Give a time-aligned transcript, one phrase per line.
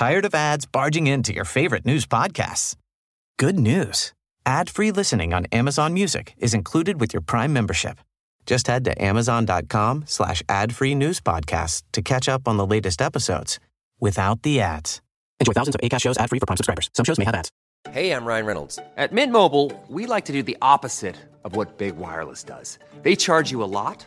[0.00, 2.74] Tired of ads barging into your favorite news podcasts?
[3.38, 4.14] Good news.
[4.46, 7.98] Ad-free listening on Amazon Music is included with your Prime membership.
[8.46, 13.60] Just head to amazon.com slash ad-free news podcasts to catch up on the latest episodes
[14.00, 15.02] without the ads.
[15.38, 16.88] Enjoy thousands of ACAST shows ad-free for Prime subscribers.
[16.94, 17.50] Some shows may have ads.
[17.90, 18.78] Hey, I'm Ryan Reynolds.
[18.96, 22.78] At Mint Mobile, we like to do the opposite of what Big Wireless does.
[23.02, 24.06] They charge you a lot,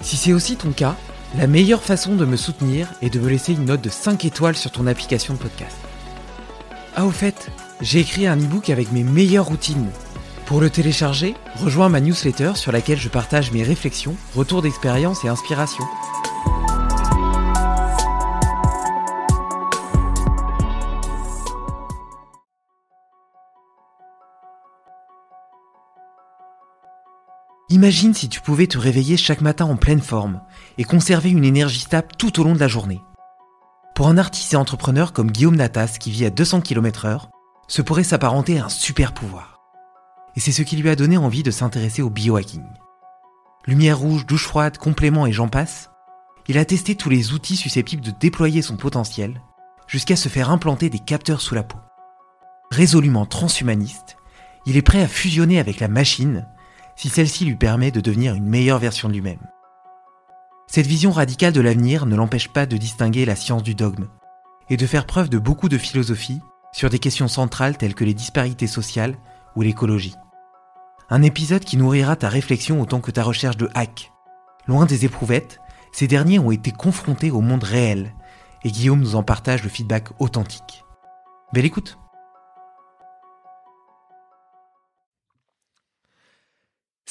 [0.00, 0.96] Si c'est aussi ton cas,
[1.36, 4.56] la meilleure façon de me soutenir est de me laisser une note de 5 étoiles
[4.56, 5.76] sur ton application de podcast.
[6.96, 9.90] Ah au fait, j'ai écrit un e-book avec mes meilleures routines.
[10.46, 15.28] Pour le télécharger, rejoins ma newsletter sur laquelle je partage mes réflexions, retours d'expérience et
[15.28, 15.84] inspiration.
[27.72, 30.40] Imagine si tu pouvais te réveiller chaque matin en pleine forme
[30.76, 33.00] et conserver une énergie stable tout au long de la journée.
[33.94, 37.28] Pour un artiste et entrepreneur comme Guillaume Natas qui vit à 200 km/h,
[37.68, 39.60] ce pourrait s'apparenter à un super pouvoir.
[40.34, 42.64] Et c'est ce qui lui a donné envie de s'intéresser au biohacking.
[43.68, 45.90] Lumière rouge, douche froide, compléments et j'en passe,
[46.48, 49.40] il a testé tous les outils susceptibles de déployer son potentiel
[49.86, 51.78] jusqu'à se faire implanter des capteurs sous la peau.
[52.72, 54.16] Résolument transhumaniste,
[54.66, 56.48] il est prêt à fusionner avec la machine
[57.00, 59.40] si celle-ci lui permet de devenir une meilleure version de lui-même.
[60.66, 64.06] Cette vision radicale de l'avenir ne l'empêche pas de distinguer la science du dogme
[64.68, 68.12] et de faire preuve de beaucoup de philosophie sur des questions centrales telles que les
[68.12, 69.16] disparités sociales
[69.56, 70.14] ou l'écologie.
[71.08, 74.12] Un épisode qui nourrira ta réflexion autant que ta recherche de hack.
[74.66, 75.58] Loin des éprouvettes,
[75.92, 78.14] ces derniers ont été confrontés au monde réel
[78.62, 80.84] et Guillaume nous en partage le feedback authentique.
[81.54, 81.98] Belle écoute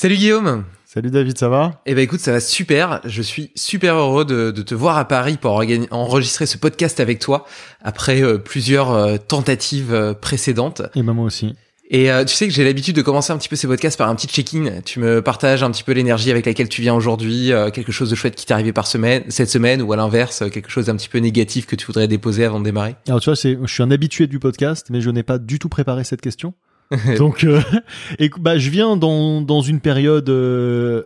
[0.01, 1.81] Salut Guillaume Salut David, ça va?
[1.85, 3.01] Eh ben écoute, ça va super.
[3.03, 5.61] Je suis super heureux de, de te voir à Paris pour
[5.91, 7.45] enregistrer ce podcast avec toi
[7.81, 10.83] après euh, plusieurs euh, tentatives euh, précédentes.
[10.95, 11.53] Et ben moi aussi.
[11.89, 14.15] Et tu sais que j'ai l'habitude de commencer un petit peu ces podcasts par un
[14.15, 14.79] petit check-in.
[14.85, 18.15] Tu me partages un petit peu l'énergie avec laquelle tu viens aujourd'hui, quelque chose de
[18.15, 21.09] chouette qui t'est arrivé par semaine, cette semaine, ou à l'inverse, quelque chose d'un petit
[21.09, 22.93] peu négatif que tu voudrais déposer avant de démarrer?
[23.07, 25.67] Alors tu vois, je suis un habitué du podcast, mais je n'ai pas du tout
[25.67, 26.53] préparé cette question.
[27.17, 27.61] Donc, euh,
[28.19, 31.03] et, bah, je viens dans, dans une période euh,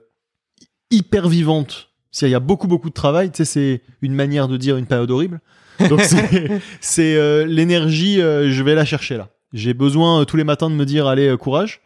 [0.92, 1.90] hyper vivante.
[2.22, 3.32] Il y a beaucoup, beaucoup de travail.
[3.32, 5.42] Tu sais, c'est une manière de dire une période horrible.
[5.90, 9.30] Donc, c'est, c'est euh, l'énergie, euh, je vais la chercher là.
[9.52, 11.82] J'ai besoin euh, tous les matins de me dire, allez, euh, courage.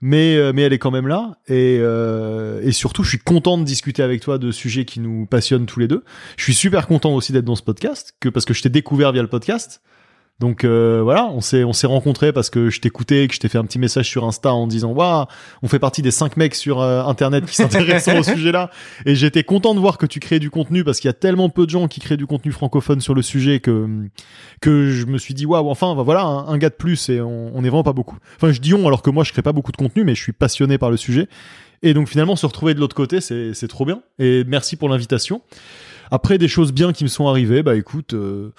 [0.00, 1.38] Mais, euh, mais elle est quand même là.
[1.48, 5.24] Et, euh, et surtout, je suis content de discuter avec toi de sujets qui nous
[5.24, 6.04] passionnent tous les deux.
[6.36, 9.12] Je suis super content aussi d'être dans ce podcast, que parce que je t'ai découvert
[9.12, 9.80] via le podcast.
[10.40, 13.48] Donc euh, voilà, on s'est on s'est rencontrés parce que je t'écoutais, que je t'ai
[13.48, 15.26] fait un petit message sur Insta en disant waouh,
[15.62, 18.68] on fait partie des cinq mecs sur euh, internet qui s'intéressent au sujet-là.
[19.06, 21.50] Et j'étais content de voir que tu crées du contenu parce qu'il y a tellement
[21.50, 23.86] peu de gens qui créent du contenu francophone sur le sujet que
[24.60, 27.20] que je me suis dit waouh, enfin bah, voilà un, un gars de plus et
[27.20, 28.18] on, on est vraiment pas beaucoup.
[28.34, 30.22] Enfin je dis on alors que moi je crée pas beaucoup de contenu, mais je
[30.22, 31.28] suis passionné par le sujet.
[31.84, 34.02] Et donc finalement se retrouver de l'autre côté, c'est c'est trop bien.
[34.18, 35.42] Et merci pour l'invitation.
[36.10, 38.14] Après des choses bien qui me sont arrivées, bah écoute.
[38.14, 38.50] euh,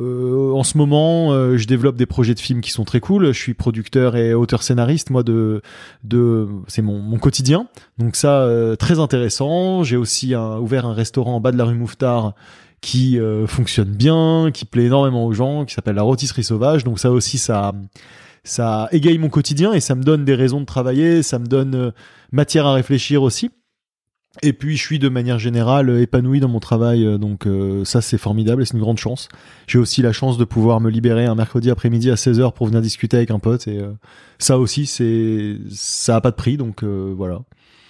[0.00, 3.26] Euh, en ce moment, euh, je développe des projets de films qui sont très cool.
[3.26, 5.62] Je suis producteur et auteur scénariste, moi de
[6.04, 7.68] de c'est mon, mon quotidien.
[7.98, 9.82] Donc ça euh, très intéressant.
[9.82, 12.34] J'ai aussi ouvert un restaurant en bas de la rue Mouffetard
[12.80, 16.84] qui euh, fonctionne bien, qui plaît énormément aux gens, qui s'appelle la Rôtisserie Sauvage.
[16.84, 17.72] Donc ça aussi ça
[18.42, 21.74] ça égaye mon quotidien et ça me donne des raisons de travailler, ça me donne
[21.74, 21.90] euh,
[22.32, 23.50] matière à réfléchir aussi.
[24.42, 27.84] Et puis je suis de manière générale euh, épanoui dans mon travail, euh, donc euh,
[27.84, 29.28] ça c'est formidable et c'est une grande chance.
[29.66, 32.80] J'ai aussi la chance de pouvoir me libérer un mercredi après-midi à 16h pour venir
[32.80, 33.80] discuter avec un pote et
[34.38, 37.40] ça aussi c'est ça a pas de prix donc voilà.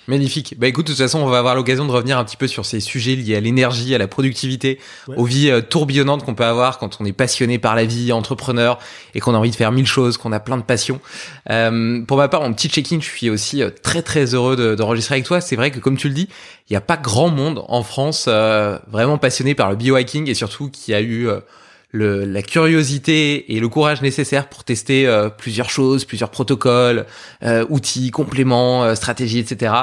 [0.09, 0.55] Magnifique.
[0.59, 2.67] Bah écoute, de toute façon, on va avoir l'occasion de revenir un petit peu sur
[2.67, 5.17] ces sujets liés à l'énergie, à la productivité, Ouais.
[5.17, 8.79] aux vies euh, tourbillonnantes qu'on peut avoir quand on est passionné par la vie, entrepreneur,
[9.15, 11.01] et qu'on a envie de faire mille choses, qu'on a plein de passions.
[11.51, 14.75] Euh, pour ma part, en petit check-in, je suis aussi euh, très très heureux de-
[14.75, 15.41] d'enregistrer avec toi.
[15.41, 16.29] C'est vrai que comme tu le dis,
[16.69, 20.35] il n'y a pas grand monde en France euh, vraiment passionné par le biohacking et
[20.35, 21.41] surtout qui a eu euh,
[21.93, 27.07] le, la curiosité et le courage nécessaire pour tester euh, plusieurs choses, plusieurs protocoles,
[27.43, 29.75] euh, outils, compléments, euh, stratégies, etc.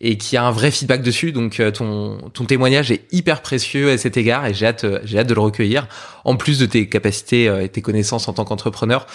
[0.00, 1.32] Et qui a un vrai feedback dessus.
[1.32, 5.00] Donc euh, ton, ton témoignage est hyper précieux à cet égard et j'ai hâte, euh,
[5.04, 5.88] j'ai hâte de le recueillir.
[6.24, 9.06] En plus de tes capacités euh, et tes connaissances en tant qu'entrepreneur.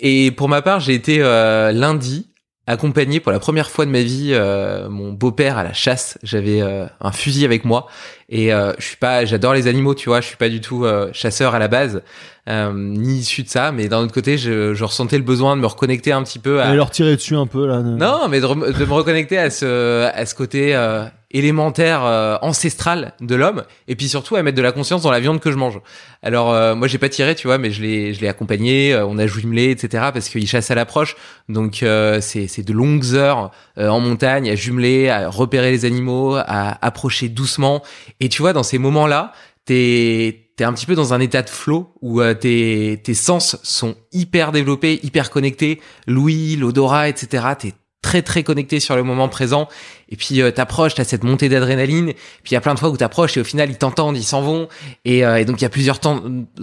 [0.00, 2.26] Et pour ma part, j'ai été lundi
[2.66, 6.18] accompagné pour la première fois de ma vie euh, mon beau-père à la chasse.
[6.22, 7.86] J'avais euh, un fusil avec moi
[8.28, 10.20] et euh, je suis pas, j'adore les animaux, tu vois.
[10.20, 12.02] Je suis pas du tout euh, chasseur à la base,
[12.48, 13.70] euh, ni issu de ça.
[13.70, 16.60] Mais d'un autre côté, je, je ressentais le besoin de me reconnecter un petit peu
[16.60, 17.82] à, Et leur tirer dessus un peu là.
[17.82, 22.36] ne- non, mais de, de me reconnecter à ce, à ce côté euh, élémentaire, euh,
[22.42, 25.50] ancestral de l'homme, et puis surtout à mettre de la conscience dans la viande que
[25.50, 25.80] je mange.
[26.22, 28.92] Alors euh, moi j'ai pas tiré, tu vois, mais je l'ai, je l'ai accompagné.
[28.94, 30.10] euh, on a jumelé, etc.
[30.12, 31.16] Parce qu'il chasse à l'approche,
[31.48, 35.84] donc euh, c'est, c'est de longues heures euh, en montagne à jumeler, à repérer les
[35.84, 37.82] animaux, à approcher doucement.
[38.20, 39.32] Et tu vois, dans ces moments-là,
[39.64, 43.58] t'es t'es un petit peu dans un état de flow où euh, tes tes sens
[43.62, 47.44] sont hyper développés, hyper connectés, l'ouïe, l'odorat, etc.
[47.58, 47.74] T'es
[48.06, 49.68] très très connecté sur le moment présent.
[50.10, 52.12] Et puis euh, t'approches t'as cette montée d'adrénaline.
[52.44, 54.22] Puis il y a plein de fois où t'approches et au final ils t'entendent ils
[54.22, 54.68] s'en vont.
[55.04, 55.98] Et, euh, et donc il y a plusieurs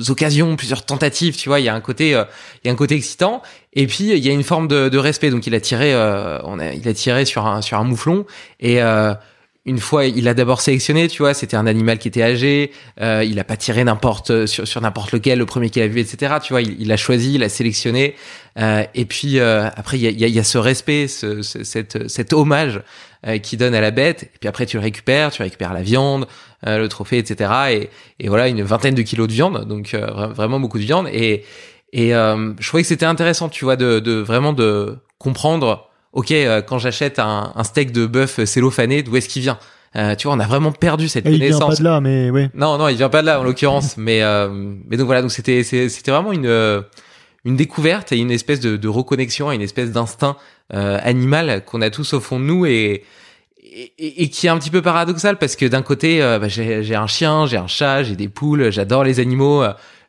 [0.07, 1.59] occasions plusieurs tentatives tu vois.
[1.59, 2.23] Il y a un côté euh,
[2.63, 3.41] il y a un côté excitant.
[3.73, 5.31] Et puis il y a une forme de, de respect.
[5.31, 8.25] Donc il a tiré euh, on a il a tiré sur un sur un mouflon.
[8.61, 9.13] Et euh,
[9.65, 13.23] une fois, il a d'abord sélectionné, tu vois, c'était un animal qui était âgé, euh,
[13.25, 16.35] il a pas tiré n'importe sur, sur n'importe lequel, le premier qu'il a vu, etc.
[16.43, 18.15] Tu vois, il, il a choisi, il a sélectionné,
[18.59, 21.41] euh, et puis euh, après il y a, y a- y a ce respect, ce,
[21.41, 22.81] ce- cette, cet hommage
[23.25, 25.81] euh, qu'il donne à la bête, et puis après tu le récupères, tu récupères la
[25.81, 26.27] viande,
[26.67, 27.49] euh, le trophée, etc.
[27.71, 27.89] Et,
[28.19, 31.07] et voilà, une vingtaine de kilos de viande, donc euh, vra- vraiment beaucoup de viande,
[31.13, 31.45] et
[31.95, 36.61] et je trouvais que c'était intéressant, tu vois, de, de vraiment de comprendre ok, euh,
[36.61, 39.57] quand j'achète un, un steak de bœuf cellophané, d'où est-ce qu'il vient?
[39.95, 41.75] Euh, Tu vois, on a vraiment perdu cette Et il vient connaissance.
[41.75, 42.49] pas de là, mais ouais.
[42.55, 44.49] Non, non, il vient pas de là en l'occurrence, mais euh,
[44.89, 46.81] mais donc voilà, donc c'était c'était vraiment une euh,
[47.45, 50.37] une découverte et une espèce de, de reconnexion à une espèce d'instinct
[50.73, 53.03] euh, animal qu'on a tous au fond de nous et
[53.75, 56.83] et, et qui est un petit peu paradoxal parce que d'un côté euh, bah, j'ai
[56.83, 59.63] j'ai un chien, j'ai un chat, j'ai des poules, j'adore les animaux.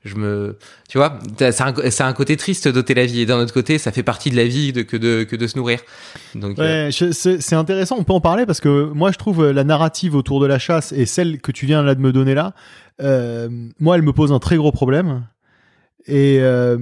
[0.05, 0.59] Euh, je me,
[0.89, 3.93] tu vois, c'est un, un côté triste d'ôter la vie et d'un autre côté, ça
[3.93, 5.81] fait partie de la vie de, que de que de se nourrir.
[6.35, 9.45] Donc euh, Ouais, c'est c'est intéressant, on peut en parler parce que moi je trouve
[9.45, 12.13] euh, la narrative autour de la chasse et celle que tu viens là de me
[12.13, 12.55] donner là,
[13.01, 13.49] euh,
[13.81, 15.27] moi elle me pose un très gros problème.
[16.07, 16.79] Et euh,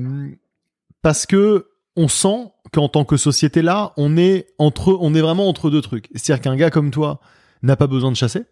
[1.00, 5.48] parce que on sent qu'en tant que société là, on est entre, on est vraiment
[5.48, 6.08] entre deux trucs.
[6.14, 7.20] C'est-à-dire qu'un gars comme toi
[7.62, 8.44] n'a pas besoin de chasser,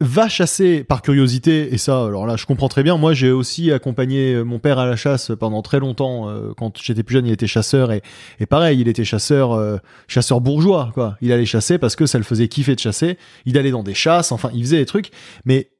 [0.00, 2.96] va chasser par curiosité et ça alors là je comprends très bien.
[2.96, 7.02] Moi j'ai aussi accompagné mon père à la chasse pendant très longtemps euh, quand j'étais
[7.02, 8.02] plus jeune il était chasseur et,
[8.40, 11.16] et pareil il était chasseur euh, chasseur bourgeois quoi.
[11.20, 13.18] Il allait chasser parce que ça le faisait kiffer de chasser.
[13.46, 15.10] Il allait dans des chasses enfin il faisait des trucs.
[15.44, 15.70] Mais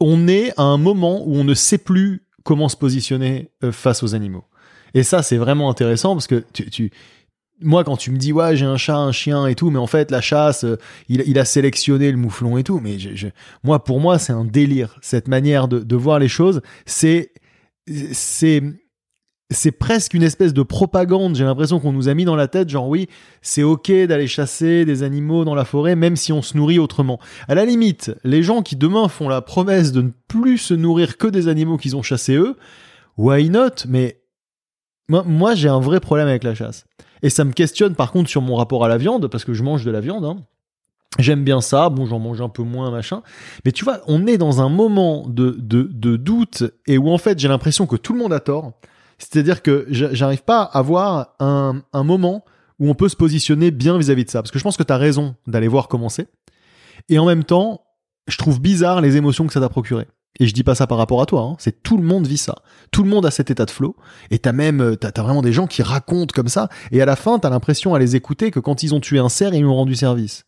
[0.00, 4.02] on est à un moment où on ne sait plus comment se positionner euh, face
[4.02, 4.44] aux animaux.
[4.94, 6.92] Et ça c'est vraiment intéressant parce que tu
[7.60, 9.86] moi, quand tu me dis, ouais, j'ai un chat, un chien et tout, mais en
[9.86, 10.76] fait, la chasse, euh,
[11.08, 12.96] il, a sélectionné le mouflon et tout, mais
[13.62, 14.98] moi, pour moi, c'est un délire.
[15.00, 17.32] Cette manière de, voir les choses, c'est,
[18.12, 18.62] c'est,
[19.50, 21.36] c'est presque une espèce de propagande.
[21.36, 23.08] J'ai l'impression qu'on nous a mis dans la tête, genre, oui,
[23.40, 27.20] c'est ok d'aller chasser des animaux dans la forêt, même si on se nourrit autrement.
[27.46, 31.18] À la limite, les gens qui demain font la promesse de ne plus se nourrir
[31.18, 32.56] que des animaux qu'ils ont chassés eux,
[33.16, 33.86] why not?
[33.88, 34.20] Mais
[35.08, 36.86] moi j'ai un vrai problème avec la chasse.
[37.24, 39.62] Et ça me questionne par contre sur mon rapport à la viande, parce que je
[39.62, 40.24] mange de la viande.
[40.26, 40.36] hein.
[41.18, 43.22] J'aime bien ça, bon, j'en mange un peu moins, machin.
[43.64, 47.38] Mais tu vois, on est dans un moment de, de, doute et où en fait
[47.38, 48.72] j'ai l'impression que tout le monde a tort.
[49.18, 52.44] C'est-à-dire que j'a- j'arrive pas à avoir un, un moment
[52.78, 54.42] où on peut se positionner bien vis-à-vis de ça.
[54.42, 56.28] Parce que je pense que tu as raison d'aller voir comment c'est.
[57.08, 57.84] Et en même temps,
[58.26, 60.06] je trouve bizarre les émotions que ça t'a procuré.
[60.40, 61.56] Et je dis pas ça par rapport à toi, hein.
[61.58, 62.56] c'est tout le monde vit ça.
[62.90, 63.94] Tout le monde a cet état de flow.
[64.30, 66.68] Et t'as même, euh, t'as, t'as vraiment des gens qui racontent comme ça.
[66.90, 69.28] Et à la fin, t'as l'impression à les écouter que quand ils ont tué un
[69.28, 70.44] cerf, ils lui ont rendu service.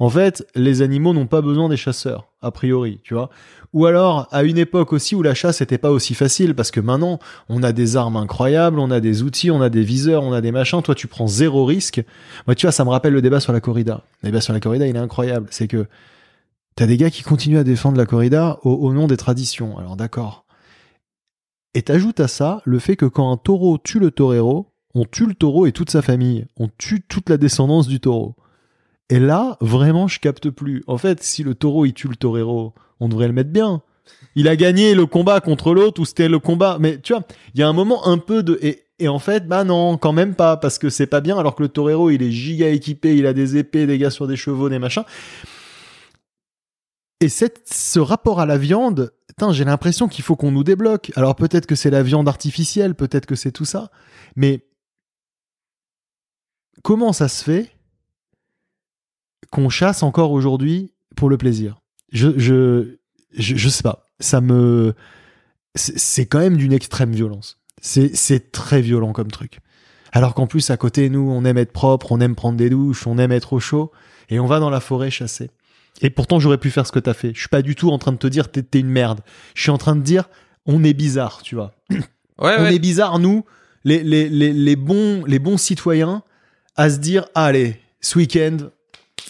[0.00, 3.30] En fait, les animaux n'ont pas besoin des chasseurs, a priori, tu vois.
[3.72, 6.80] Ou alors, à une époque aussi où la chasse n'était pas aussi facile, parce que
[6.80, 7.18] maintenant,
[7.48, 10.40] on a des armes incroyables, on a des outils, on a des viseurs, on a
[10.40, 10.82] des machins.
[10.82, 12.02] Toi, tu prends zéro risque.
[12.46, 14.02] Moi, tu vois, ça me rappelle le débat sur la corrida.
[14.22, 15.48] Le débat sur la corrida, il est incroyable.
[15.50, 15.86] C'est que
[16.78, 19.78] t'as des gars qui continuent à défendre la corrida au, nom des traditions.
[19.78, 20.44] Alors, d'accord.
[21.74, 25.26] Et t'ajoutes à ça le fait que quand un taureau tue le torero, on tue
[25.26, 26.46] le taureau et toute sa famille.
[26.56, 28.36] On tue toute la descendance du taureau.
[29.10, 30.84] Et là, vraiment, je capte plus.
[30.86, 33.82] En fait, si le taureau il tue le torero, on devrait le mettre bien.
[34.36, 36.76] Il a gagné le combat contre l'autre ou c'était le combat.
[36.78, 38.56] Mais tu vois, il y a un moment un peu de.
[38.62, 41.56] Et, et en fait, bah non, quand même pas, parce que c'est pas bien, alors
[41.56, 44.36] que le torero, il est giga équipé, il a des épées, des gars sur des
[44.36, 45.02] chevaux, des machins.
[47.20, 49.12] Et cette, ce rapport à la viande,
[49.50, 51.12] j'ai l'impression qu'il faut qu'on nous débloque.
[51.16, 53.90] Alors peut-être que c'est la viande artificielle, peut-être que c'est tout ça,
[54.36, 54.64] mais
[56.82, 57.70] comment ça se fait
[59.50, 61.80] qu'on chasse encore aujourd'hui pour le plaisir?
[62.12, 62.38] Je,
[63.32, 64.06] je, sais pas.
[64.20, 64.94] Ça me.
[65.74, 67.58] C'est quand même d'une extrême violence.
[67.80, 69.60] C'est très violent comme truc.
[70.12, 73.06] Alors qu'en plus, à côté, nous, on aime être propre, on aime prendre des douches,
[73.06, 73.92] on aime être au chaud,
[74.30, 75.50] et on va dans la forêt chasser.
[76.00, 77.32] Et pourtant, j'aurais pu faire ce que t'as fait.
[77.34, 79.20] Je suis pas du tout en train de te dire t'es une merde.
[79.54, 80.28] Je suis en train de dire
[80.66, 81.72] on est bizarre, tu vois.
[81.90, 82.76] Ouais, on ouais.
[82.76, 83.44] est bizarre, nous,
[83.84, 86.22] les, les, les, les, bons, les bons citoyens,
[86.76, 88.58] à se dire allez, ce week-end,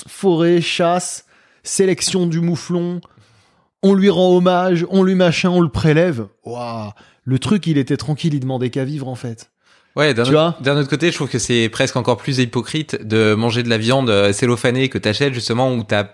[0.07, 1.25] forêt, chasse,
[1.63, 3.01] sélection du mouflon,
[3.83, 6.27] on lui rend hommage, on lui machin, on le prélève.
[6.45, 6.91] Waouh,
[7.25, 9.51] le truc, il était tranquille, il demandait qu'à vivre en fait.
[9.97, 13.63] Ouais, d'un autre, autre côté, je trouve que c'est presque encore plus hypocrite de manger
[13.63, 16.09] de la viande euh, cellophanée que t'achètes justement où t'as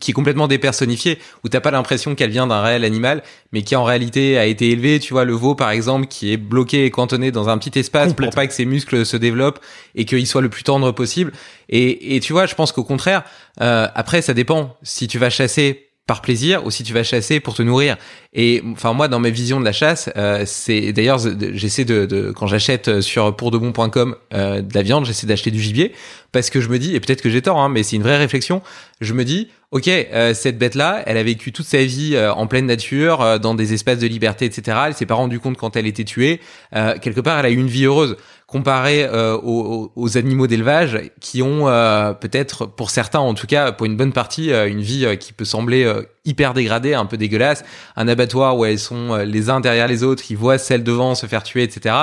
[0.00, 3.22] qui est complètement dépersonnifiée, où t'as pas l'impression qu'elle vient d'un réel animal,
[3.52, 6.36] mais qui en réalité a été élevé, tu vois, le veau par exemple, qui est
[6.36, 9.60] bloqué et cantonné dans un petit espace pour pas que ses muscles se développent
[9.94, 11.32] et qu'il soit le plus tendre possible.
[11.68, 13.24] Et, et tu vois, je pense qu'au contraire,
[13.60, 14.76] euh, après ça dépend.
[14.82, 17.96] Si tu vas chasser par plaisir ou si tu vas chasser pour te nourrir.
[18.32, 21.20] Et enfin moi dans mes visions de la chasse, euh, c'est d'ailleurs
[21.52, 25.92] j'essaie de, de quand j'achète sur pourdebon.com euh, de la viande, j'essaie d'acheter du gibier
[26.32, 28.16] parce que je me dis et peut-être que j'ai tort hein, mais c'est une vraie
[28.16, 28.62] réflexion,
[29.00, 32.32] je me dis OK, euh, cette bête là, elle a vécu toute sa vie euh,
[32.32, 34.78] en pleine nature, euh, dans des espaces de liberté, etc.
[34.86, 36.40] Elle s'est pas rendue compte quand elle était tuée.
[36.74, 38.16] Euh, quelque part, elle a eu une vie heureuse
[38.48, 43.72] comparé euh, aux, aux animaux d'élevage qui ont euh, peut-être, pour certains en tout cas,
[43.72, 47.04] pour une bonne partie, euh, une vie euh, qui peut sembler euh, hyper dégradée, un
[47.04, 47.62] peu dégueulasse.
[47.94, 51.26] Un abattoir où elles sont les uns derrière les autres, qui voient celles devant se
[51.26, 51.94] faire tuer, etc.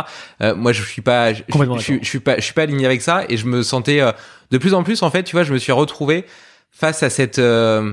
[0.41, 1.79] Euh, moi, je suis pas, je, je, suis- d'accord.
[2.03, 4.11] je suis pas, je suis pas aligné avec ça et je me sentais euh,
[4.51, 6.25] de plus en plus, en fait, tu vois, je me suis retrouvé
[6.71, 7.91] face à cette euh,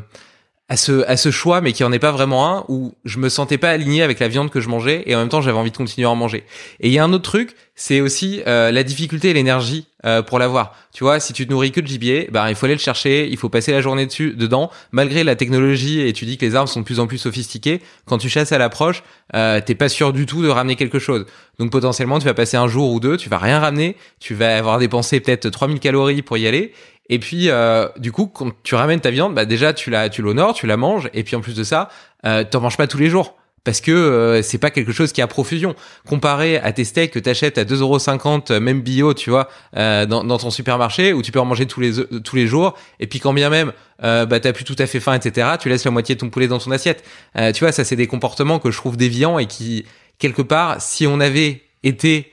[0.69, 3.29] à ce à ce choix mais qui en est pas vraiment un où je me
[3.29, 5.71] sentais pas aligné avec la viande que je mangeais et en même temps j'avais envie
[5.71, 6.45] de continuer à en manger.
[6.81, 10.23] Et il y a un autre truc c'est aussi euh, la difficulté et l'énergie euh,
[10.23, 10.75] pour l'avoir.
[10.93, 13.29] Tu vois si tu te nourris que de gibier bah il faut aller le chercher
[13.29, 14.71] il faut passer la journée dessus dedans.
[14.93, 17.81] Malgré la technologie et tu dis que les armes sont de plus en plus sophistiquées
[18.07, 19.03] quand tu chasses à l'approche
[19.35, 21.27] euh, t'es pas sûr du tout de ramener quelque chose.
[21.59, 24.57] Donc potentiellement tu vas passer un jour ou deux tu vas rien ramener tu vas
[24.57, 26.73] avoir dépensé peut-être 3000 calories pour y aller
[27.09, 30.23] et puis, euh, du coup, quand tu ramènes ta viande, bah déjà tu la, tu
[30.23, 31.89] l'honores, tu la manges, et puis en plus de ça,
[32.25, 35.23] euh, t'en manges pas tous les jours parce que euh, c'est pas quelque chose qui
[35.23, 35.75] a profusion.
[36.07, 40.25] Comparé à tes steaks que t'achètes à 2,50€, euh, même bio, tu vois, euh, dans,
[40.25, 43.07] dans ton supermarché, où tu peux en manger tous les euh, tous les jours, et
[43.07, 45.49] puis quand bien même, euh, bah t'as plus tout à fait faim, etc.
[45.61, 47.05] Tu laisses la moitié de ton poulet dans ton assiette.
[47.37, 49.85] Euh, tu vois, ça c'est des comportements que je trouve déviants et qui
[50.19, 52.33] quelque part, si on avait été,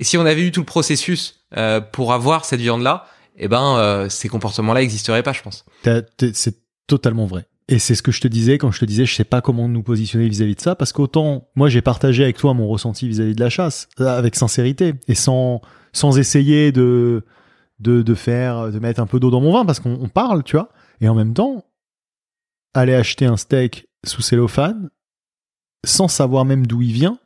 [0.00, 1.36] si on avait eu tout le processus
[1.90, 3.06] pour avoir cette viande là
[3.36, 5.64] eh ben euh, ces comportements-là n'existeraient pas, je pense.
[6.32, 6.56] C'est
[6.86, 7.46] totalement vrai.
[7.68, 9.68] Et c'est ce que je te disais quand je te disais, je sais pas comment
[9.68, 13.36] nous positionner vis-à-vis de ça, parce qu'autant, moi, j'ai partagé avec toi mon ressenti vis-à-vis
[13.36, 15.60] de la chasse, euh, avec sincérité, et sans,
[15.92, 17.24] sans essayer de,
[17.78, 20.42] de, de faire, de mettre un peu d'eau dans mon vin, parce qu'on on parle,
[20.42, 20.70] tu vois.
[21.00, 21.64] Et en même temps,
[22.74, 24.90] aller acheter un steak sous cellophane,
[25.84, 27.20] sans savoir même d'où il vient,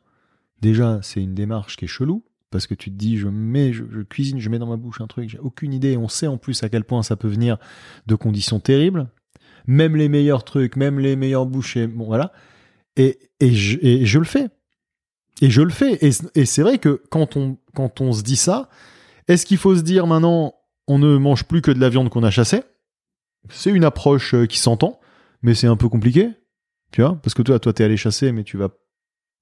[0.61, 2.23] déjà, c'est une démarche qui est chelou,
[2.55, 5.07] parce que tu te dis, je mets, je, cuisine, je mets dans ma bouche un
[5.07, 7.57] truc, j'ai aucune idée, on sait en plus à quel point ça peut venir
[8.07, 9.09] de conditions terribles.
[9.67, 12.31] Même les meilleurs trucs, même les meilleurs bouchers, bon voilà.
[12.95, 14.47] Et, et, je, et je le fais.
[15.41, 15.97] Et je le fais.
[16.01, 18.69] Et, et c'est vrai que quand on, quand on se dit ça,
[19.27, 20.55] est-ce qu'il faut se dire maintenant,
[20.87, 22.63] on ne mange plus que de la viande qu'on a chassée?
[23.49, 25.01] C'est une approche euh, qui s'entend,
[25.41, 26.29] mais c'est un peu compliqué.
[26.93, 27.19] Tu vois?
[27.21, 28.69] Parce que toi, toi, t'es allé chasser, mais tu vas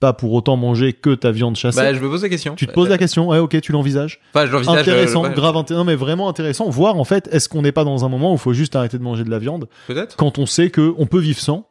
[0.04, 1.80] pas pour autant manger que ta viande chassée.
[1.80, 2.56] Bah, je me pose la question.
[2.56, 4.20] tu te poses la question, ouais, ok, tu l'envisages.
[4.34, 4.80] Enfin, je l'envisage.
[4.80, 6.70] Intéressant, euh, ouais, grave intéressant, non mais vraiment intéressant.
[6.70, 8.98] Voir en fait, est-ce qu'on n'est pas dans un moment où il faut juste arrêter
[8.98, 10.18] de manger de la viande Peut-être.
[10.18, 11.70] quand on sait que on peut vivre sans.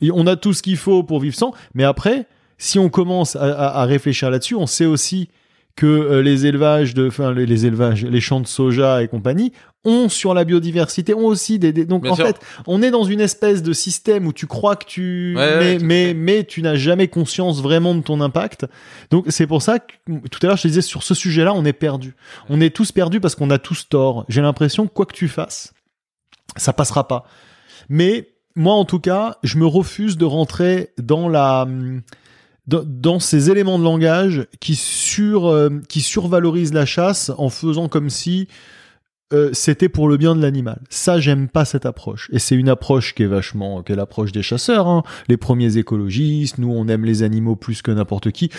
[0.00, 1.52] Et on a tout ce qu'il faut pour vivre sans.
[1.74, 2.26] Mais après,
[2.58, 5.28] si on commence à, à- à réfléchir là-dessus, on sait aussi
[5.76, 9.52] que euh, les élevages de, enfin les, les élevages, les champs de soja et compagnie
[9.84, 12.26] ont sur la biodiversité, ont aussi des, des- donc Bien en sûr.
[12.26, 15.78] fait, on est dans une espèce de système où tu crois que tu, Ouais, mais,
[15.82, 18.66] mais, mais tu n'as jamais conscience vraiment de ton impact.
[19.10, 19.92] Donc c'est pour ça que
[20.30, 22.14] tout à l'heure je te disais sur ce sujet-là, on est perdu.
[22.48, 24.24] On est tous perdus parce qu'on a tous tort.
[24.28, 25.74] J'ai l'impression que quoi que tu fasses,
[26.56, 27.24] ça passera pas.
[27.88, 31.66] Mais moi, en tout cas, je me refuse de rentrer dans la
[32.66, 38.10] dans, ces éléments de langage qui sur euh, qui survalorisent la chasse en faisant comme
[38.10, 38.48] si
[39.32, 40.80] euh, c'était pour le bien de l'animal.
[40.90, 42.28] Ça, j'aime pas cette approche.
[42.32, 45.02] Et c'est une approche qui est vachement, qui est l'approche des chasseurs, hein.
[45.28, 46.58] les premiers écologistes.
[46.58, 48.50] Nous, on aime les animaux plus que n'importe qui.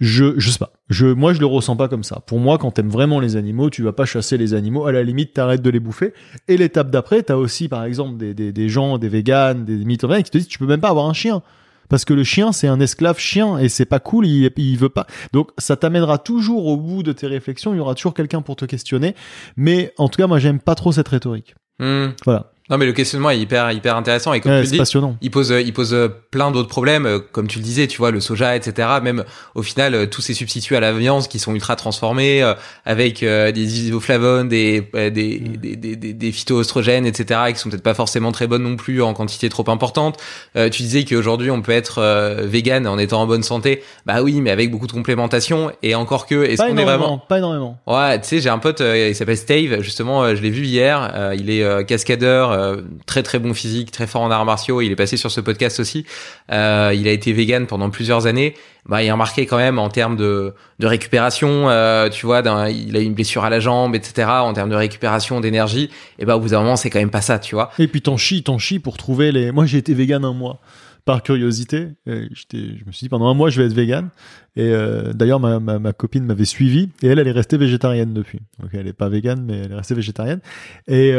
[0.00, 0.72] Je, je sais pas.
[0.88, 2.20] Je, moi, je le ressens pas comme ça.
[2.26, 4.86] Pour moi, quand t'aimes vraiment les animaux, tu vas pas chasser les animaux.
[4.86, 6.14] À la limite, t'arrêtes de les bouffer.
[6.48, 10.30] Et l'étape d'après, t'as aussi, par exemple, des, des, gens, des véganes, des mythomanies qui
[10.30, 11.42] te disent, tu peux même pas avoir un chien.
[11.88, 14.88] Parce que le chien, c'est un esclave chien et c'est pas cool, il, il veut
[14.88, 15.06] pas.
[15.32, 18.56] Donc, ça t'amènera toujours au bout de tes réflexions, il y aura toujours quelqu'un pour
[18.56, 19.14] te questionner.
[19.56, 21.54] Mais en tout cas, moi, j'aime pas trop cette rhétorique.
[21.78, 22.08] Hmm.
[22.24, 22.52] Voilà.
[22.70, 24.32] Non, mais le questionnement est hyper, hyper intéressant.
[24.34, 25.16] Et comme Ouais, tu dis, passionnant.
[25.22, 27.98] il pose, euh, il pose euh, plein d'autres problèmes, euh, comme tu le disais, tu
[27.98, 28.88] vois, le soja, etc.
[29.02, 33.22] Même au final, tous ces substituts à la viande qui sont ultra transformés, euh, avec
[33.22, 35.56] euh, des isoflavones, des, euh, des, Mm.
[35.56, 39.00] des, des, des, des phytoestrogènes, etc., qui sont peut-être pas forcément très bonnes non plus
[39.02, 40.18] en quantité trop importante.
[40.54, 42.02] Tu disais qu'aujourd'hui, on peut être
[42.44, 43.82] vegan en étant en bonne santé.
[44.06, 45.70] Bah oui, mais avec beaucoup de complémentation.
[45.82, 47.18] Et encore que, est-ce Pas qu'on est énormément, vraiment...
[47.18, 47.78] pas énormément.
[47.86, 51.50] Ouais, tu sais, j'ai un pote, il s'appelle Stave, justement, je l'ai vu hier, il
[51.50, 55.16] est cascadeur, euh, très très bon physique, très fort en arts martiaux, il est passé
[55.16, 56.04] sur ce podcast aussi,
[56.50, 58.54] Euh, il a été vegan pendant plusieurs années,
[58.86, 62.96] bah, il a remarqué quand même en termes de, de récupération, euh, tu vois, il
[62.96, 66.36] a eu une blessure à la jambe, etc., en termes de récupération, d'énergie, et bah
[66.36, 67.70] au bout d'un moment, c'est quand même pas ça, tu vois.
[67.78, 69.52] Et puis t'en chies, t'en chies pour trouver les.
[69.52, 70.60] Moi, j'ai été vegan un mois
[71.04, 71.88] par curiosité.
[72.06, 74.10] Et je me suis dit pendant un mois, je vais être vegan.
[74.56, 74.70] Et
[75.14, 78.40] d'ailleurs, ma, ma, copine m'avait suivi et elle, elle est restée végétarienne depuis.
[78.60, 80.40] Donc elle est pas vegan, mais elle est restée végétarienne.
[80.86, 81.14] Et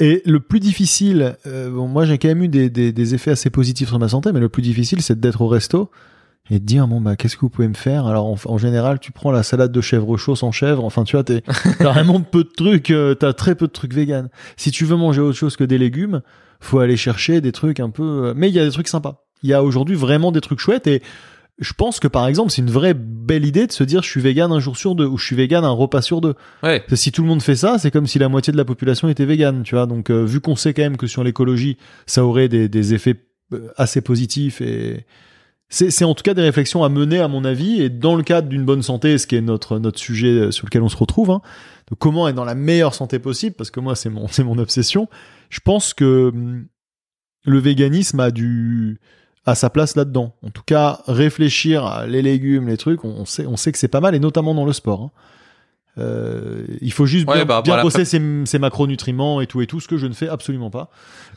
[0.00, 3.30] et le plus difficile, euh, bon, moi j'ai quand même eu des, des, des effets
[3.30, 5.90] assez positifs sur ma santé, mais le plus difficile, c'est d'être au resto
[6.50, 8.06] et de dire bon bah qu'est-ce que vous pouvez me faire?
[8.06, 10.84] Alors en, en général tu prends la salade de chèvre chaud sans chèvre.
[10.84, 11.42] Enfin tu vois t'es-
[11.78, 14.28] t'as vraiment peu de trucs euh, t'as très peu de trucs vegan
[14.58, 16.20] si tu veux manger autre chose que des légumes
[16.60, 19.24] faut aller chercher des trucs un peu euh, mais il y a des trucs sympas.
[19.42, 21.02] Il y a aujourd'hui vraiment des trucs chouettes et
[21.58, 24.20] je pense que par exemple c'est une vraie belle idée de se dire je suis
[24.20, 26.80] vegan un jour sur deux ou je suis vegan un repas sur deux Ouais.
[26.80, 28.64] parce que si tout le monde fait ça, c'est comme si la moitié de la
[28.64, 29.86] population était végane, tu vois.
[29.86, 33.24] Donc, euh, vu qu'on sait quand même que sur l'écologie, ça aurait des, des effets
[33.52, 35.06] euh, assez positifs et
[35.70, 38.48] c'est en tout cas des réflexions à mener, à mon avis, et dans le cadre
[38.48, 41.30] d'une bonne santé, ce qui est notre notre sujet euh, sur lequel on se retrouve.
[41.30, 41.40] Hein,
[41.90, 45.08] de comment être dans la meilleure santé possible, parce que moi, c'est mon mon obsession.
[45.50, 46.66] Je pense que hum,
[47.44, 49.00] le véganisme a du
[49.46, 50.34] à sa place là-dedans.
[50.42, 53.88] En tout cas, réfléchir à les légumes, les trucs, on, sait, on sait que c'est
[53.88, 55.02] pas mal, et notamment dans le sport.
[55.02, 55.10] hein.
[55.96, 59.78] Euh, il faut juste bien, rapport bien bosser ses, ses macronutriments et tout et tout,
[59.80, 60.88] ce que je ne fais absolument pas.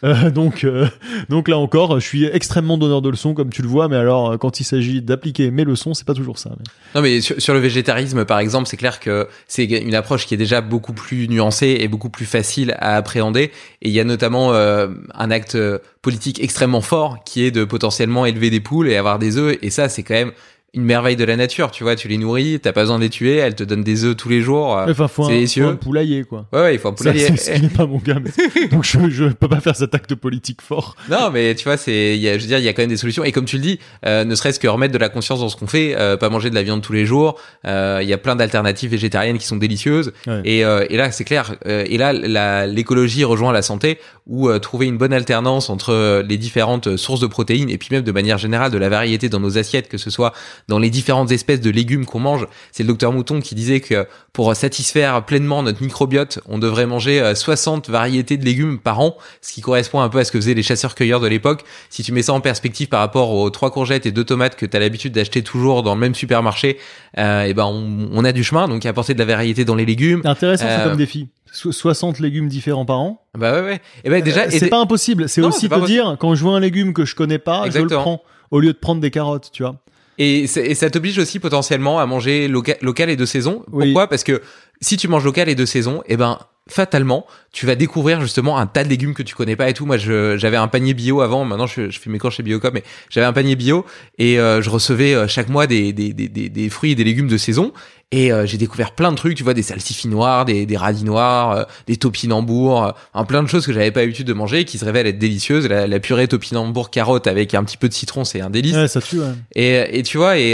[0.04, 0.88] Euh, donc, euh,
[1.30, 4.32] donc là encore, je suis extrêmement donneur de leçons, comme tu le vois, mais alors
[4.32, 6.52] euh, quand il s'agit d'appliquer mes leçons, c'est pas toujours ça.
[6.58, 6.66] mais-
[6.96, 10.34] Non, mais sur, sur le végétarisme, par exemple, c'est clair que c'est une approche qui
[10.34, 13.52] est déjà beaucoup plus nuancée et beaucoup plus facile à appréhender.
[13.84, 17.64] Et il y a notamment euh, un acte euh, politique extrêmement fort qui est de
[17.64, 19.58] potentiellement élever des poules et avoir des œufs.
[19.62, 20.32] Et ça, c'est quand même
[20.74, 21.72] une merveille de la nature.
[21.72, 24.04] Tu vois, tu les nourris, t'as pas besoin de les tuer, elles te donnent des
[24.04, 24.78] œufs tous les jours.
[24.78, 26.46] euh, Enfin, faut c'est un, faut un poulailler, quoi.
[26.54, 27.28] Ouais, ouais, il faut un poulailler.
[27.38, 28.18] c'est ce pas mon cas.
[28.22, 30.96] mais- Donc je, je peux pas faire cet acte politique fort.
[31.10, 33.24] Non, mais tu vois, c'est, je veux dire, il y a quand même des solutions.
[33.24, 35.56] Et comme tu le dis, euh, ne serait-ce que remettre de la conscience dans ce
[35.56, 37.40] qu'on fait, euh, pas manger de la viande tous les jours.
[37.66, 40.12] euh, Il y a plein d'alternatives végétariennes qui sont délicieuses.
[40.28, 40.42] Ouais.
[40.46, 41.56] Et, et là, c'est clair.
[41.66, 43.98] et là, l'écologie rejoint la santé,
[44.28, 47.90] où euh, trouver une bonne alternance entre euh, les différentes sources de protéines et puis
[47.92, 50.34] même de manière générale de la variété dans nos assiettes, que ce soit
[50.68, 52.48] dans les différentes espèces de légumes qu'on mange.
[52.72, 57.22] C'est le docteur Mouton qui disait que pour satisfaire pleinement notre microbiote, on devrait manger
[57.22, 60.40] euh, 60 variétés de légumes par an, ce qui correspond un peu à ce que
[60.40, 61.64] faisaient les chasseurs-cueilleurs de l'époque.
[61.90, 64.66] Si tu mets ça en perspective par rapport aux trois courgettes et deux tomates que
[64.66, 66.78] tu as l'habitude d'acheter toujours dans le même supermarché,
[67.18, 69.86] euh, et ben on, on a du chemin, donc apporter de la variété dans les
[69.86, 70.22] légumes.
[70.26, 71.28] Intéressant, c'est Euh, comme défi.
[71.58, 73.22] So- 60 légumes différents par an.
[73.38, 73.82] Bah ouais ouais.
[74.04, 75.28] Et ben déjà Euh, et c'est pas impossible.
[75.28, 77.88] C'est aussi te dire, quand je vois un légume que je connais pas, je le
[78.02, 79.76] prends au lieu de prendre des carottes, tu vois.
[80.20, 83.64] Et, et ça t'oblige aussi potentiellement à manger loca- local et de saison.
[83.72, 83.86] Oui.
[83.88, 84.08] Pourquoi?
[84.08, 84.42] Parce que
[84.82, 86.40] si tu manges local et de saison, eh ben
[86.70, 87.26] fatalement,
[87.58, 89.88] tu vas découvrir justement un tas de légumes que tu connais pas et tout.
[89.88, 91.44] Moi, je- j'avais un panier bio avant.
[91.44, 93.84] Maintenant, je, je fais mes cours chez Biocom, mais j'avais un panier bio
[94.20, 97.28] et euh, je recevais euh, chaque mois des, des, des, des, fruits et des légumes
[97.28, 97.74] de saison.
[98.14, 101.04] Et euh, j'ai découvert plein de trucs, tu vois, des salsifis noirs, des, des radis
[101.04, 104.66] noirs, euh, des topinambours, un plein de choses que j'avais pas l'habitude de manger et
[104.66, 105.68] qui se révèlent être délicieuses.
[105.68, 108.76] La, la purée topinambour carotte avec un petit peu de citron, c'est un délice.
[108.76, 109.26] Ouais, ça tue, ouais.
[109.56, 110.52] Et, et tu vois, et,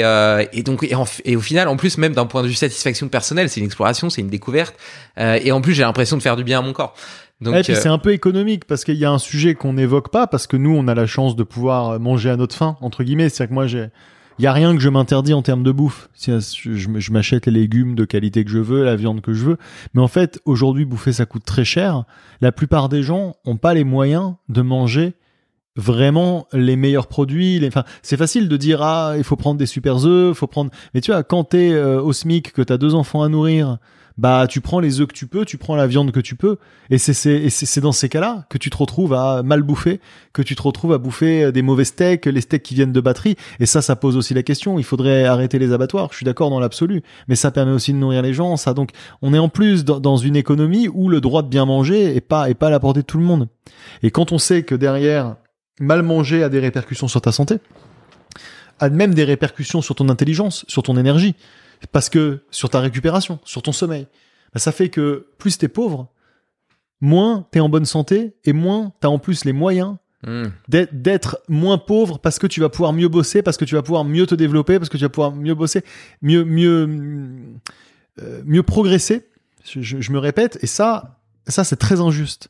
[0.54, 3.08] et donc, et, en- et au final, en plus, même d'un point de vue satisfaction
[3.08, 4.74] personnelle, c'est une exploration, c'est une découverte.
[5.20, 6.93] Et en plus, j'ai l'impression de faire du bien à mon corps.
[7.42, 9.74] Donc, et puis euh, c'est un peu économique parce qu'il y a un sujet qu'on
[9.74, 12.78] n'évoque pas parce que nous on a la chance de pouvoir manger à notre faim
[12.82, 13.30] entre guillemets.
[13.30, 13.90] C'est-à-dire que moi j'ai,
[14.40, 16.10] il y a rien que je m'interdis en termes de bouffe.
[16.18, 19.58] Je, m'achète les légumes de qualité que je veux, la viande que je veux.
[19.94, 22.04] Mais en fait aujourd'hui bouffer ça coûte très cher.
[22.42, 25.14] La plupart des gens ont pas les moyens de manger
[25.76, 27.60] vraiment les meilleurs produits.
[27.60, 27.68] Les...
[27.68, 30.72] Enfin, c'est facile de dire ah il faut prendre des super œufs, faut prendre.
[30.94, 33.78] Mais tu vois quand t'es euh, au SMIC que t'as deux enfants à nourrir,
[34.18, 36.58] bah tu prends les œufs que tu peux, tu prends la viande que tu peux.
[36.90, 40.00] Et c'est dans ces cas-là que tu te retrouves à mal bouffer,
[40.34, 43.36] que tu te retrouves à bouffer des mauvais steaks, les steaks qui viennent de batterie.
[43.60, 44.78] Et ça, ça pose aussi la question.
[44.78, 46.10] Il faudrait arrêter les abattoirs.
[46.12, 48.58] Je suis d'accord dans l'absolu, mais ça permet aussi de nourrir les gens.
[48.58, 51.66] Ça donc on est en plus dans, dans une économie où le droit de bien
[51.66, 53.48] manger est pas est pas à la portée de tout le monde.
[54.02, 55.36] Et quand on sait que derrière
[55.80, 57.58] mal manger a des répercussions sur ta santé,
[58.80, 61.36] a même des répercussions sur ton intelligence, sur ton énergie,
[61.92, 64.08] parce que sur ta récupération, sur ton sommeil.
[64.54, 66.10] Bah, ça fait que plus t'es pauvre,
[67.02, 70.46] moins t'es en bonne santé et moins t'as en plus les moyens hmm.
[70.70, 74.04] d'être- moins pauvre parce que tu vas pouvoir mieux bosser, parce que tu vas pouvoir
[74.06, 75.84] mieux te développer, parce que tu vas pouvoir mieux bosser,
[76.22, 76.88] mieux mieux
[78.22, 79.28] euh, mieux progresser.
[79.66, 82.50] Je, je- je me répète et ça ça c'est très injuste.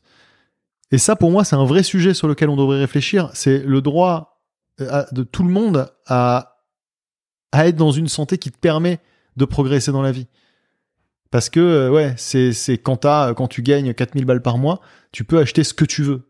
[0.92, 3.30] Et ça pour moi c'est un vrai sujet sur lequel on devrait réfléchir.
[3.34, 4.40] C'est le droit
[4.80, 6.50] euh, à- de tout le monde à
[7.52, 8.98] à être dans une santé qui te permet
[9.36, 10.26] de progresser dans la vie.
[11.30, 14.80] Parce que, euh, ouais, c'est, c'est quand, t'as- quand tu gagnes 4000 balles par mois,
[15.10, 16.22] tu peux acheter ce que tu veux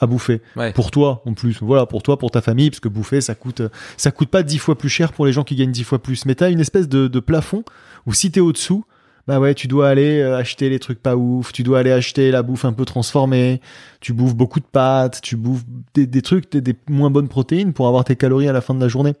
[0.00, 0.40] à bouffer.
[0.56, 0.72] Ouais.
[0.72, 1.58] Pour toi, en plus.
[1.62, 3.62] Voilà, pour toi, pour ta famille, parce que bouffer, ça coûte,
[3.96, 6.26] ça coûte pas 10 fois plus cher pour les gens qui gagnent 10 fois plus.
[6.26, 7.64] Mais t'as une espèce de, de plafond
[8.06, 8.84] où si t'es au-dessous,
[9.28, 12.30] bah ouais, tu dois aller euh, acheter les trucs pas ouf, tu dois aller acheter
[12.32, 13.60] la bouffe un peu transformée,
[14.00, 15.62] tu bouffes beaucoup de pâtes, tu bouffes
[15.94, 18.74] des, des trucs, des, des moins bonnes protéines pour avoir tes calories à la fin
[18.74, 19.14] de la journée.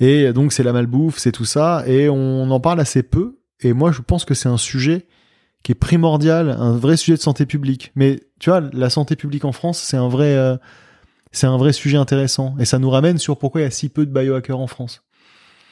[0.00, 3.38] Et donc c'est la malbouffe, c'est tout ça, et on en parle assez peu.
[3.60, 5.06] Et moi je pense que c'est un sujet
[5.62, 7.92] qui est primordial, un vrai sujet de santé publique.
[7.94, 10.56] Mais tu vois, la santé publique en France, c'est un vrai, euh,
[11.32, 12.54] c'est un vrai sujet intéressant.
[12.58, 15.02] Et ça nous ramène sur pourquoi il y a si peu de biohackers en France.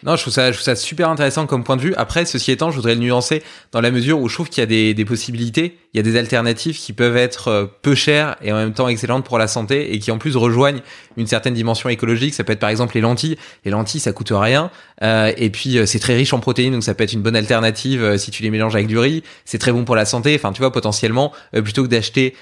[0.02, 1.94] Non, je trouve ça, je trouve ça super intéressant comme point de vue.
[1.94, 4.62] Après, ceci étant, je voudrais le nuancer dans la mesure où je trouve qu'il y
[4.62, 8.36] a des, des possibilités, il y a des alternatives qui peuvent être euh, peu chères
[8.42, 10.82] et en même temps excellentes pour la santé et qui en plus rejoignent
[11.16, 12.34] une certaine dimension écologique.
[12.34, 13.36] Ça peut être par exemple les lentilles.
[13.64, 14.70] Les lentilles, ça coûte rien.
[15.02, 17.36] Euh, et puis euh, c'est très riche en protéines, donc ça peut être une bonne
[17.36, 19.22] alternative euh, si tu les mélanges avec du riz.
[19.44, 20.34] C'est très bon pour la santé.
[20.34, 22.34] Enfin, tu vois, potentiellement, euh, plutôt que d'acheter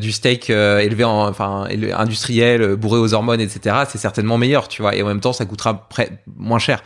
[0.00, 3.76] du steak élevé en, enfin, industriel, bourré aux hormones, etc.
[3.88, 4.94] C'est certainement meilleur, tu vois.
[4.96, 5.88] Et en même temps, ça coûtera
[6.36, 6.82] moins cher.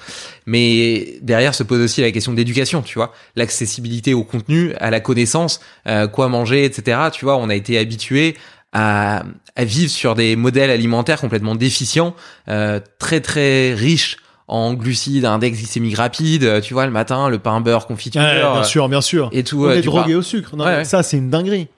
[0.46, 5.00] Mais derrière se pose aussi la question d'éducation, tu vois, l'accessibilité au contenu, à la
[5.00, 5.60] connaissance,
[6.06, 6.98] quoi manger, etc.
[7.12, 8.36] Tu vois, on a été habitué
[8.72, 9.22] à,
[9.56, 12.14] à vivre sur des modèles alimentaires complètement déficients,
[12.48, 16.44] euh, très très riches en glucides, index glycémique rapide.
[16.44, 19.30] euh, Tu vois, le matin, le pain beurre confiture, bien sûr, bien sûr.
[19.32, 19.64] et tout.
[19.64, 20.56] on euh, est drogué au sucre.
[20.56, 20.84] Non, Ouais, ouais.
[20.84, 21.68] Ça, c'est une dinguerie.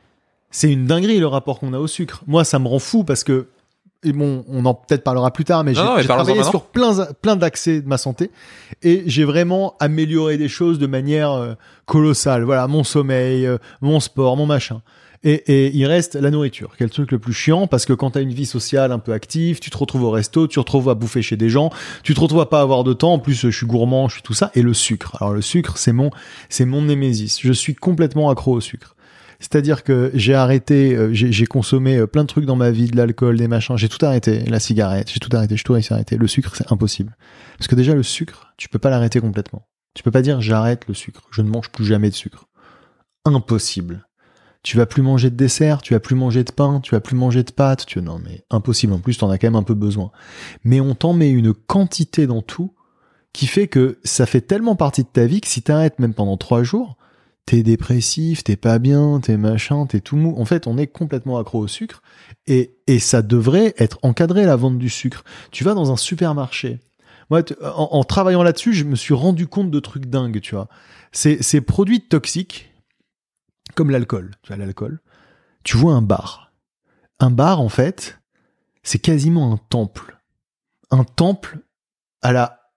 [0.50, 2.22] C'est une dinguerie le rapport qu'on a au sucre.
[2.26, 3.46] Moi, ça me rend fou parce que,
[4.06, 7.80] et bon, on en peut-être parlera plus tard, mais j'ai travaillé sur plein, plein d'accès
[7.80, 8.30] de ma santé
[8.82, 12.44] et j'ai vraiment amélioré des choses de manière euh, colossale.
[12.44, 14.82] Voilà, mon sommeil, euh, mon sport, mon machin.
[15.24, 17.92] Et, et il reste la nourriture, qui est le truc le plus chiant, parce que
[17.92, 20.60] quand t'as une vie sociale un peu active, tu te retrouves au resto, tu te
[20.60, 21.70] retrouves à bouffer chez des gens,
[22.04, 24.22] tu te retrouves à pas avoir de temps, en plus je suis gourmand, je suis
[24.22, 25.16] tout ça, et le sucre.
[25.20, 26.10] Alors le sucre, c'est mon,
[26.48, 27.40] c'est mon némésis.
[27.40, 28.94] Je suis complètement accro au sucre.
[29.40, 32.96] C'est-à-dire que j'ai arrêté, euh, j'ai consommé euh, plein de trucs dans ma vie, de
[32.96, 36.16] l'alcool, des machins, j'ai tout arrêté, la cigarette, j'ai tout arrêté, j'ai tout arrêter.
[36.16, 37.16] Le sucre, c'est impossible.
[37.58, 39.66] Parce que déjà, le sucre, tu peux pas l'arrêter complètement.
[39.94, 42.46] Tu peux pas dire j'arrête le sucre, je ne mange plus jamais de sucre.
[43.24, 44.06] Impossible.
[44.62, 47.16] Tu vas plus manger de dessert, tu vas plus manger de pain, tu vas plus
[47.16, 48.92] manger de pâtes, tu non mais impossible.
[48.92, 50.10] En plus, t'en as quand même un peu besoin.
[50.64, 52.74] Mais on t'en met une quantité dans tout
[53.32, 56.36] qui fait que ça fait tellement partie de ta vie que si t'arrêtes même pendant
[56.36, 56.96] trois jours,
[57.46, 60.34] t'es dépressif, t'es pas bien, t'es machin, t'es tout mou.
[60.36, 62.02] En fait, on est complètement accro au sucre
[62.46, 65.24] et, et ça devrait être encadré la vente du sucre.
[65.52, 66.80] Tu vas dans un supermarché.
[67.30, 70.68] Moi, en travaillant là-dessus, je me suis rendu compte de trucs dingues, tu vois.
[71.10, 72.72] Ces, ces produits toxiques,
[73.74, 75.00] comme l'alcool, tu vois, l'alcool,
[75.64, 76.52] tu vois un bar.
[77.18, 78.20] Un bar, en fait,
[78.84, 80.18] c'est quasiment un temple.
[80.92, 81.58] Un temple
[82.22, 82.70] à la,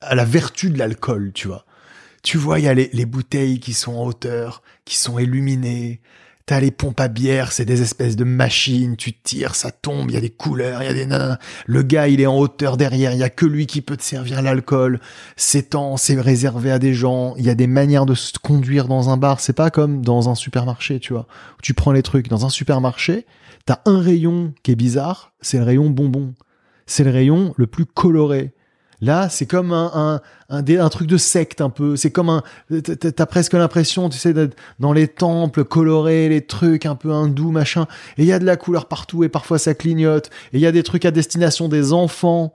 [0.00, 1.64] à la vertu de l'alcool, tu vois
[2.28, 6.02] Tu vois, il y a les, les bouteilles qui sont en hauteur, qui sont illuminées.
[6.44, 10.14] T'as les pompes à bière, c'est des espèces de machines, tu tires, ça tombe, il
[10.14, 11.38] y a des couleurs, il y a des nanas.
[11.64, 14.02] Le gars, il est en hauteur derrière, il y a que lui qui peut te
[14.02, 15.00] servir l'alcool.
[15.36, 18.88] C'est temps, c'est réservé à des gens, il y a des manières de se conduire
[18.88, 21.28] dans un bar, c'est pas comme dans un supermarché, tu vois.
[21.62, 23.24] Tu prends les trucs dans un supermarché,
[23.64, 26.34] t'as un rayon qui est bizarre, c'est le rayon bonbon.
[26.84, 28.52] C'est le rayon le plus coloré.
[29.00, 31.94] Là, c'est comme un, un, un, truc de secte un peu.
[31.96, 32.42] C'est comme un.
[32.82, 37.52] t'as- presque l'impression, tu sais, d'être dans les temples colorés, les trucs un peu hindous,
[37.52, 37.86] machin.
[38.16, 40.30] Et il y a de la couleur partout et parfois ça clignote.
[40.52, 42.52] Et il y a des trucs à destination des enfants.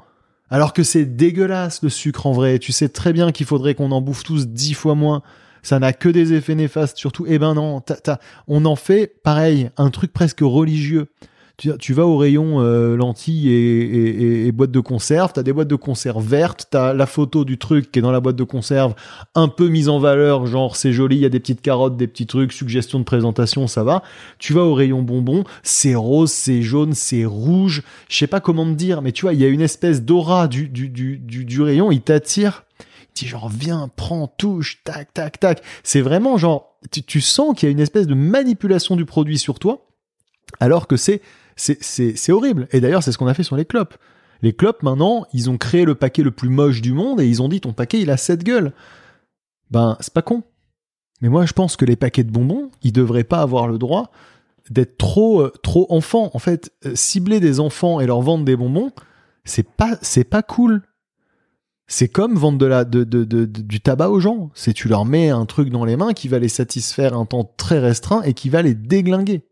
[0.49, 2.59] Alors que c'est dégueulasse le sucre en vrai.
[2.59, 5.21] Tu sais très bien qu'il faudrait qu'on en bouffe tous dix fois moins.
[5.61, 7.25] Ça n'a que des effets néfastes surtout.
[7.27, 11.07] Eh ben non, t'as- on en fait pareil, un truc presque religieux.
[11.57, 15.67] Tu, tu vas au rayon euh, lentilles et, et, boîtes de conserve, t'as des boîtes
[15.67, 18.95] de conserve vertes, t'as la photo du truc qui est dans la boîte de conserve,
[19.35, 22.07] un peu mise en valeur, genre c'est joli, il y a des petites carottes, des
[22.07, 24.01] petits trucs, suggestion de présentation, ça va.
[24.39, 28.65] Tu vas au rayon bonbons, c'est rose, c'est jaune, c'est rouge, je sais pas comment
[28.65, 31.61] te dire, mais tu vois, il y a une espèce d'aura du, du, du, du,
[31.61, 32.63] rayon, il t'attire.
[33.13, 35.61] Dit genre viens, prends, touche, tac, tac, tac.
[35.83, 39.37] C'est vraiment genre, tu, tu sens qu'il y a une espèce de manipulation du produit
[39.37, 39.85] sur toi,
[40.59, 41.21] alors que c'est
[41.55, 42.67] c'est horrible.
[42.71, 43.95] Et d'ailleurs, c'est ce qu'on a fait sur les clopes.
[44.41, 47.41] Les clopes, maintenant, ils ont créé le paquet le plus moche du monde et ils
[47.41, 48.73] ont dit ton paquet, il a cette gueule.
[49.71, 50.43] Ben, c'est pas con.
[51.21, 54.11] Mais moi, je pense que les paquets de bonbons, ils devraient pas avoir le droit
[54.69, 56.29] d'être trop euh, trop enfants.
[56.33, 58.91] En fait, euh, cibler des enfants et leur vendre des bonbons,
[59.45, 60.81] c'est pas c'est pas cool.
[61.87, 64.51] C'est comme vendre de la, de- du tabac aux gens.
[64.53, 67.49] C'est tu leur mets un truc dans les mains qui va les satisfaire un temps
[67.57, 69.43] très restreint et qui va les déglinguer.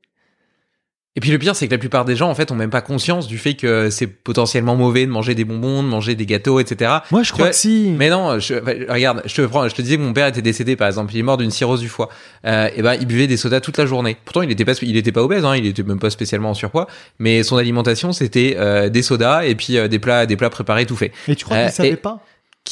[1.17, 2.79] Et puis le pire, c'est que la plupart des gens, en fait, ont même pas
[2.79, 6.61] conscience du fait que c'est potentiellement mauvais de manger des bonbons, de manger des gâteaux,
[6.61, 6.89] etc.
[7.11, 7.93] Moi, je crois que si.
[7.97, 10.41] Mais non, je, enfin, regarde, je te prends, je te disais que mon père était
[10.41, 12.07] décédé, par exemple, il est mort d'une cirrhose du foie.
[12.45, 14.15] Euh, et ben, il buvait des sodas toute la journée.
[14.23, 16.53] Pourtant, il était pas, il était pas obèse, hein, il était même pas spécialement en
[16.53, 16.87] surpoids.
[17.19, 20.85] Mais son alimentation, c'était euh, des sodas et puis euh, des plats, des plats préparés
[20.85, 21.11] tout faits.
[21.27, 22.19] Et tu crois Euh, qu'il savait et- pas?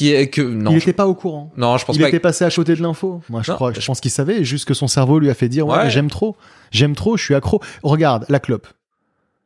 [0.00, 1.52] Qui est que non, Il je- n'était pas au courant.
[1.58, 2.08] non, je pense Il pas.
[2.08, 3.20] était passé à côté de l'info.
[3.28, 5.34] Moi, je Non, crois, je je- pense qu'il savait, juste que son cerveau lui a
[5.34, 6.36] fait dire ouais, j'aime trop,
[6.70, 7.60] j'aime trop, je suis accro.
[7.82, 8.66] Regarde la clope,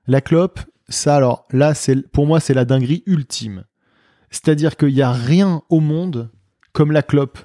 [0.07, 3.65] la clope, ça alors là, c'est pour moi c'est la dinguerie ultime.
[4.31, 6.31] C'est-à-dire qu'il y a rien au monde
[6.73, 7.39] comme la clope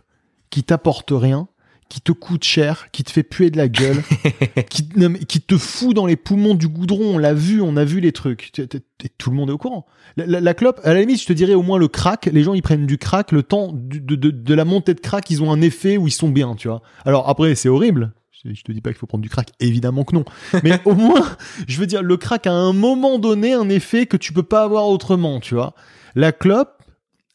[0.52, 1.48] qui t'apporte rien,
[1.90, 4.04] qui te coûte cher, qui te fait puer de la gueule,
[4.70, 7.16] qui, non, mais qui te fout dans les poumons du goudron.
[7.16, 8.52] On l'a vu, on a vu les trucs.
[8.52, 9.86] T- t- t- Tout le monde est au courant.
[10.16, 12.28] La, la- la clope, à la limite, je te dirais au moins le crack.
[12.32, 13.32] Les gens, ils prennent du crack.
[13.32, 16.08] Le temps du- de, de- de la montée de crack, ils ont un effet où
[16.08, 16.82] ils sont bien, tu vois.
[17.06, 18.14] Alors après, c'est horrible.
[18.46, 20.26] Je je te dis pas qu'il faut prendre du crack, évidemment que non.
[20.64, 21.28] Mais au moins,
[21.68, 24.44] je veux dire, le crack a à un moment donné un effet que tu peux
[24.44, 25.74] pas avoir autrement, tu vois.
[26.16, 26.82] La clope,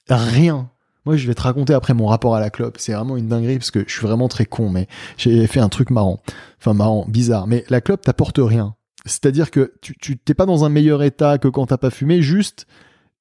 [0.09, 0.71] rien.
[1.05, 2.77] Moi, je vais te raconter après mon rapport à la clope.
[2.79, 4.89] C'est vraiment une dinguerie parce que je suis vraiment très con, mais
[5.19, 6.23] j'ai fait un truc marrant.
[6.59, 7.47] Enfin, marrant, bizarre.
[7.47, 8.75] Mais la clope t'apporte rien.
[9.05, 12.23] C'est-à-dire que tu, tu t'es pas dans un meilleur état que quand t'as pas fumé.
[12.23, 12.67] Juste,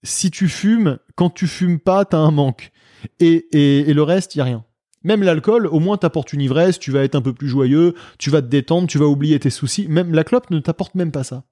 [0.02, 2.72] si tu fumes, quand tu fumes pas, t'as un manque.
[3.20, 4.64] Et, et, et le reste, y a rien.
[5.04, 8.30] Même l'alcool, au moins t'apporte une ivresse, tu vas être un peu plus joyeux, tu
[8.30, 9.88] vas te détendre, tu vas oublier tes soucis.
[9.90, 11.44] Même la clope ne t'apporte même pas ça.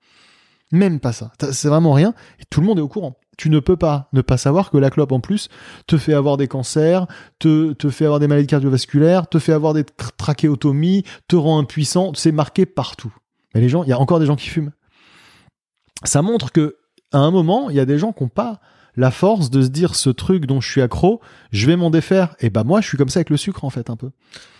[0.71, 1.33] Même pas ça.
[1.51, 2.13] C'est vraiment rien.
[2.39, 3.19] Et tout le monde est au courant.
[3.41, 5.49] Tu ne peux pas ne pas savoir que la clope, en plus,
[5.87, 7.07] te fait avoir des cancers,
[7.39, 11.57] te, te fait avoir des maladies cardiovasculaires, te fait avoir des tr- trachéotomies, te rend
[11.57, 12.11] impuissant.
[12.13, 13.11] C'est marqué partout.
[13.55, 14.73] Mais les gens, il y a encore des gens qui fument.
[16.03, 16.75] Ça montre que,
[17.11, 18.61] à un moment, il y a des gens qui n'ont pas
[18.95, 22.35] la force de se dire ce truc dont je suis accro, je vais m'en défaire.
[22.39, 24.09] Et bah moi, je suis comme ça avec le sucre en fait un peu.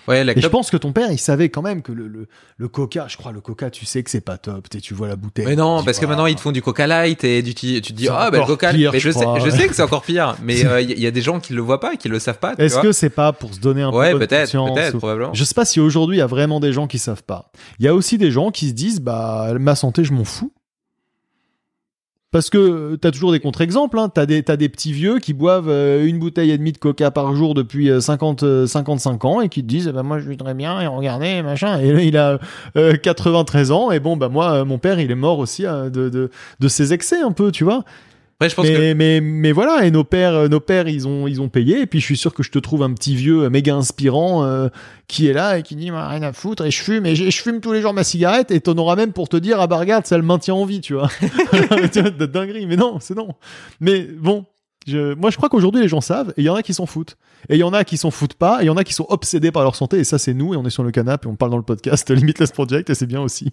[0.08, 2.28] Ouais, la Et je pense que ton père, il savait quand même que le, le,
[2.58, 4.68] le coca, je crois, le coca, tu sais que c'est pas top.
[4.68, 5.46] Tu sais, tu vois la bouteille.
[5.46, 7.80] Mais non, tu parce que maintenant ils te font du Coca Light et du, tu
[7.82, 8.74] te dis ah bah le Coca.
[8.74, 9.40] pire, mais je, je sais, crois.
[9.40, 10.36] je sais que c'est encore pire.
[10.44, 12.56] Mais il y, a des gens qui le voient pas, qui le savent pas.
[12.56, 14.98] tu Est-ce que c'est pas pour se donner un ouais peu de peut-être, peut-être ou-
[14.98, 15.34] probablement.
[15.36, 17.52] Je sais pas si aujourd'hui il y a vraiment des gens qui savent pas.
[17.80, 20.52] Il y a aussi des gens qui se disent bah ma santé je m'en fous.
[22.32, 24.08] Parce que t'as toujours des contre-exemples, hein.
[24.08, 27.12] t'as des, t'as des petits vieux qui boivent euh, une bouteille et demie de coca
[27.12, 30.18] par jour depuis euh, 50, euh, 55 ans et qui te disent eh ben, moi
[30.20, 32.40] je voudrais bien et regardez machin et il a
[32.78, 35.90] euh, 93 ans et bon bah moi euh, mon père il est mort aussi euh,
[35.90, 37.84] de, de, de ses excès un peu tu vois
[38.42, 41.08] Après je pense mais, que mais, mais voilà, et nos pères, euh, nos pères, ils
[41.08, 41.82] ont, ils ont payé.
[41.82, 44.44] Et puis je suis sûr que je te trouve un petit vieux euh, méga inspirant
[44.44, 44.68] euh,
[45.08, 47.40] qui est là et qui dit rien à foutre et je fume et je, je
[47.40, 49.78] fume tous les jours ma cigarette et t'en auras même pour te dire ah bah
[49.78, 51.10] regarde ça le maintient en vie tu vois.
[51.92, 53.36] Tu vois, de dinguerie mais non c'est non.
[53.80, 54.48] Mais bon
[54.88, 56.86] Je- moi, je crois qu'aujourd'hui, les gens savent, et il y en a qui s'en
[56.88, 57.16] foutent.
[57.50, 58.94] Et il y en a qui s'en foutent pas, et il y en a qui
[58.94, 61.28] sont obsédés par leur santé, et ça, c'est nous, et on est sur le canapé,
[61.28, 63.52] et on parle dans le podcast Limitless Project, et c'est bien aussi.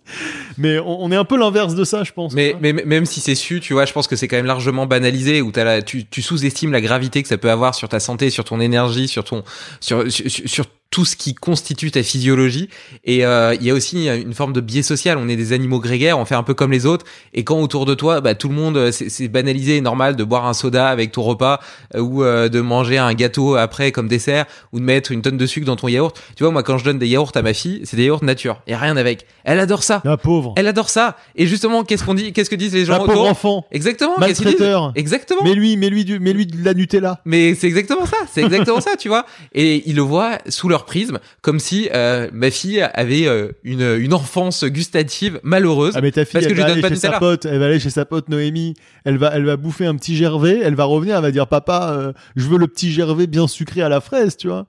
[0.56, 2.32] Mais on, on est un peu l'inverse de ça, je pense.
[2.34, 2.60] Mais, quoi.
[2.62, 4.86] mais mais même si c'est su, tu vois, je pense que c'est quand même largement
[4.86, 8.00] banalisé où t'as la, tu, tu sous-estimes la gravité que ça peut avoir sur ta
[8.00, 9.42] santé, sur ton énergie, sur ton,
[9.80, 12.68] sur, sur, sur tout ce qui constitue ta physiologie.
[13.04, 15.18] Et euh, il y a aussi une forme de biais social.
[15.18, 17.04] On est des animaux grégaires, on fait un peu comme les autres.
[17.34, 20.24] Et quand autour de toi, bah, tout le monde, euh, c'est banalisé et normal de
[20.24, 21.60] boire un soda avec ton repas
[21.94, 25.36] euh, ou euh, de manger un gâteau après comme dessert ou de mettre une tonne
[25.36, 26.18] de sucre dans ton yaourt.
[26.36, 28.60] Tu vois, moi, quand je donne des yaourts à ma fille, c'est des yaourts nature.
[28.66, 29.26] Il y a rien avec.
[29.44, 30.00] Elle adore ça.
[30.04, 30.54] La pauvre.
[30.56, 31.16] Elle adore ça.
[31.36, 33.66] Et justement, qu'est-ce qu'on dit Qu'est-ce que disent les gens La autour pauvre enfant.
[33.70, 34.14] Exactement.
[34.18, 34.92] Maltraiteur.
[34.94, 35.42] Exactement.
[35.44, 37.20] Mais lui, mais lui, du, mais lui de la Nutella.
[37.24, 39.26] Mais c'est exactement ça, c'est exactement ça, tu vois.
[39.52, 43.96] Et ils le voient sous leur prisme, comme si euh, ma fille avait euh, une,
[43.98, 45.94] une enfance gustative malheureuse.
[45.96, 47.18] Ah mais ta fille, Parce que elle je va lui aller donne pas chez sa
[47.18, 50.16] pote, elle va aller chez sa pote Noémie, elle va, elle va bouffer un petit
[50.16, 53.48] Gervais, elle va revenir, elle va dire papa, euh, je veux le petit Gervais bien
[53.48, 54.66] sucré à la fraise, tu vois.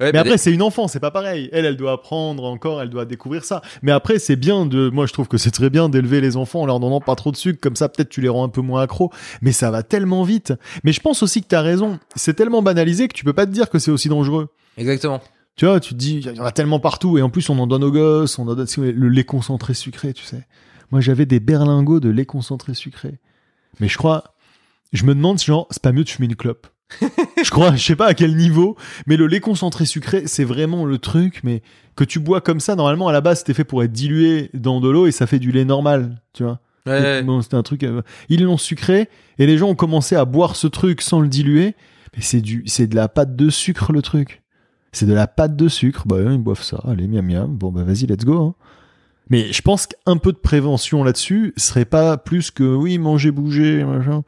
[0.00, 1.48] Ouais, Mais bah, après, c'est une enfant, c'est pas pareil.
[1.52, 3.62] Elle, elle doit apprendre encore, elle doit découvrir ça.
[3.82, 6.62] Mais après, c'est bien de, moi, je trouve que c'est très bien d'élever les enfants
[6.62, 8.60] en leur donnant pas trop de sucre, comme ça, peut-être tu les rends un peu
[8.60, 9.10] moins accros.
[9.42, 10.52] Mais ça va tellement vite.
[10.84, 11.98] Mais je pense aussi que t'as raison.
[12.14, 14.48] C'est tellement banalisé que tu peux pas te dire que c'est aussi dangereux.
[14.76, 15.20] exactement.
[15.58, 17.58] Tu vois, tu te dis, il y en a tellement partout, et en plus, on
[17.58, 20.46] en donne aux gosses, on en donne, le lait concentré sucré, tu sais.
[20.92, 23.18] Moi, j'avais des berlingots de lait concentré sucré.
[23.80, 24.36] Mais je crois,
[24.92, 26.68] je me demande, genre, c'est pas mieux de fumer une clope.
[27.44, 28.76] je crois, je sais pas à quel niveau,
[29.08, 31.62] mais le lait concentré sucré, c'est vraiment le truc, mais
[31.96, 34.80] que tu bois comme ça, normalement, à la base, c'était fait pour être dilué dans
[34.80, 36.60] de l'eau et ça fait du lait normal, tu vois.
[36.86, 37.22] Ouais, ouais.
[37.24, 39.08] Bon, c'était un truc, euh, ils l'ont sucré
[39.40, 41.74] et les gens ont commencé à boire ce truc sans le diluer,
[42.14, 44.44] mais c'est du, c'est de la pâte de sucre, le truc.
[44.92, 46.04] C'est de la pâte de sucre.
[46.06, 46.80] Bah, ils boivent ça.
[46.86, 47.46] Allez, miam miam.
[47.54, 48.38] Bon, bah, vas-y, let's go.
[48.38, 48.54] hein.
[49.30, 53.84] Mais je pense qu'un peu de prévention là-dessus serait pas plus que oui, manger, bouger,
[53.84, 54.22] machin.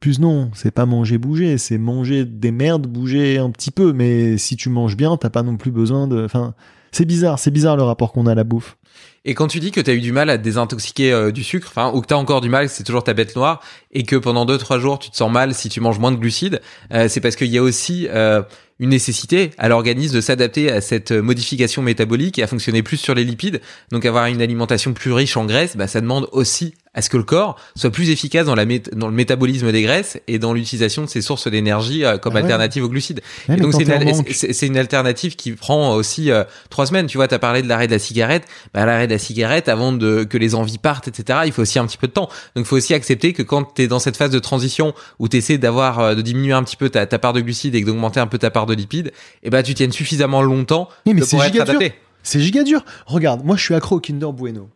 [0.00, 3.92] Plus non, c'est pas manger, bouger, c'est manger des merdes, bouger un petit peu.
[3.92, 6.24] Mais si tu manges bien, t'as pas non plus besoin de.
[6.24, 6.54] Enfin,
[6.92, 8.76] c'est bizarre, c'est bizarre le rapport qu'on a à la bouffe.
[9.26, 11.44] Et quand tu dis que tu as eu du mal à te désintoxiquer euh, du
[11.44, 13.60] sucre, enfin, ou que tu as encore du mal, c'est toujours ta bête noire,
[13.92, 16.16] et que pendant deux trois jours tu te sens mal si tu manges moins de
[16.16, 16.60] glucides,
[16.92, 18.42] euh, c'est parce qu'il y a aussi euh,
[18.80, 23.14] une nécessité à l'organisme de s'adapter à cette modification métabolique et à fonctionner plus sur
[23.14, 23.60] les lipides.
[23.92, 27.16] Donc avoir une alimentation plus riche en graisses, bah, ça demande aussi à ce que
[27.16, 31.02] le corps soit plus efficace dans, la dans le métabolisme des graisses et dans l'utilisation
[31.02, 32.42] de ces sources d'énergie euh, comme Ah ouais.
[32.42, 33.20] alternative aux glucides.
[33.48, 37.06] Ouais, Et donc c'est une, alternative qui prend aussi euh, trois semaines.
[37.06, 38.44] Tu vois, tu as parlé de l'arrêt de la cigarette.
[38.74, 41.78] Bah, l'arrêt de la cigarette, avant de que les envies partent, etc., il faut aussi
[41.78, 42.28] un petit peu de temps.
[42.56, 45.28] Donc il faut aussi accepter que quand tu es dans cette phase de transition où
[45.28, 47.84] tu essaies d'avoir euh, de diminuer un petit peu ta, ta part de glucides et
[47.84, 51.20] d'augmenter un peu ta part de lipides, et bah tu tiennes suffisamment longtemps mais de
[51.24, 51.74] c'est pouvoir être giga dur.
[51.76, 51.94] adapté.
[52.22, 52.84] C'est giga dur.
[53.06, 54.68] Regarde, moi je suis accro au Kinder Bueno.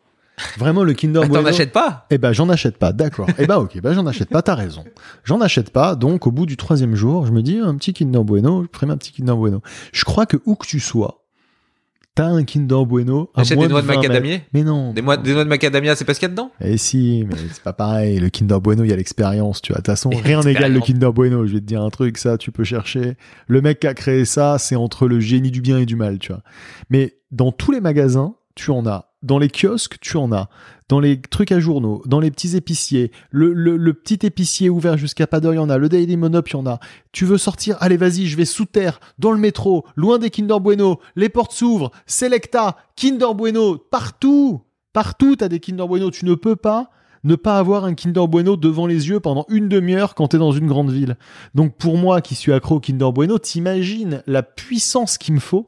[0.58, 1.44] Vraiment le Kinder Bah, Bueno.
[1.44, 3.28] T'en achètes pas Eh ben j'en achète pas, d'accord.
[3.38, 4.84] eh ben ok, ben j'en achète pas, t'as raison.
[5.22, 8.18] J'en achète pas, donc au bout du troisième jour, je me dis un petit Kinder
[8.24, 9.62] Bueno, je ferai un petit Kinder Bueno.
[9.92, 11.23] Je crois que où que tu sois,
[12.14, 13.30] t'as un Kinder Bueno.
[13.34, 14.38] à Achète moins des noix de 20 macadamia.
[14.52, 14.92] Mais non.
[14.92, 16.50] des, noix- des noix de macadamia, c'est pas ce qu'il y a dedans?
[16.60, 18.18] Eh si, mais c'est pas pareil.
[18.18, 19.78] Le Kinder Bueno, il y a l'expérience, tu vois.
[19.78, 20.80] De toute façon, rien n'égale le.
[20.80, 21.46] Kinder Bueno.
[21.46, 23.16] Je vais te dire un truc, ça, tu peux chercher.
[23.46, 26.18] Le mec qui a créé ça, c'est entre le génie du bien et du mal,
[26.18, 26.42] tu vois.
[26.90, 29.10] Mais dans tous les magasins, tu en as.
[29.22, 30.48] Dans les kiosques, tu en as.
[30.88, 35.26] Dans les trucs à journaux, dans les petits épiciers, le, le, petit épicier ouvert jusqu'à
[35.26, 35.78] pas d'heure, il y en a.
[35.78, 36.78] Le Daily Monop, il y en a.
[37.10, 40.60] Tu veux sortir Allez, vas-y, je vais sous terre, dans le métro, loin des Kinder
[40.60, 41.00] Bueno.
[41.16, 41.90] Les portes s'ouvrent.
[42.06, 44.60] Selecta, Kinder Bueno, partout.
[44.92, 46.10] Partout, t'as des Kinder Bueno.
[46.10, 46.90] Tu ne peux pas
[47.24, 50.52] ne pas avoir un Kinder Bueno devant les yeux pendant une demi-heure quand t'es dans
[50.52, 51.16] une grande ville.
[51.54, 55.66] Donc pour moi qui suis accro au Kinder Bueno, t'imagines la puissance qu'il me faut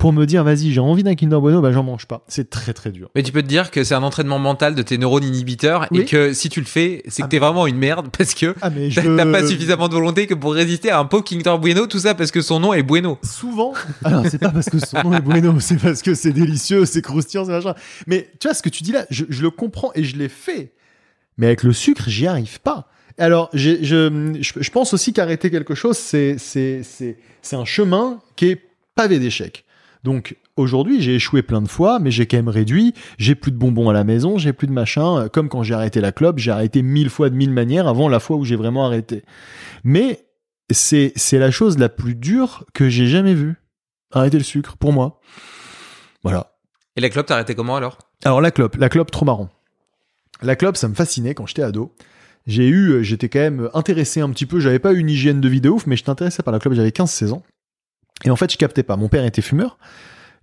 [0.00, 2.24] pour me dire vas-y j'ai envie d'un Kinder Bueno, bah j'en mange pas.
[2.26, 3.08] C'est très très dur.
[3.14, 6.04] Mais tu peux te dire que c'est un entraînement mental de tes neurones inhibiteurs et
[6.04, 8.88] que si tu le fais, c'est que t'es vraiment une merde parce que Ah mais
[8.88, 9.30] t'as je...
[9.32, 12.30] pas suffisamment de volonté que pour résister à un pauvre Kinder Bueno, tout ça parce
[12.30, 13.18] que son nom est Bueno.
[13.22, 16.86] Souvent, alors c'est pas parce que son nom est bueno, c'est parce que c'est délicieux,
[16.86, 17.74] c'est croustillant, c'est machin.
[18.06, 20.28] Mais tu vois ce que tu dis là, je, je le comprends et je l'ai
[20.30, 20.72] fait.
[21.36, 22.88] Mais avec le sucre, j'y arrive pas.
[23.18, 28.18] Alors, je, je, je pense aussi qu'arrêter quelque chose, c'est c'est- c'est- c'est un chemin
[28.36, 28.62] qui est
[28.94, 29.64] pavé d'échecs.
[30.02, 32.94] Donc aujourd'hui, j'ai échoué plein de fois, mais j'ai quand même réduit.
[33.18, 35.28] J'ai plus de bonbons à la maison, j'ai plus de machin.
[35.28, 38.20] Comme quand j'ai arrêté la clope, j'ai arrêté mille fois de mille manières avant la
[38.20, 39.24] fois où j'ai vraiment arrêté.
[39.84, 40.24] Mais
[40.70, 43.56] c'est c'est la chose la plus dure que j'ai jamais vue.
[44.12, 45.20] Arrêter le sucre, pour moi.
[46.22, 46.52] Voilà.
[46.96, 47.98] Et la clope, t'as arrêté comment alors?
[48.24, 49.48] Alors la clope, la clope trop marrant.
[50.42, 51.94] La clope, ça me fascinait quand j'étais ado.
[52.46, 54.58] J'ai eu, euh, j'étais quand même intéressé un petit peu.
[54.60, 56.74] J'avais pas une hygiène de vie de ouf, mais j'étais intéressé par la clope.
[56.74, 57.42] J'avais 15-16 ans.
[58.24, 58.96] Et en fait, je captais pas.
[58.96, 59.78] Mon père était fumeur.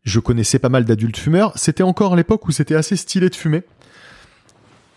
[0.03, 1.51] Je connaissais pas mal d'adultes fumeurs.
[1.55, 3.63] C'était encore l'époque où c'était assez stylé de fumer.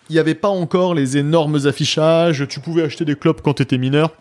[0.09, 2.47] il n'y avait pas encore les énormes affichages.
[2.49, 4.13] Tu pouvais acheter des clopes quand tu étais mineur.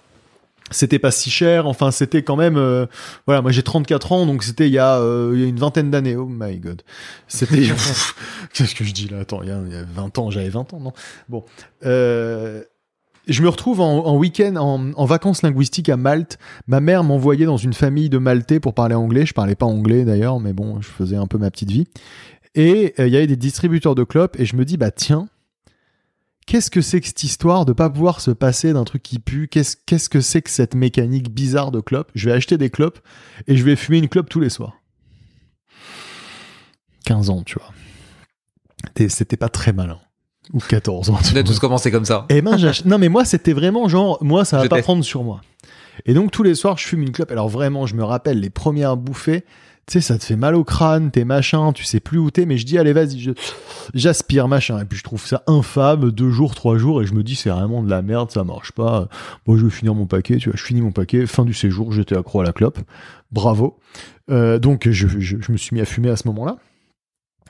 [0.72, 1.66] C'était pas si cher.
[1.68, 2.58] Enfin, c'était quand même.
[2.58, 2.86] euh,
[3.26, 6.16] voilà, moi j'ai 34 ans, donc c'était il euh, il y a une vingtaine d'années.
[6.16, 6.84] Oh my god.
[7.28, 7.68] C'était.
[8.54, 9.20] Qu'est-ce que je dis là?
[9.22, 10.94] Attends, il y, a, il y a 20 ans, j'avais 20 ans, non?
[11.28, 11.44] Bon.
[11.86, 12.62] Euh,
[13.30, 16.38] je me retrouve en, en week-end, en, vacances linguistiques à Malte.
[16.68, 19.26] Ma mère m'envoyait dans une famille de Maltais pour parler anglais.
[19.26, 21.88] Je parlais pas anglais d'ailleurs, mais bon, je faisais un peu ma petite vie.
[22.56, 25.30] Et euh, il y avait des distributeurs de clopes, et je me dis, bah tiens,
[26.48, 29.48] qu'est-ce que c'est que cette histoire de pas pouvoir se passer d'un truc qui pue?
[29.48, 32.12] Qu'est-ce qu'est-ce que c'est que cette mécanique bizarre de clopes?
[32.16, 33.00] Je vais acheter des clopes
[33.48, 34.82] et je vais fumer une clope tous les soirs.
[37.06, 37.72] 15 ans, tu vois.
[39.10, 40.00] C'était pas très malin.
[40.54, 41.20] Ou 14 ans.
[41.34, 42.26] On a tous commencé comme ça.
[42.30, 45.24] Eh ben, non, mais moi, c'était vraiment genre, moi, ça va Je pas prendre sur
[45.24, 45.42] moi.
[46.06, 47.32] Et donc, tous les soirs, je fume une clope.
[47.32, 49.44] Alors, vraiment, je me rappelle les premières bouffées.
[49.86, 52.46] Tu sais, ça te fait mal au crâne, t'es machin, tu sais plus où t'es,
[52.46, 53.34] mais je dis, allez, vas-y,
[53.96, 54.80] j'aspire, machin.
[54.80, 57.50] Et puis, je trouve ça infâme, deux jours, trois jours, et je me dis, c'est
[57.50, 59.08] vraiment de la merde, ça marche pas.
[59.48, 61.92] Moi, je vais finir mon paquet, tu vois, je finis mon paquet, fin du séjour,
[61.92, 62.78] j'étais accro à la clope.
[63.32, 63.78] Bravo.
[64.30, 66.58] Euh, donc, je, je- je me suis mis à fumer à ce moment-là.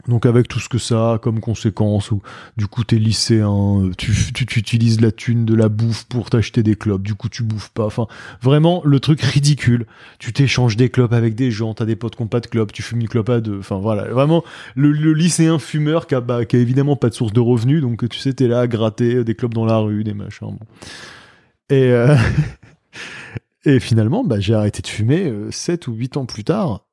[0.08, 2.22] Donc avec tout ce que ça a comme conséquence, ou
[2.56, 6.64] du coup t'es lycéen, euh, tu, tu, utilises la thune de la bouffe pour t'acheter
[6.64, 8.08] des clopes, du coup tu bouffes pas, enfin
[8.42, 9.86] vraiment le truc ridicule.
[10.18, 12.72] Tu t'échanges des clopes avec des gens, t'as des potes qui ont pas de clopes,
[12.72, 14.44] tu fumes une clope à deux, enfin voilà, vraiment
[14.76, 18.08] le, le lycéen fumeur qui a, bah, qui évidemment pas de source de revenus, donc
[18.08, 20.48] tu sais t'es là à gratter euh, des clopes dans la rue, des machins.
[20.48, 20.60] Bon.
[21.70, 22.16] Et, euh,
[23.66, 26.86] et finalement bah, j'ai arrêté de fumer 7 ou 8 ans plus tard.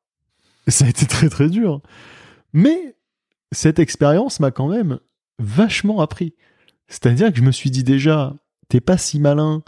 [0.67, 1.81] Ça a été très très dur.
[2.53, 2.96] Mais
[3.53, 4.99] cette expérience m'a quand même
[5.39, 6.35] vachement appris.
[6.89, 8.35] C'est-à-dire que je me suis dit déjà,
[8.69, 9.63] t'es pas si malin,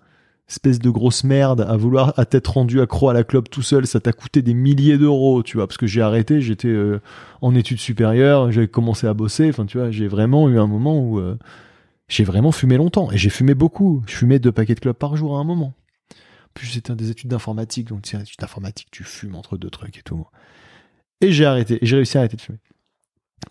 [0.48, 3.86] espèce de grosse merde, à vouloir à t'être rendu accro à la clope tout seul,
[3.86, 7.00] ça t'a coûté des milliers d'euros, tu vois, parce que j'ai arrêté, j'étais euh,
[7.42, 10.98] en études supérieures, j'avais commencé à bosser, enfin tu vois, j'ai vraiment eu un moment
[11.00, 11.36] où euh,
[12.08, 15.16] j'ai vraiment fumé longtemps, et j'ai fumé beaucoup, je fumais deux paquets de clopes par
[15.16, 15.74] jour à un moment.
[16.14, 19.98] En plus j'étais des études d'informatique, donc les études d'informatique, tu fumes entre deux trucs
[19.98, 20.26] et tout.
[21.20, 22.58] Et j'ai arrêté, et j'ai réussi à arrêter de fumer.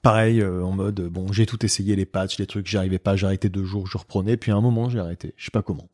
[0.01, 3.23] Pareil, euh, en mode, bon, j'ai tout essayé, les patchs, les trucs, j'y arrivais pas,
[3.23, 5.33] arrêté deux jours, je reprenais, puis à un moment, j'ai arrêté.
[5.38, 5.89] Je sais pas comment.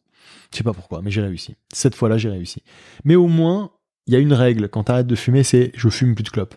[0.52, 1.56] Je sais pas pourquoi, mais j'ai réussi.
[1.74, 2.64] Cette fois-là, j'ai réussi.
[3.04, 3.72] Mais au moins,
[4.08, 6.56] il y a une règle, quand t'arrêtes de fumer, c'est je fume plus de clope.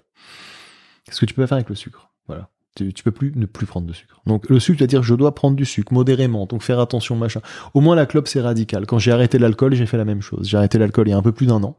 [1.10, 2.10] Ce que tu peux faire avec le sucre?
[2.26, 2.48] Voilà.
[2.74, 4.20] Tu, peux plus ne plus prendre de sucre.
[4.26, 7.40] Donc le sucre, c'est-à-dire je dois prendre du sucre modérément, donc faire attention, machin.
[7.72, 8.84] Au moins la clope, c'est radical.
[8.84, 10.46] Quand j'ai arrêté l'alcool, j'ai fait la même chose.
[10.46, 11.78] J'ai arrêté l'alcool il y a un peu plus d'un an.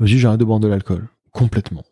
[0.00, 1.08] J'ai j'arrête de boire de l'alcool.
[1.32, 1.84] Complètement.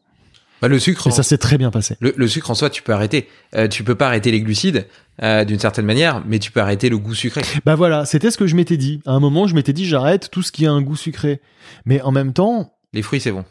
[0.61, 1.97] Bah, le sucre, Et ça s'est très bien passé.
[2.01, 3.29] le, le sucre en soi, tu peux arrêter.
[3.55, 4.87] Euh, tu peux pas arrêter les glucides
[5.23, 7.43] euh, d'une certaine manière, mais tu peux arrêter le goût sucré.
[7.65, 9.01] Bah voilà, c'était ce que je m'étais dit.
[9.07, 11.41] À un moment, je m'étais dit, j'arrête tout ce qui a un goût sucré.
[11.85, 13.45] Mais en même temps, Les fruits, c'est bon.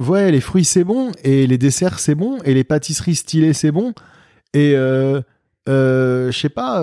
[0.00, 3.70] ouais, les fruits c'est bon, et les desserts c'est bon, et les pâtisseries stylées c'est
[3.70, 3.92] bon,
[4.54, 5.20] et euh,
[5.68, 6.82] je sais pas,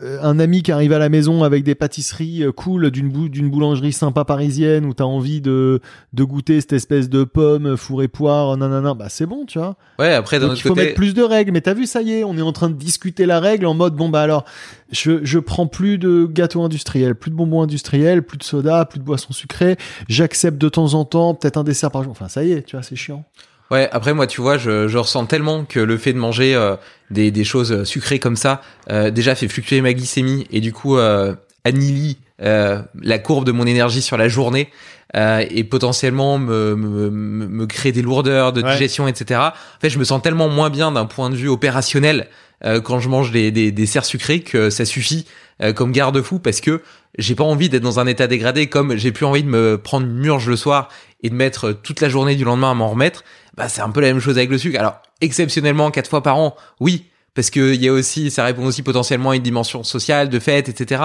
[0.00, 3.50] un ami qui arrive à la maison avec des pâtisseries euh, cool d'une bou- d'une
[3.50, 5.80] boulangerie sympa parisienne où t'as envie de,
[6.12, 9.76] de goûter cette espèce de pomme four et poire, nanana, bah c'est bon, tu vois.
[9.98, 12.12] Ouais, après, d'un il faut côté, mettre plus de règles, mais t'as vu, ça y
[12.12, 14.44] est, on est en train de discuter la règle en mode bon bah alors,
[14.92, 19.00] je, je prends plus de gâteaux industriels, plus de bonbons industriels, plus de soda, plus
[19.00, 19.76] de boissons sucrées,
[20.08, 22.12] j'accepte de temps en temps peut-être un dessert par jour.
[22.12, 23.24] Enfin ça y est, tu vois, c'est chiant.
[23.70, 26.76] Ouais, après moi, tu vois, je, je ressens tellement que le fait de manger euh,
[27.10, 30.96] des, des choses sucrées comme ça, euh, déjà fait fluctuer ma glycémie et du coup
[30.96, 34.70] euh, annihile euh, la courbe de mon énergie sur la journée
[35.16, 38.72] euh, et potentiellement me, me, me, me créer des lourdeurs de Ouais.
[38.72, 39.40] digestion, etc.
[39.40, 42.28] En fait, je me sens tellement moins bien d'un point de vue opérationnel
[42.64, 45.26] euh, quand je mange des, des, des desserts sucrés que ça suffit
[45.62, 46.80] euh, comme garde-fou parce que
[47.16, 50.06] j'ai pas envie d'être dans un état dégradé comme j'ai plus envie de me prendre
[50.06, 50.88] une murge le soir
[51.22, 53.24] et de mettre toute la journée du lendemain à m'en remettre
[53.58, 54.78] bah c'est un peu la même chose avec le sucre.
[54.78, 58.82] Alors exceptionnellement quatre fois par an, oui, parce que y a aussi, ça répond aussi
[58.82, 61.02] potentiellement à une dimension sociale, de fête, etc.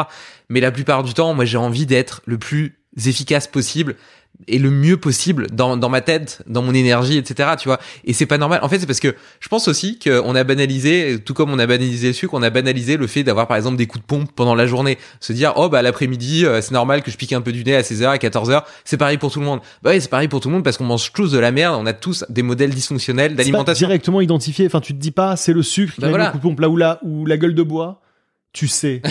[0.49, 3.95] Mais la plupart du temps, moi j'ai envie d'être le plus efficace possible
[4.47, 7.51] et le mieux possible dans, dans ma tête, dans mon énergie, etc.
[7.57, 7.79] Tu vois.
[8.03, 8.59] Et c'est pas normal.
[8.61, 11.65] En fait, c'est parce que je pense aussi qu'on a banalisé, tout comme on a
[11.65, 14.31] banalisé le sucre, on a banalisé le fait d'avoir par exemple des coups de pompe
[14.35, 14.97] pendant la journée.
[15.21, 17.75] Se dire, oh bah l'après-midi, euh, c'est normal que je pique un peu du nez
[17.75, 18.63] à 16h, à 14h.
[18.83, 19.61] C'est pareil pour tout le monde.
[19.81, 21.77] Bah oui, c'est pareil pour tout le monde parce qu'on mange tous de la merde.
[21.79, 23.87] On a tous des modèles dysfonctionnels d'alimentation.
[23.87, 26.25] directement identifié, enfin tu te dis pas c'est le sucre qui Bah voilà.
[26.25, 28.01] le coup de pompe là ou là, ou la gueule de bois.
[28.53, 29.01] Tu sais.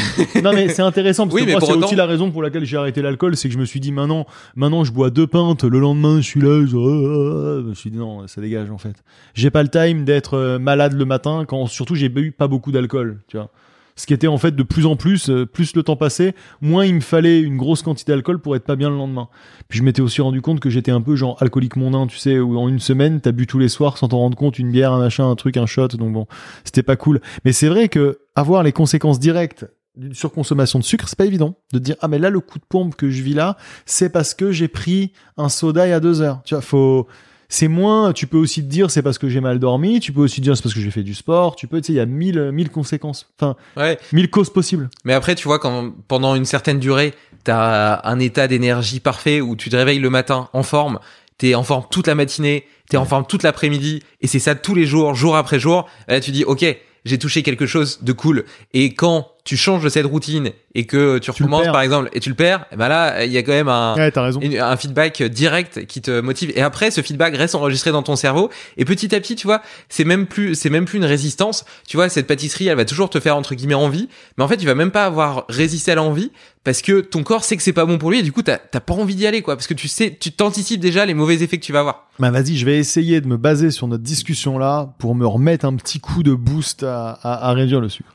[0.43, 2.65] non mais c'est intéressant parce Oui, que moi c'est autant- aussi la raison pour laquelle
[2.65, 4.25] j'ai arrêté l'alcool, c'est que je me suis dit maintenant,
[4.55, 7.99] maintenant je bois deux pintes, le lendemain je suis là, je, je me suis dit
[7.99, 9.03] non, ça dégage en fait.
[9.35, 12.71] J'ai pas le time d'être euh, malade le matin quand surtout j'ai bu pas beaucoup
[12.71, 13.51] d'alcool, tu vois.
[13.97, 16.85] Ce qui était en fait de plus en plus, euh, plus le temps passait, moins
[16.85, 19.29] il me fallait une grosse quantité d'alcool pour être pas bien le lendemain.
[19.69, 22.39] Puis je m'étais aussi rendu compte que j'étais un peu genre alcoolique mondain, tu sais,
[22.39, 24.93] où en une semaine t'as bu tous les soirs sans t'en rendre compte une bière,
[24.93, 26.27] un machin, un truc, un shot, donc bon,
[26.65, 27.21] c'était pas cool.
[27.45, 31.57] Mais c'est vrai que avoir les conséquences directes d'une surconsommation de sucre, c'est pas évident
[31.73, 34.33] de dire ah mais là le coup de pompe que je vis là, c'est parce
[34.33, 36.41] que j'ai pris un soda il y a deux heures.
[36.45, 37.07] Tu vois, faut
[37.55, 38.15] c'est moins.
[38.15, 40.01] Tu peux aussi te dire c'est parce que j'ai mal dormi.
[40.01, 41.55] Tu peux aussi dire c'est parce que j'ai fait du sport.
[41.55, 43.29] Tu peux, tu sais, il y a mille mille conséquences.
[43.39, 43.99] Enfin, Ouais.
[44.13, 44.89] mille causes possibles.
[45.05, 47.13] Mais après, tu vois, quand pendant une certaine durée,
[47.45, 50.99] t'as un état d'énergie parfait où tu te réveilles le matin en forme,
[51.37, 54.75] t'es en forme toute la matinée, t'es en forme toute l'après-midi, et c'est ça tous
[54.75, 55.87] les jours, jour après jour.
[56.09, 56.65] Là, tu dis, ok,
[57.05, 58.45] j'ai touché quelque chose de cool.
[58.73, 62.29] Et quand tu changes de cette routine et que tu recommences, par exemple, et tu
[62.29, 63.95] le perds, eh ben là, il y a quand même un,
[64.39, 66.53] Ouais, une- un feedback direct qui te motive.
[66.55, 68.51] Et après ce feedback reste enregistré dans ton cerveau.
[68.77, 71.65] Et petit à petit tu vois c'est même plus c'est même plus une résistance.
[71.89, 74.09] Tu vois cette pâtisserie elle va toujours te faire entre guillemets envie.
[74.39, 76.31] Mais en fait tu vas même pas avoir résisté à l'envie
[76.65, 78.59] parce que ton corps sait que c'est pas bon pour lui et du coup t'as
[78.59, 79.57] t'as pas envie d'y aller quoi.
[79.57, 82.07] Parce que tu sais tu t'anticipes déjà les mauvais effets que tu vas avoir.
[82.21, 85.65] Bah vas-y, je vais essayer de me baser sur notre discussion là pour me remettre
[85.65, 88.15] un petit coup de boost à, à- à réduire le sucre.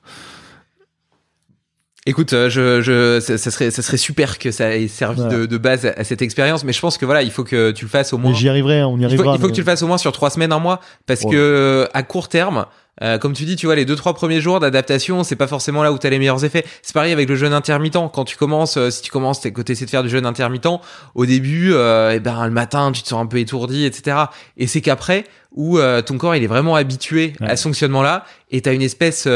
[2.10, 5.38] Écoute, euh, je, je, ça, ça serait, ça serait super que ça ait servi Voilà.
[5.40, 7.72] de, de base à, à cette expérience, mais je pense que voilà, il faut que
[7.72, 8.34] tu le fasses au moins.
[8.34, 9.36] j'y arriverai, on y Il faut, arrivera.
[9.36, 11.32] il faut que tu le fasses au moins sur trois semaines, un mois, parce Ouais.
[11.32, 12.66] que euh, à court terme,
[13.04, 15.84] euh, comme tu dis, tu vois, les deux trois premiers jours d'adaptation, c'est pas forcément
[15.84, 16.64] là où t'as les meilleurs effets.
[16.82, 17.98] C'est pareil avec le jeûne intermittent.
[18.14, 20.68] Quand tu commences, euh, si tu commences, t'es- t'essaies de faire du jeûne intermittent,
[21.14, 24.18] au début, euh, eh ben le matin, tu te sens un peu étourdi, etc.
[24.56, 27.50] Et c'est qu'après, où euh, ton corps il est vraiment habitué Ouais.
[27.52, 29.28] à ce fonctionnement-là, et t'as une espèce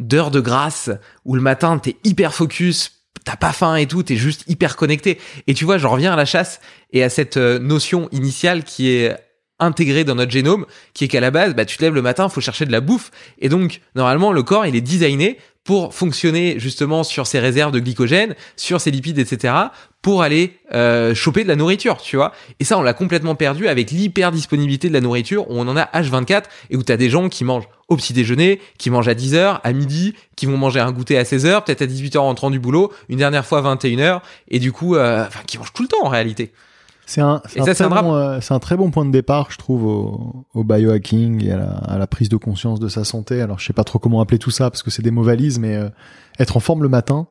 [0.00, 0.90] euh, d'heure de grâce
[1.24, 2.92] où le matin t'es hyper focus.
[3.24, 5.18] T'as pas faim et tout, t'es juste hyper connecté.
[5.46, 6.60] Et tu vois, j'en reviens à la chasse
[6.92, 9.16] et à cette euh, notion initiale qui est
[9.58, 12.28] intégrée dans notre génome, qui est qu'à la base, bah, tu te lèves le matin,
[12.28, 13.10] faut chercher de la bouffe.
[13.38, 17.80] Et donc, normalement, le corps, il est designé pour fonctionner justement sur ses réserves de
[17.80, 19.54] glycogène, sur ses lipides, etc.,
[20.02, 22.32] pour aller euh, choper de la nourriture, tu vois.
[22.60, 25.76] Et ça, on l'a complètement perdu avec l'hyper disponibilité de la nourriture, où on en
[25.76, 29.14] a H24 et où t'as des gens qui mangent au petit déjeuner, qui mangent à
[29.14, 32.50] 10h, à midi, qui vont manger un goûter à 16h, peut-être à 18h en rentrant
[32.50, 35.82] du boulot, une dernière fois à 21h, et du coup, euh, enfin, qui mangent tout
[35.82, 36.52] le temps en réalité.
[37.06, 40.44] C'est un, c'est un bon, euh, un très bon point de départ, je trouve, au,
[40.52, 43.40] au biohacking et à la, à la prise de conscience de sa santé.
[43.40, 45.58] Alors, je sais pas trop comment appeler tout ça parce que c'est des mots valises,
[45.58, 45.88] mais euh,
[46.38, 47.26] être en forme le matin,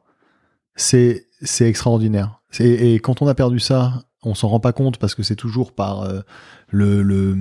[0.75, 2.36] c'est c'est extraordinaire.
[2.59, 5.73] Et quand on a perdu ça, on s'en rend pas compte parce que c'est toujours
[5.73, 6.21] par euh,
[6.69, 7.37] le, le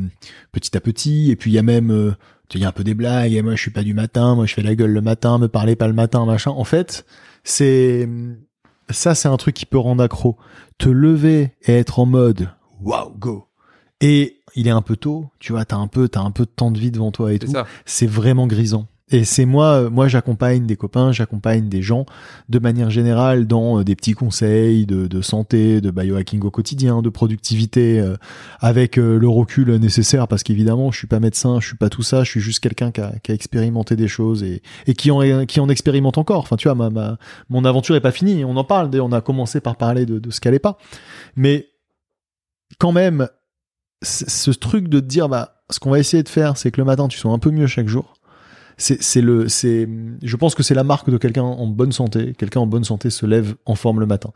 [0.52, 1.30] petit à petit.
[1.30, 2.12] Et puis il y a même, euh,
[2.54, 3.32] il y a un peu des blagues.
[3.32, 4.34] Et moi, je suis pas du matin.
[4.34, 5.38] Moi, je fais la gueule le matin.
[5.38, 6.50] Me parlez pas le matin, machin.
[6.50, 7.06] En fait,
[7.44, 8.08] c'est
[8.90, 10.36] ça, c'est un truc qui peut rendre accro.
[10.78, 12.50] Te lever et être en mode
[12.80, 13.46] wow go.
[14.00, 16.50] Et il est un peu tôt, tu vois, t'as un peu, t'as un peu de
[16.50, 17.50] temps de vie devant toi et tout.
[17.50, 17.66] ça.
[17.84, 18.86] C'est vraiment grisant.
[19.12, 22.06] Et c'est moi, euh, moi j'accompagne des copains, j'accompagne des gens
[22.48, 27.08] de manière générale dans euh, des petits conseils de, santé, de biohacking au quotidien, de
[27.08, 28.16] productivité, euh,
[28.58, 32.24] avec le recul nécessaire parce qu'évidemment je suis pas médecin, je suis pas tout ça,
[32.24, 34.60] je suis juste quelqu'un qui a, expérimenté des choses et,
[34.94, 36.40] qui en expérimente encore.
[36.40, 36.90] Enfin tu vois,
[37.48, 40.30] mon aventure est pas finie, on en parle, on a commencé par parler de, de
[40.32, 40.78] ce qu'elle est pas,
[41.36, 41.68] mais
[42.78, 43.28] quand même
[44.02, 46.84] ce truc de te dire bah ce qu'on va essayer de faire c'est que le
[46.84, 48.16] matin tu sois un peu mieux chaque jour
[48.78, 49.88] c'est le c'est
[50.22, 52.34] je pense que c'est la marque de quelqu'un en bonne santé.
[52.36, 54.32] Quelqu'un en bonne santé se lève en forme le matin.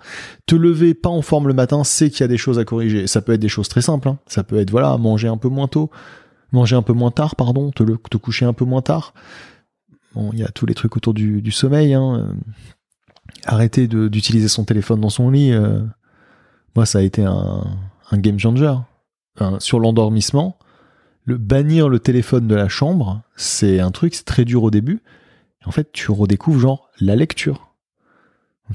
[0.46, 3.06] Te lever pas en forme le matin c'est qu'il y a des choses à corriger.
[3.06, 4.18] Ça peut être des choses très simples hein.
[4.26, 5.90] ça peut être voilà manger un peu moins tôt.
[6.52, 7.70] Manger un peu moins tard pardon.
[7.70, 9.12] Te le- te coucher un peu moins tard.
[10.14, 12.16] Bon il y a tous les trucs autour du, du sommeil hein.
[12.26, 12.32] euh,
[13.44, 15.80] arrêter d'utiliser son téléphone dans son lit euh,
[16.74, 17.64] moi ça a été un,
[18.10, 18.74] un game changer.
[19.58, 20.58] Sur l'endormissement
[21.24, 25.02] le bannir le téléphone de la chambre, c'est un truc, c'est très dur au début.
[25.64, 27.70] En fait, tu redécouvres genre la lecture.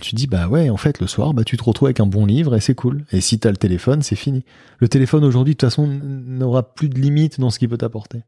[0.01, 2.25] Tu dis bah ouais, en fait le soir, bah tu te retrouves avec un bon
[2.25, 3.05] livre et c'est cool.
[3.11, 4.43] Et si t'as le téléphone, c'est fini.
[4.79, 8.23] Le téléphone aujourd'hui, de toute façon, n'aura plus de limite dans ce qu'il peut t'apporter.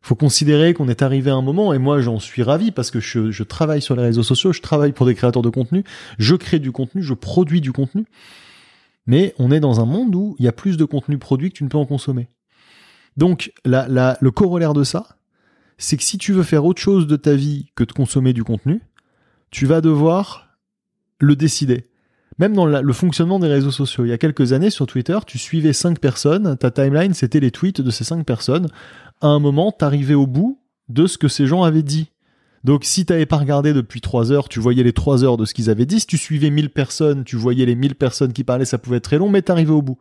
[0.00, 3.00] Faut considérer qu'on est arrivé à un moment, et moi j'en suis ravi parce que
[3.00, 5.84] je, je travaille sur les réseaux sociaux, je travaille pour des créateurs de contenu,
[6.18, 8.06] je crée du contenu, je produis du contenu.
[9.06, 11.56] Mais on est dans un monde où il y a plus de contenu produit que
[11.56, 12.28] tu ne peux en consommer.
[13.16, 15.16] Donc, le corollaire de ça,
[15.78, 18.44] c'est que si tu veux faire autre chose de ta vie que de consommer du
[18.44, 18.82] contenu,
[19.50, 20.58] tu vas devoir
[21.20, 21.88] le décider.
[22.38, 24.04] Même dans le fonctionnement des réseaux sociaux.
[24.04, 27.52] Il y a quelques années, sur Twitter, tu suivais cinq personnes, ta timeline, c'était les
[27.52, 28.66] tweets de ces cinq personnes.
[29.20, 30.58] À un moment, t'arrivais au bout
[30.88, 32.10] de ce que ces gens avaient dit.
[32.64, 35.54] Donc, si t'avais pas regardé depuis trois heures, tu voyais les trois heures de ce
[35.54, 36.00] qu'ils avaient dit.
[36.00, 39.04] Si tu suivais 1000 personnes, tu voyais les 1000 personnes qui parlaient, ça pouvait être
[39.04, 39.98] très long, mais t'arrivais au bout.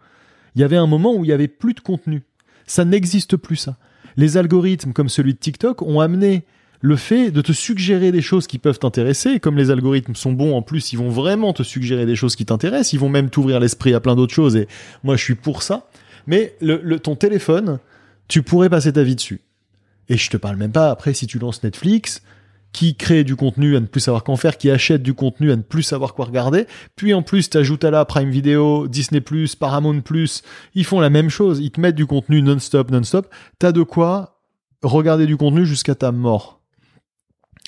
[0.56, 2.24] Il y avait un moment où il y avait plus de contenu.
[2.66, 3.78] Ça n'existe plus, ça.
[4.18, 6.44] Les algorithmes comme celui de TikTok ont amené
[6.82, 9.40] le fait de te suggérer des choses qui peuvent t'intéresser.
[9.40, 12.46] Comme les algorithmes sont bons, en plus, ils vont vraiment te suggérer des choses qui
[12.46, 12.94] t'intéressent.
[12.94, 14.56] Ils vont même t'ouvrir l'esprit à plein d'autres choses.
[14.56, 14.68] Et
[15.04, 15.88] moi, je suis pour ça.
[16.28, 17.80] Mais le- ton téléphone,
[18.28, 19.42] tu pourrais passer ta vie dessus.
[20.10, 22.22] Et je te parle même pas après si tu lances Netflix.
[22.74, 25.56] Qui crée du contenu à ne plus savoir qu'en faire, qui achète du contenu à
[25.56, 26.66] ne plus savoir quoi regarder.
[26.96, 29.24] Puis en plus, t'ajoutes à la Prime Video, Disney+,
[29.60, 30.02] Paramount+,
[30.76, 31.60] ils font la même chose.
[31.60, 33.28] Ils te mettent du contenu non-stop, non-stop.
[33.60, 34.40] T'as de quoi
[34.82, 36.60] regarder du contenu jusqu'à ta mort.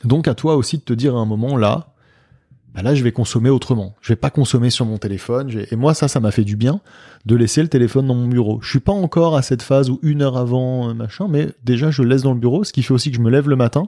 [0.04, 1.94] Donc à toi aussi de te dire à un moment là,
[2.74, 3.96] bah là je vais consommer autrement.
[4.02, 5.52] Je vais pas consommer sur mon téléphone.
[5.72, 6.82] Et moi ça, ça m'a fait du bien
[7.26, 8.60] de laisser le téléphone dans mon bureau.
[8.62, 11.90] Je suis pas encore à cette phase où une heure avant euh, machin, mais déjà
[11.90, 13.56] je le laisse dans le bureau, ce qui fait aussi que je me lève le
[13.56, 13.88] matin.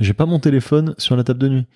[0.00, 1.66] J'ai pas mon téléphone sur la table de nuit.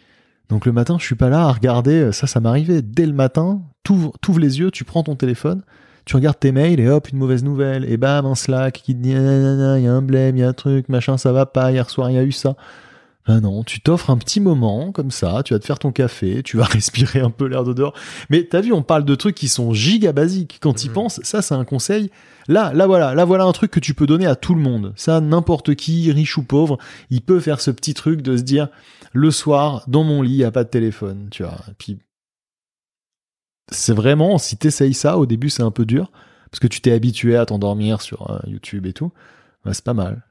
[0.49, 2.01] Donc le matin, je suis pas là à regarder.
[2.01, 3.63] euh, Ça, ça m'arrivait dès le matin.
[3.85, 5.63] T'ouvres, les yeux, tu prends ton téléphone,
[6.05, 7.85] tu regardes tes mails et hop, une mauvaise nouvelle.
[7.91, 10.53] Et bam, un Slack qui dit il y a un blême, il y a un
[10.53, 11.71] truc, machin, ça va pas.
[11.73, 12.57] Hier soir, il y a eu ça.
[13.29, 16.43] Ben non, tu t'offres un petit moment comme ça, tu vas te faire ton café,
[16.43, 17.93] tu vas respirer un peu l'air de dehors.
[18.31, 20.59] Mais t'as vu, on parle de trucs qui sont giga basiques.
[20.63, 20.95] Quand tu Mhm.
[20.95, 22.11] penses, ça c'est un conseil.
[22.49, 24.95] Là, là voilà, là voilà un truc que tu peux donner à tout le monde.
[24.97, 26.79] Ça, n'importe qui, riche ou pauvre,
[27.11, 28.69] il peut faire ce petit truc de se dire
[29.13, 31.59] le soir, dans mon lit, il n'y a pas de téléphone, tu vois.
[31.71, 31.99] Et puis,
[33.71, 36.11] c'est vraiment, si t'essayes ça, au début c'est un peu dur,
[36.51, 39.13] parce que tu t'es habitué à t'endormir sur euh, YouTube et tout.
[39.67, 40.23] Ouais, c'est pas mal.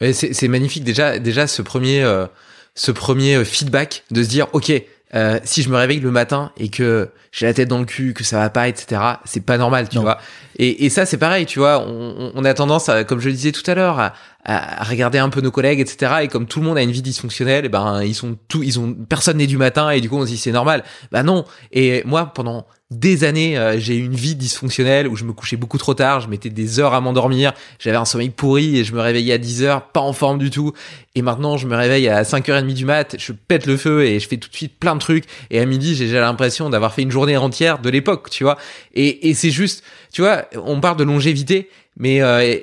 [0.00, 0.84] C'est c'est magnifique.
[0.84, 2.26] Déjà déjà ce premier euh,
[2.74, 4.72] ce premier euh, feedback de se dire ok
[5.12, 8.14] euh, si je me réveille le matin et que j'ai la tête dans le cul
[8.14, 10.02] que ça va pas etc c'est pas normal tu Non.
[10.02, 10.18] vois.
[10.56, 11.84] Et, et ça c'est pareil tu vois.
[11.86, 15.18] On, on a tendance à, comme je le disais tout à l'heure à, à regarder
[15.18, 17.68] un peu nos collègues etc et comme tout le monde a une vie dysfonctionnelle et
[17.68, 20.30] ben ils sont tout ils ont personne n'est du matin et du coup on se
[20.30, 20.82] dit c'est normal
[21.12, 25.24] bah non et moi pendant des années, euh, j'ai eu une vie dysfonctionnelle où je
[25.24, 28.78] me couchais beaucoup trop tard, je mettais des heures à m'endormir, j'avais un sommeil pourri
[28.78, 30.72] et je me réveillais à 10 heures, pas en forme du tout.
[31.14, 34.26] Et maintenant, je me réveille à 5h30 du mat, je pète le feu et je
[34.26, 35.24] fais tout de suite plein de trucs.
[35.50, 38.58] Et à midi, j'ai déjà l'impression d'avoir fait une journée entière de l'époque, tu vois.
[38.94, 42.56] Et, et c'est juste, tu vois, on parle de longévité, mais euh,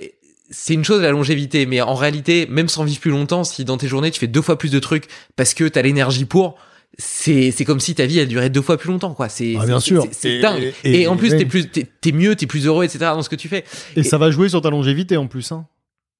[0.50, 3.78] c'est une chose la longévité, mais en réalité, même sans vivre plus longtemps, si dans
[3.78, 6.56] tes journées tu fais deux fois plus de trucs parce que t'as l'énergie pour,
[6.98, 9.30] c'est c'est comme si ta vie elle durait deux fois plus longtemps quoi.
[9.30, 10.08] C'est Ah, bien c'est- sûr.
[10.12, 10.74] c'est- Et- dingue.
[10.84, 13.00] et- Et, en plus t'es plus t'es mieux, t'es plus heureux, etc.
[13.14, 13.66] dans ce que tu fais.
[13.96, 15.52] Et, Et- ça va jouer sur ta longévité en plus.
[15.52, 15.66] Hein.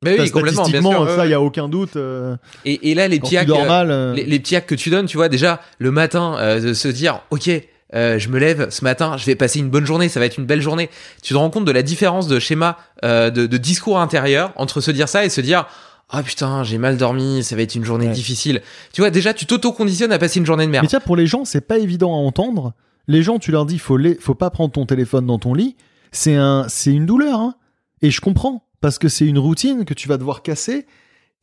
[0.04, 1.16] Mais oui, complètement, bien statistiquement, sûr.
[1.16, 1.30] ça, il ouais.
[1.32, 1.96] y a aucun doute.
[1.96, 4.92] euh, Et, et là les petits hacks, euh, euh, les, les petits hacks que tu
[4.92, 7.50] donnes, tu vois déjà le matin euh, de se dire ok.
[7.96, 10.38] Euh, je me lève ce matin, je vais passer une bonne journée, ça va être
[10.38, 10.90] une belle journée.
[11.24, 14.82] Tu te rends compte de la différence de schéma, euh, de, de discours intérieur entre
[14.82, 15.66] se dire ça et se dire
[16.10, 18.14] ah putain j'ai mal dormi, ça va être une journée Ouais.
[18.14, 18.62] difficile.
[18.94, 20.84] Tu vois déjà tu t'auto-conditionnes à passer une journée de merde.
[20.84, 22.74] Mais tiens, pour les gens, c'est pas évident à entendre.
[23.10, 24.16] Les gens, tu leur dis, faut, les...
[24.16, 25.76] faut pas prendre ton téléphone dans ton lit.
[26.12, 27.56] C'est un, c'est une douleur, hein.
[28.02, 28.64] Et je comprends.
[28.82, 30.86] Parce que c'est une routine que tu vas devoir casser.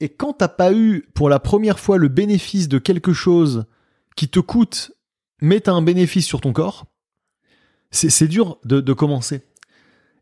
[0.00, 3.64] Et quand t'as pas eu, pour la première fois, le bénéfice de quelque chose
[4.14, 4.92] qui te coûte,
[5.44, 6.86] mais t'as un bénéfice sur ton corps,
[7.90, 9.42] c'est, dur de, commencer.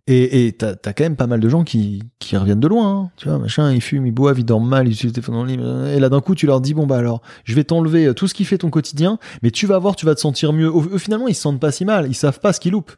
[0.09, 2.03] Et t'as, t'as quand même pas mal de gens qui,
[2.33, 3.11] reviennent de loin, hein.
[3.16, 5.89] tu vois, machin, ils fument, ils boivent, ils dorment mal, ils utilisent le téléphone le
[5.89, 8.14] lit, et là d'un coup tu leur dis, bon bah alors, je vais t'enlever euh,
[8.14, 10.68] tout ce qui fait ton quotidien, mais tu vas voir, tu vas te sentir mieux.
[10.68, 12.93] Au- finalement, ils se sentent pas si mal, ils savent pas ce qu'ils loupent.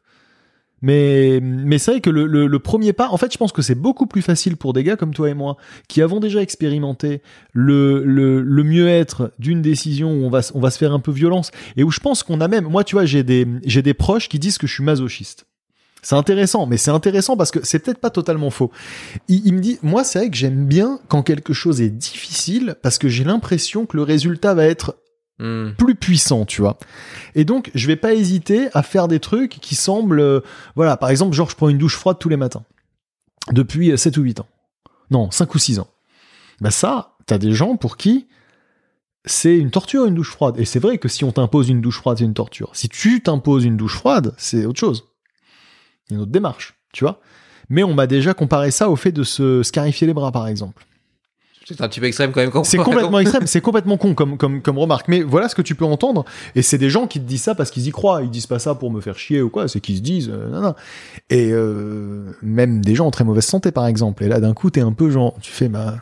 [0.86, 3.62] Mais, mais c'est vrai que le, le- le premier pas, en fait, je pense que
[3.62, 5.56] c'est beaucoup plus facile pour des gars comme toi et moi,
[5.88, 7.22] qui avons déjà expérimenté
[7.54, 11.10] le, le, le mieux-être d'une décision où on va, on va se faire un peu
[11.10, 13.94] violence, et où je pense qu'on a même, moi, tu vois, j'ai des, j'ai des
[13.94, 15.46] proches qui disent que je suis masochiste.
[16.02, 18.70] C'est intéressant, mais c'est intéressant parce que c'est peut-être pas totalement faux.
[19.28, 22.76] Il, il me dit, moi, c'est vrai que j'aime bien quand quelque chose est difficile
[22.82, 24.96] parce que j'ai l'impression que le résultat va être
[25.40, 25.72] Hmm.
[25.76, 26.78] plus puissant, tu vois.
[27.34, 30.40] Et donc, je vais pas hésiter à faire des trucs qui semblent, euh,
[30.76, 32.62] voilà, par exemple, genre, je prends une douche froide tous les matins.
[33.50, 34.46] Depuis euh, 7 ou 8 ans.
[35.10, 35.88] Non, 5 ou 6 ans.
[36.60, 38.28] Bah ça, t'as des gens pour qui
[39.24, 40.58] c'est une torture, une douche froide.
[40.58, 42.70] Et c'est vrai que si on t'impose une douche froide, c'est une torture.
[42.74, 45.04] Si tu t'imposes une douche froide, c'est autre chose.
[46.10, 47.20] Une autre démarche, tu vois.
[47.70, 50.86] Mais on m'a déjà comparé ça au fait de se scarifier les bras, par exemple.
[51.66, 52.50] C'est un petit peu extrême quand même.
[52.50, 55.08] quand- C'est complètement extrême, c'est complètement con comme, comme, comme remarque.
[55.08, 56.24] Mais voilà ce que tu peux entendre.
[56.54, 58.22] Et c'est des gens qui te disent ça parce qu'ils y croient.
[58.22, 59.66] Ils disent pas ça pour me faire chier ou quoi.
[59.68, 60.74] C'est qu'ils se disent, euh, non, non.
[61.30, 64.24] Et euh, même des gens en très mauvaise santé, par exemple.
[64.24, 65.96] Et là, d'un coup, t'es un peu genre, tu fais, bah,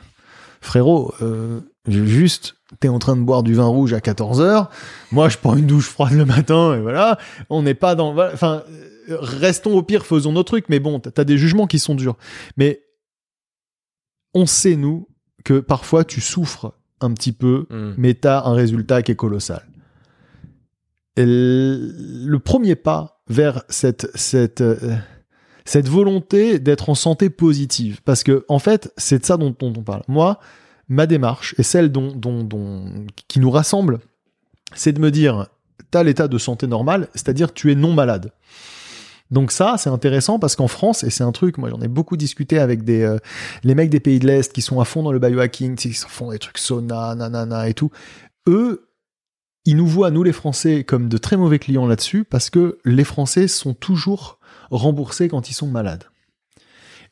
[0.61, 4.69] frérot, euh, juste, t'es en train de boire du vin rouge à 14 heures.
[5.13, 7.19] Moi, je prends une douche froide le matin et voilà.
[7.51, 8.33] On n'est pas dans, voilà.
[8.35, 8.65] enfin,
[9.09, 10.69] restons au pire, faisons nos trucs.
[10.69, 12.17] Mais bon, t'as des jugements qui sont durs.
[12.57, 12.83] Mais
[14.35, 15.09] on sait, nous,
[15.45, 17.95] que parfois tu souffres un petit peu, Hmm.
[17.99, 19.63] mais tu as un résultat qui est colossal.
[21.17, 24.97] Et le premier pas vers cette, cette, euh,
[25.65, 29.73] cette volonté d'être en santé positive, parce que en fait, c'est de ça dont, dont
[29.77, 30.03] on parle.
[30.09, 30.39] Moi,
[30.89, 33.99] ma démarche et celle dont, dont, dont- qui nous rassemble,
[34.75, 35.49] c'est de me dire,
[35.91, 38.33] tu as l'état de santé normal, c'est-à-dire tu es non malade.
[39.33, 42.19] Donc ça, c'est intéressant parce qu'en France, et c'est un truc, moi j'en ai beaucoup
[42.19, 43.17] discuté avec des euh,
[43.65, 46.31] les mecs des pays de l'Est qui sont à fond dans le biohacking, qui font
[46.31, 47.91] des trucs sauna, nanana et tout.
[48.47, 48.91] Eux,
[49.65, 53.05] ils nous voient, nous les Français, comme de très mauvais clients là-dessus parce que les
[53.05, 54.39] Français sont toujours
[54.71, 56.05] remboursés quand ils sont malades.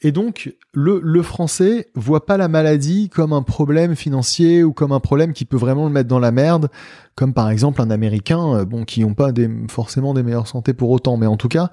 [0.02, 4.92] Et donc, le, le français voit pas la maladie comme un problème financier ou comme
[4.92, 6.70] un problème qui peut vraiment le mettre dans la merde,
[7.16, 9.30] comme par exemple un américain, euh, bon, qui n'ont pas
[9.68, 11.70] forcément des meilleures santé pour autant, mais en tout cas,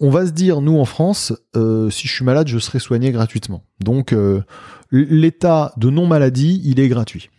[0.00, 3.12] on va se dire, nous en France, euh, si je suis malade, je serai soigné
[3.12, 3.64] gratuitement.
[3.80, 4.42] Donc, euh,
[4.90, 7.30] l'état de non-maladie, il est gratuit,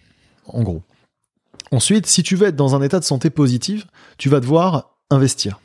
[0.48, 0.82] en gros.
[1.72, 3.86] Ensuite, si tu veux être dans un état de santé positive,
[4.18, 5.60] tu vas devoir investir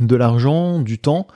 [0.00, 1.26] de l'argent, du temps,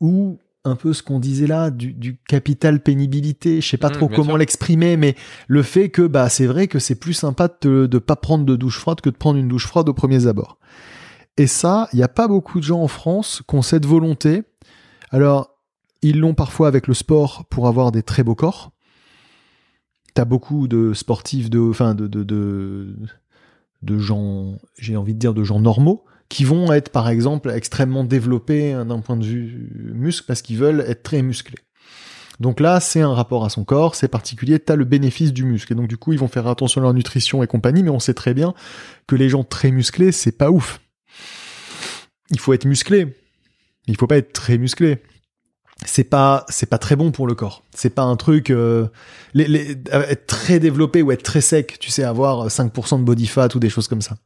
[0.00, 3.60] ou un peu ce qu'on disait là du, capital pénibilité.
[3.60, 5.14] Je sais pas Mmh, trop comment l'exprimer, mais
[5.46, 8.56] le fait que bah c'est vrai que c'est plus sympa de, de pas prendre de
[8.56, 10.58] douche froide que de prendre une douche froide au premier abord.
[11.38, 14.42] Et ça, il n'y a pas beaucoup de gens en France qui ont cette volonté.
[15.10, 15.56] Alors,
[16.02, 18.72] ils l'ont parfois avec le sport pour avoir des très beaux corps.
[20.14, 22.96] T'as beaucoup de sportifs, de, enfin de, de,
[23.82, 28.02] de, gens, j'ai envie de dire de gens normaux, qui vont être par exemple extrêmement
[28.02, 31.58] développés hein, d'un point de vue muscle parce qu'ils veulent être très musclés.
[32.40, 35.44] Donc là, c'est un rapport à son corps, c'est particulier, tu as le bénéfice du
[35.44, 35.72] muscle.
[35.72, 38.00] Et donc du coup, ils vont faire attention à leur nutrition et compagnie, mais on
[38.00, 38.54] sait très bien
[39.06, 40.80] que les gens très musclés, c'est pas ouf.
[42.30, 43.16] Il faut être musclé.
[43.86, 45.02] Il faut pas être très musclé.
[45.86, 47.64] C'est pas c'est pas très bon pour le corps.
[47.74, 48.88] C'est pas un truc euh,
[49.36, 49.76] euh,
[50.08, 53.60] être très développé ou être très sec, tu sais avoir 5% de body fat ou
[53.60, 54.16] des choses comme ça.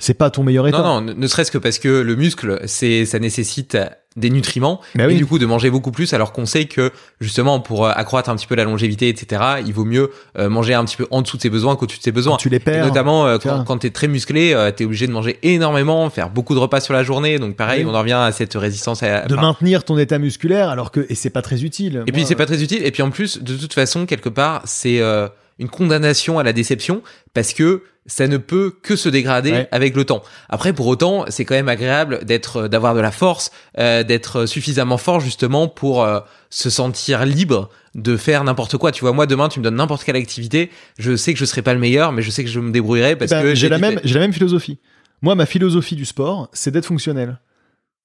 [0.00, 0.78] C'est pas ton meilleur état.
[0.82, 3.76] Non, non, ne- serait-ce que parce que le muscle, c'est, ça nécessite
[4.16, 5.14] des nutriments Bah et oui.
[5.14, 6.90] du coup de manger beaucoup plus alors qu'on sait que
[7.20, 10.74] justement pour euh, accroître un petit peu la longévité etc il vaut mieux euh, manger
[10.74, 12.58] un petit peu en dessous de ses besoins qu'au-dessus de ses besoins tu les Et
[12.58, 12.86] perds.
[12.86, 16.54] notamment euh, quand, quand t'es très musclé euh, t'es obligé de manger énormément faire beaucoup
[16.54, 17.90] de repas sur la journée donc pareil Oui.
[17.92, 21.06] on en revient à cette résistance à, de enfin, maintenir ton état musculaire alors que
[21.08, 22.02] et c'est pas très utile.
[22.08, 22.84] et puis c'est pas très utile.
[22.84, 25.28] Et puis en plus, de toute façon, quelque part, c'est euh,
[25.60, 27.02] une condamnation à la déception
[27.34, 29.68] parce que ça ne peut que se dégrader Ouais.
[29.70, 30.22] avec le temps.
[30.48, 34.96] Après, pour autant, c'est quand même agréable d'être, d'avoir de la force, euh, d'être suffisamment
[34.98, 38.90] fort justement pour euh, se sentir libre de faire n'importe quoi.
[38.90, 41.62] Tu vois, moi demain, tu me donnes n'importe quelle activité, je sais que je serai
[41.62, 43.78] pas le meilleur, mais je sais que je me débrouillerai parce Ben, que j'ai la
[43.78, 44.78] même j'ai la même philosophie.
[45.22, 47.38] Moi, ma philosophie du sport, c'est d'être fonctionnel.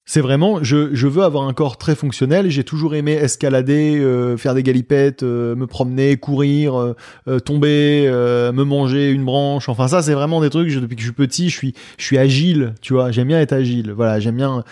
[0.08, 2.48] C'est vraiment, je, je veux avoir un corps très fonctionnel.
[2.48, 6.94] J'ai toujours aimé escalader, euh, faire des galipettes, euh, me promener, courir, euh,
[7.26, 9.68] euh, tomber, euh, me manger une branche.
[9.68, 10.68] Enfin, ça, c'est vraiment des trucs.
[10.68, 12.74] je- depuis que je suis petit, je suis, je suis agile.
[12.80, 13.90] Tu vois, j'aime bien être agile.
[13.90, 14.62] Voilà, j'aime bien.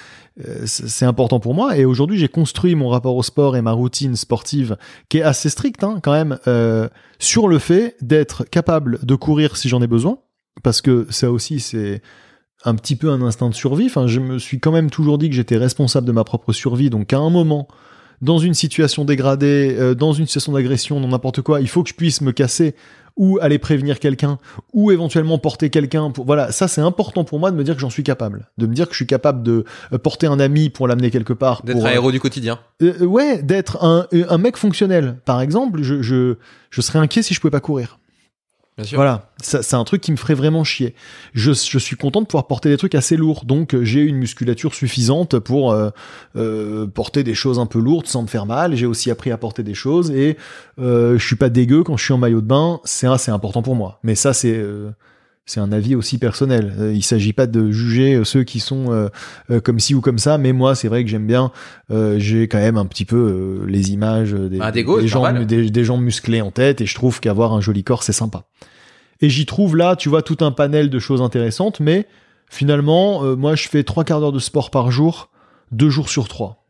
[0.47, 1.77] euh, c'est important pour moi.
[1.77, 4.77] Et aujourd'hui, j'ai construit mon rapport au sport et ma routine sportive,
[5.09, 6.39] qui est assez stricte hein, quand même,
[7.19, 10.19] sur le fait d'être capable de courir si j'en ai besoin
[10.63, 12.01] parce que ça aussi c'est
[12.65, 13.87] un petit peu un instinct de survie.
[13.87, 16.91] Enfin, je me suis quand même toujours dit que j'étais responsable de ma propre survie.
[16.91, 17.69] Donc, à un moment,
[18.23, 21.91] dans une situation dégradée, euh, dans une situation d'agression, dans n'importe quoi, il faut que
[21.91, 22.75] je puisse me casser
[23.17, 24.39] ou aller prévenir quelqu'un
[24.73, 27.81] ou éventuellement porter quelqu'un pour voilà ça c'est important pour moi de me dire que
[27.81, 30.69] j'en suis capable de me dire que je suis capable de euh, porter un ami
[30.69, 32.59] pour l'amener quelque part d'être pour un euh, héros du quotidien.
[32.83, 35.19] euh, ouais, d'être un, un mec fonctionnel.
[35.27, 36.35] Par exemple, je, je,
[36.71, 38.01] je serais inquiet si je pouvais pas courir.
[38.93, 40.97] Voilà, c'est un truc qui me ferait vraiment chier.
[41.33, 45.39] Je, suis content de pouvoir porter des trucs assez lourds, donc j'ai une musculature suffisante
[45.39, 45.91] pour euh,
[46.35, 48.75] euh, porter des choses un peu lourdes sans me faire mal.
[48.75, 50.37] J'ai aussi appris à porter des choses et
[50.81, 52.81] euh, je suis pas dégueu quand je suis en maillot de bain.
[52.83, 54.01] C'est assez important pour moi.
[54.03, 54.91] Mais ça, c'est euh,
[55.47, 56.75] c'est un avis aussi personnel.
[56.79, 58.87] Euh, il s'agit pas de juger euh, ceux qui sont
[59.51, 61.53] euh, comme ci ou comme ça, mais moi, c'est vrai que j'aime bien.
[61.91, 63.17] euh, j'ai quand même un petit peu
[63.63, 66.95] euh, les images des, Ah, des gens, des, des gens musclés en tête, et je
[66.95, 68.45] trouve qu'avoir un joli corps, c'est sympa.
[69.21, 72.07] Et j'y trouve là, tu vois, tout un panel de choses intéressantes, mais
[72.51, 75.31] finalement, euh, moi, je fais trois quarts d'heure de sport par jour,
[75.73, 76.64] deux jours sur trois.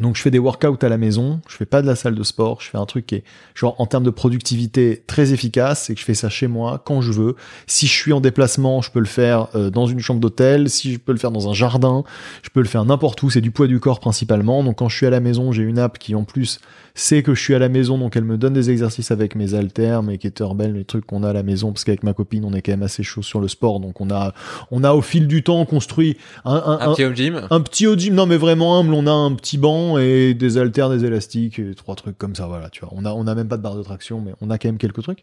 [0.00, 2.22] Donc je fais des workouts à la maison, je fais pas de la salle de
[2.22, 3.24] sport, je fais un truc qui est
[3.54, 7.02] genre en termes de productivité très efficace, c'est que je fais ça chez moi quand
[7.02, 7.36] je veux.
[7.66, 10.94] Si je suis en déplacement, je peux le faire euh, dans une chambre d'hôtel, si
[10.94, 12.04] je peux le faire dans un jardin,
[12.42, 14.64] je peux le faire n'importe où, c'est du poids du corps principalement.
[14.64, 16.58] Donc quand je suis à la maison, j'ai une app qui en plus
[16.94, 19.52] sait que je suis à la maison, donc elle me donne des exercices avec mes
[19.54, 22.52] haltères, mes kettlebells, les trucs qu'on a à la maison, parce qu'avec ma copine, on
[22.54, 24.32] est quand même assez chaud sur le sport, donc on a,
[24.70, 26.16] on a au fil du temps construit
[26.46, 27.40] un, un, Un un- petit home gym.
[27.50, 30.58] un petit haut gym, non mais vraiment humble, on a un petit banc et des
[30.58, 32.90] haltères, des élastiques, et trois trucs comme ça, voilà, tu vois.
[32.92, 34.78] On a, on a même pas de barre de traction, mais on a quand même
[34.78, 35.22] quelques trucs.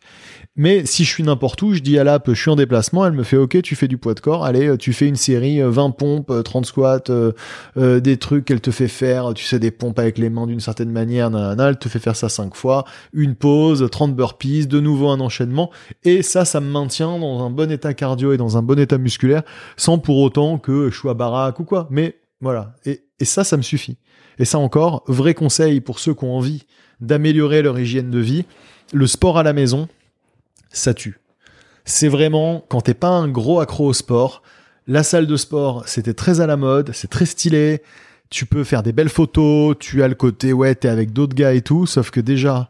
[0.55, 3.13] Mais si je suis n'importe où, je dis à l'app, je suis en déplacement, elle
[3.13, 5.69] me fait, ok, tu fais du poids de corps, allez, tu fais une série, euh,
[5.69, 7.31] 20 pompes, euh, 30 squats, euh,
[7.77, 10.59] euh, des trucs qu'elle te fait faire, tu sais, des pompes avec les mains d'une
[10.59, 14.79] certaine manière, nanana, elle te fait faire ça 5 fois, une pause, 30 burpees, de
[14.79, 15.69] nouveau un enchaînement,
[16.03, 18.97] et ça, ça me maintient dans un bon état cardio et dans un bon état
[18.97, 19.43] musculaire,
[19.77, 21.87] sans pour autant que je sois baraque ou quoi.
[21.89, 22.75] Mais voilà.
[22.85, 23.97] Et, et ça, ça me suffit.
[24.39, 26.65] Et ça encore, vrai conseil pour ceux qui ont envie
[27.01, 28.45] d'améliorer leur hygiène de vie,
[28.93, 29.87] le sport à la maison,
[30.69, 31.19] ça tue.
[31.85, 34.41] C'est vraiment, quand t'es pas un gros accro au sport,
[34.87, 37.81] la salle de sport, c'était très à la mode, c'est très stylé,
[38.29, 41.53] tu peux faire des belles photos, tu as le côté, ouais, t'es avec d'autres gars
[41.53, 42.69] et tout, sauf que déjà,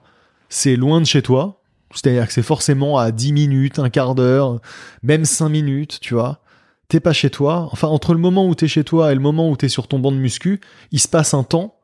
[0.49, 1.61] c'est loin de chez toi,
[1.93, 4.59] c'est-à-dire que c'est forcément à 10 minutes, un quart d'heure,
[5.03, 6.41] même 5 minutes, tu vois.
[6.89, 7.69] T'es pas chez toi.
[7.71, 9.99] Enfin, entre le moment où t'es chez toi et le moment où t'es sur ton
[9.99, 10.59] banc de muscu,
[10.91, 11.75] il se passe un temps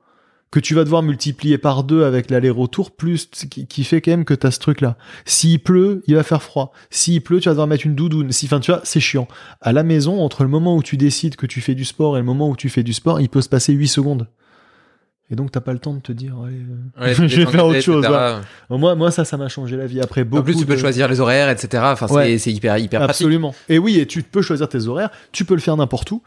[0.50, 4.34] que tu vas devoir multiplier par deux avec l'aller-retour, plus qui, fait quand même que
[4.34, 4.98] t'as ce truc-là.
[5.26, 6.72] S'il pleut, il va faire froid.
[6.90, 8.32] S'il pleut, tu vas devoir mettre une doudoune.
[8.32, 9.28] Si, enfin, tu vois, c'est chiant.
[9.62, 12.20] À la maison, entre le moment où tu décides que tu fais du sport et
[12.20, 14.28] le moment où tu fais du sport, il peut se passer 8 secondes.
[15.32, 17.66] Et donc, t'as pas le temps de te dire, allez, euh, Ouais, je vais faire
[17.66, 18.06] autre chose.
[18.06, 18.42] voilà.
[18.70, 20.00] Moi, moi, ça, ça m'a changé la vie.
[20.00, 21.84] Après beaucoup En plus, tu peux de- choisir les horaires, etc.
[21.88, 22.38] Enfin, c'est- Ouais.
[22.38, 23.22] c'est hyper, hyper pratique.
[23.26, 23.56] Absolument.
[23.70, 26.22] Et oui, et tu peux choisir tes horaires, tu peux le faire n'importe où.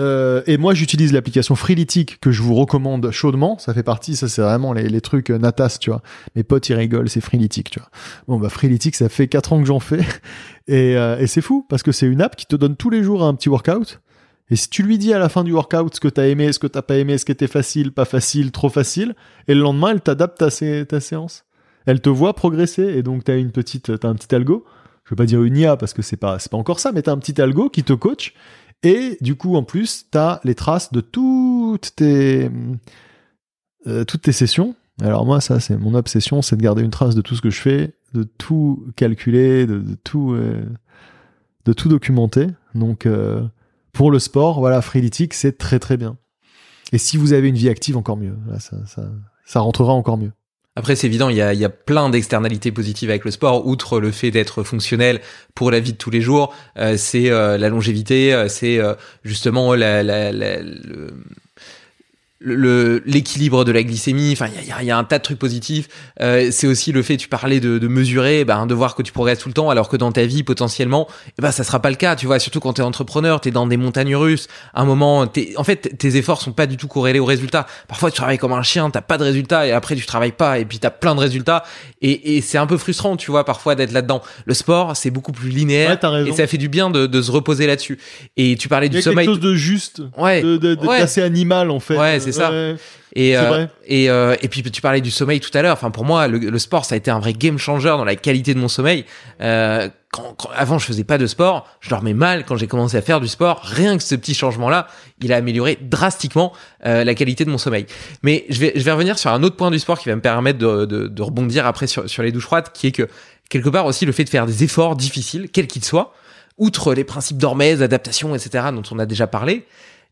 [0.00, 3.58] Euh, et moi, j'utilise l'application Freelytic que je vous recommande chaudement.
[3.58, 6.02] Ça fait partie, ça c'est vraiment les, les trucs euh, Natas, tu vois.
[6.34, 7.88] Mes potes ils rigolent, c'est Freelytic, tu vois.
[8.26, 10.00] Bon bah Freelytic, ça fait 4 ans que j'en fais
[10.66, 13.04] et, euh, et c'est fou parce que c'est une app qui te donne tous les
[13.04, 14.00] jours un petit workout.
[14.50, 16.58] Et si tu lui dis à la fin du workout ce que t'as aimé, ce
[16.58, 19.14] que t'as pas aimé, ce qui était facile, pas facile, trop facile,
[19.48, 21.44] et le lendemain elle t'adapte ta, sé- ta séance.
[21.86, 24.64] Elle te voit progresser et donc t'as une petite, t'as un petit algo
[25.04, 27.02] je veux pas dire une IA parce que c'est pas c'est pas encore ça, mais
[27.02, 28.32] t'as un petit algo qui te coach
[28.82, 32.50] et du coup en plus t'as les traces de toutes tes
[33.86, 34.74] euh, toutes tes sessions.
[35.02, 37.50] Alors moi ça c'est mon obsession, c'est de garder une trace de tout ce que
[37.50, 40.64] je fais, de tout calculer, de, de tout euh,
[41.66, 42.46] de tout documenter.
[42.74, 43.42] Donc euh,
[43.94, 46.18] pour le sport, voilà, Freelytic c'est très très bien.
[46.92, 48.36] Et si vous avez une vie active, encore mieux.
[48.58, 49.02] Ça, ça,
[49.46, 50.32] ça rentrera encore mieux.
[50.76, 53.66] Après, c'est évident, il y a, il y a plein d'externalités positives avec le sport,
[53.66, 55.20] outre le fait d'être fonctionnel
[55.54, 56.52] pour la vie de tous les jours.
[56.78, 58.80] euh, c'est euh, la longévité, euh, c'est
[59.22, 61.14] justement la, la- la- le-
[62.44, 64.32] l'équilibre de la glycémie.
[64.32, 65.88] Enfin, il y a- y, a- un tas de trucs positifs.
[66.20, 69.12] Euh, c'est aussi le fait, tu parlais de, de mesurer, ben, de voir que tu
[69.12, 71.90] progresses tout le temps, alors que dans ta vie, potentiellement, eh ben, ça sera pas
[71.90, 72.16] le cas.
[72.16, 74.46] Tu vois, surtout quand tu es entrepreneur, tu es dans des montagnes russes.
[74.74, 77.66] À un moment, t'es- en fait, tes efforts sont pas du tout corrélés aux résultats.
[77.88, 80.58] Parfois, tu travailles comme un chien, t'as pas de résultats, et après, tu travailles pas,
[80.58, 81.64] et puis t'as plein de résultats.
[82.02, 84.22] Et, et c'est un peu frustrant, tu vois, parfois d'être là-dedans.
[84.44, 87.30] Le sport, c'est beaucoup plus linéaire, Ouais, et ça fait du bien de, de se
[87.30, 87.98] reposer là-dessus.
[88.36, 89.26] Et tu parlais Il y du a quelque sommeil.
[89.26, 90.42] chose de juste, Ouais,
[91.22, 91.96] animal en fait.
[91.98, 92.50] Ouais, c'est ça.
[92.50, 92.76] Ouais.
[93.16, 95.74] Et, euh, et, euh, et puis tu parlais du sommeil tout à l'heure.
[95.74, 98.16] Enfin, pour moi, le, le sport, ça a été un vrai game changer dans la
[98.16, 99.04] qualité de mon sommeil.
[99.40, 102.44] Euh, quand, quand- avant, je faisais pas de sport, je dormais mal.
[102.44, 104.88] Quand j'ai commencé à faire du sport, rien que ce petit changement-là,
[105.20, 107.86] il a amélioré drastiquement la qualité de mon sommeil.
[108.22, 110.20] Mais je vais, je vais revenir sur un autre point du sport qui va me
[110.20, 113.08] permettre de, de, de rebondir après sur, sur les douches froides, qui est que
[113.48, 116.12] quelque part aussi le fait de faire des efforts difficiles, quels qu'ils soient,
[116.58, 119.66] outre les principes d'hormèse, d'adaptation, etc., dont on a déjà parlé,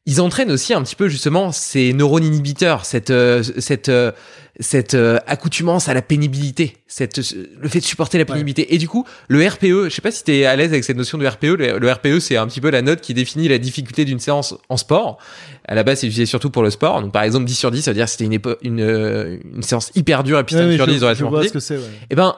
[0.05, 4.11] ils entraînent aussi un petit peu justement ces neurones inhibiteurs, cette euh, cette euh,
[4.59, 8.75] cette euh, accoutumance à la pénibilité, cette le fait de supporter la pénibilité.
[8.75, 10.97] Et du coup, le RPE, je sais pas si tu es à l'aise avec cette
[10.97, 13.59] notion de RPE, le, le RPE c'est un petit peu la note qui définit la
[13.59, 15.19] difficulté d'une séance en sport.
[15.67, 17.01] À la base, c'est utilisé surtout pour le sport.
[17.01, 19.93] Donc par exemple 10 sur 10, ça veut dire que c'était une, une une séance
[19.95, 21.61] hyper dure et puis Ouais, 5 mais sur je, 10 je relativement vois ce que
[21.61, 21.77] c'est.
[21.77, 21.91] Ouais.
[22.11, 22.37] Eh ben,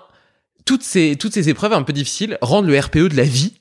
[0.66, 3.54] toutes ces, toutes ces épreuves un peu difficiles rendent le RPE de la vie,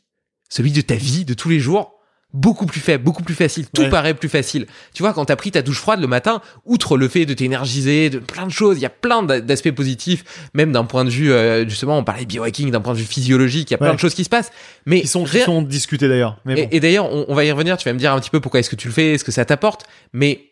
[0.50, 1.94] celui de ta vie, de tous les jours,
[2.34, 3.68] beaucoup plus faible, beaucoup plus facile.
[3.74, 3.90] Tout Ouais.
[3.90, 4.66] paraît plus facile.
[4.94, 8.10] Tu vois, quand t'as pris ta douche froide le matin, outre le fait de t'énergiser,
[8.10, 10.24] de plein de choses, il y a plein d'a- d'aspects positifs,
[10.56, 13.06] même d'un point de vue, euh, justement, on parlait de biohacking, d'un point de vue
[13.06, 14.52] physiologique, il y a plein de choses qui se passent.
[14.86, 15.62] Mais Qui sont, qui rien- sont
[16.08, 16.40] d'ailleurs.
[16.46, 16.62] Mais bon.
[16.72, 17.78] et, et d'ailleurs, on, on va y revenir.
[17.78, 19.32] Tu vas me dire un petit peu pourquoi est-ce que tu le fais, est-ce que
[19.32, 20.50] ça t'apporte, mais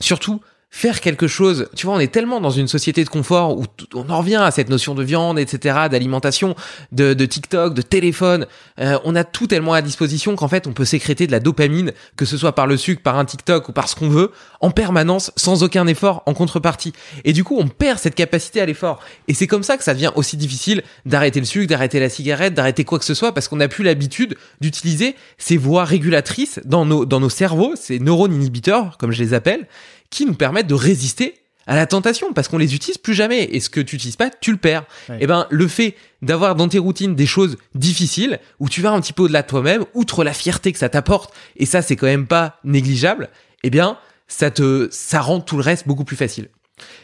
[0.00, 0.40] surtout
[0.74, 1.68] faire quelque chose.
[1.76, 3.64] Tu vois, on est tellement dans une société de confort où
[3.94, 6.56] on en revient à cette notion de viande, etc., d'alimentation,
[6.90, 8.48] de, de TikTok, de téléphone.
[8.80, 11.92] Euh, on a tout tellement à disposition qu'en fait, on peut sécréter de la dopamine,
[12.16, 14.72] que ce soit par le sucre, par un TikTok ou par ce qu'on veut, en
[14.72, 16.92] permanence, sans aucun effort en contrepartie.
[17.22, 18.98] Et du coup, on perd cette capacité à l'effort.
[19.28, 22.52] Et c'est comme ça que ça devient aussi difficile d'arrêter le sucre, d'arrêter la cigarette,
[22.52, 26.84] d'arrêter quoi que ce soit, parce qu'on n'a plus l'habitude d'utiliser ces voies régulatrices dans
[26.84, 29.68] nos, dans nos cerveaux, ces neurones inhibiteurs, comme je les appelle,
[30.14, 31.34] qui nous permettent de résister
[31.66, 33.44] à la tentation, parce qu'on les utilise plus jamais.
[33.44, 34.84] Et ce que tu utilises pas, tu le perds.
[35.08, 35.18] Ouais.
[35.20, 39.00] Et ben, le fait d'avoir dans tes routines des choses difficiles, où tu vas un
[39.00, 42.06] petit peu au-delà de toi-même, outre la fierté que ça t'apporte, et ça, c'est quand
[42.06, 43.30] même pas négligeable,
[43.62, 43.98] eh bien,
[44.28, 46.48] ça te, ça rend tout le reste beaucoup plus facile.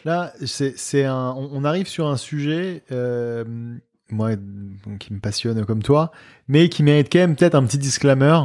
[0.04, 3.44] Là, c'est, un, on, arrive sur un sujet, euh,
[4.10, 4.32] moi,
[4.98, 6.10] qui me passionne comme toi,
[6.48, 8.40] mais qui mérite quand même peut-être un petit disclaimer.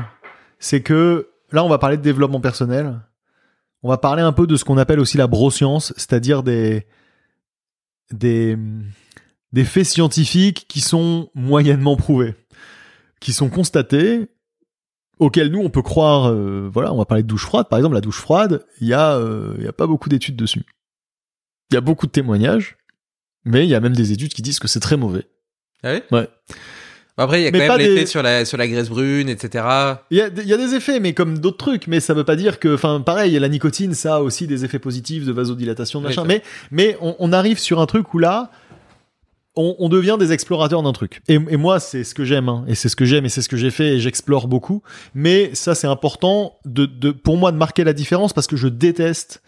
[0.60, 3.02] C'est que là, on va parler de développement personnel.
[3.86, 6.88] On va parler un peu de ce qu'on appelle aussi la broscience, c'est-à-dire des,
[8.10, 8.58] des,
[9.54, 12.34] des faits scientifiques qui sont moyennement prouvés,
[13.20, 14.28] qui sont constatés.
[15.20, 16.32] auquel nous on peut croire.
[16.32, 17.68] euh, voilà, on va parler de douche froide.
[17.70, 20.64] Par exemple, la douche froide, il y a, euh, y a pas beaucoup d'études dessus.
[21.70, 22.78] Il y a beaucoup de témoignages,
[23.44, 25.28] mais il y a même des études qui disent que c'est très mauvais.
[25.84, 26.02] Ah oui?
[26.12, 26.28] Ouais.
[27.18, 29.30] Après, il y a Mais quand même l'effet des- sur la, sur la graisse brune,
[29.30, 29.64] etc.
[30.12, 32.36] Il y, a, y a des effets, mais comme d'autres trucs, mais ça veut pas
[32.36, 36.08] dire que, enfin, pareil, la nicotine, ça a aussi des effets positifs de vasodilatation, de
[36.08, 36.26] machin.
[36.26, 36.42] mais,
[36.72, 38.52] mais on, on arrive sur un truc où là,
[39.56, 41.22] on, on devient des explorateurs d'un truc.
[41.30, 43.42] Et, et moi, c'est ce que j'aime, hein, et c'est ce que j'aime, et c'est
[43.42, 44.82] ce que j'ai fait, et j'explore beaucoup.
[45.14, 48.68] Mais ça, c'est important de, de, pour moi de marquer la différence parce que je
[48.68, 49.42] déteste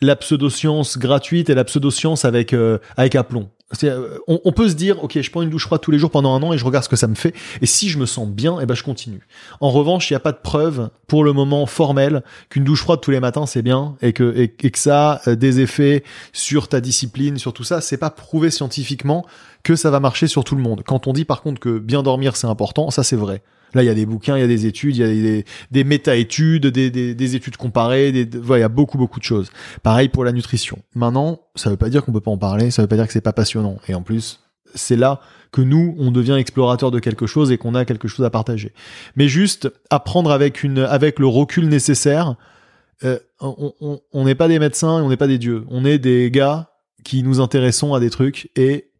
[0.00, 3.50] la pseudoscience gratuite et la pseudoscience avec euh, avec aplomb.
[3.84, 6.10] Euh, On, on peut se dire, ok, je prends une douche froide tous les jours
[6.10, 7.34] pendant un an et je regarde ce que ça me fait.
[7.60, 9.26] Et si je me sens bien, eh ben je continue.
[9.60, 13.00] En revanche, il n'y a pas de preuve pour le moment formelle qu'une douche froide
[13.00, 16.04] tous les matins c'est bien et que et, et que ça a euh, des effets
[16.32, 17.80] sur ta discipline, sur tout ça.
[17.80, 19.26] C'est pas prouvé scientifiquement
[19.62, 20.82] que ça va marcher sur tout le monde.
[20.86, 23.42] Quand on dit par contre que bien dormir c'est important, ça c'est vrai.
[23.74, 25.44] Là, il y a des bouquins, il y a des études, il y a des,
[25.70, 29.24] des méta-études, des, des, des études comparées, des, voilà, il y a beaucoup, beaucoup de
[29.24, 29.50] choses.
[29.82, 30.78] Pareil pour la nutrition.
[30.94, 33.12] Maintenant, ça veut pas dire qu'on peut pas en parler, ça veut pas dire que
[33.12, 33.78] c'est pas passionnant.
[33.88, 34.40] Et en plus,
[34.74, 35.20] c'est là
[35.52, 38.72] que nous, on devient explorateur de quelque chose et qu'on a quelque chose à partager.
[39.16, 42.36] Mais juste apprendre avec une, avec le recul nécessaire.
[43.04, 45.64] euh, on n'est pas des médecins on n'est pas des dieux.
[45.68, 46.70] On est des gars
[47.04, 48.91] qui nous intéressons à des trucs et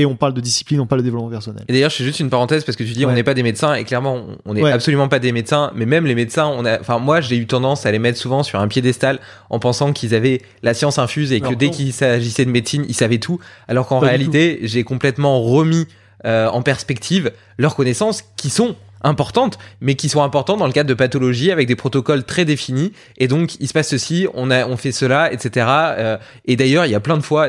[0.00, 1.64] et on parle de discipline, on parle de développement personnel.
[1.68, 3.12] Et d'ailleurs, je fais juste une parenthèse parce que tu dis Ouais.
[3.12, 4.72] on n'est pas des médecins et clairement on- n'est Ouais.
[4.72, 5.70] absolument pas des médecins.
[5.74, 8.42] Mais même les médecins, on a, enfin moi j'ai eu tendance à les mettre souvent
[8.42, 9.18] sur un piédestal
[9.50, 12.84] en pensant qu'ils avaient la science infuse et que Alors, dès qu'il s'agissait de médecine,
[12.88, 13.38] ils savaient tout.
[13.68, 15.86] Alors qu'en réalité, j'ai complètement remis
[16.26, 20.88] euh, en perspective leurs connaissances qui sont importantes, mais qui sont importantes dans le cadre
[20.88, 22.92] de pathologies avec des protocoles très définis.
[23.18, 25.66] Et donc, il se passe ceci, on a, on fait cela, etc.
[25.68, 27.48] Euh, et d'ailleurs, il y a plein de fois,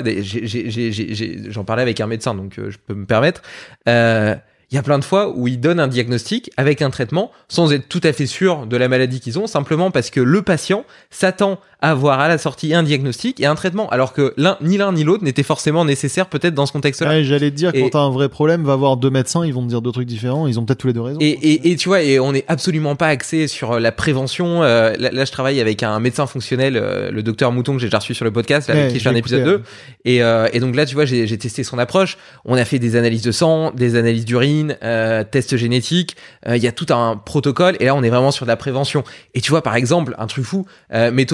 [1.49, 3.41] j'en parlais avec un médecin, donc euh, je peux me permettre.
[3.87, 4.35] Euh,
[4.71, 7.73] il y a plein de fois où ils donnent un diagnostic avec un traitement sans
[7.73, 10.85] être tout à fait sûr de la maladie qu'ils ont, simplement parce que le patient
[11.09, 14.91] s'attend avoir à la sortie un diagnostic et un traitement, alors que l'un, ni l'un
[14.93, 17.09] ni l'autre n'était forcément nécessaire peut-être dans ce contexte-là.
[17.09, 19.53] Ouais, J'allais te dire, Et- quand t'as un vrai problème, va voir deux médecins, ils
[19.53, 21.17] vont te dire deux trucs différents, ils ont peut-être tous les deux raison.
[21.21, 24.63] Et, et, et tu vois, et on n'est absolument pas axé sur la prévention.
[24.63, 27.87] Euh, là, là, je travaille avec un médecin fonctionnel, euh, le docteur Mouton que j'ai
[27.87, 29.63] déjà reçu sur le podcast, là, avec Ouais, qui je fais un épisode écouté, 2.
[30.05, 32.17] Et, euh, et donc là, tu vois, j'ai j'ai testé son approche.
[32.45, 36.15] On a fait des analyses de sang, des analyses d'urine, euh, tests génétiques.
[36.47, 37.75] Euh, Il y a tout un protocole.
[37.79, 39.03] Et là, on est vraiment sur de la prévention.
[39.33, 41.25] Et tu vois, par exemple, un truc fou, euh, mes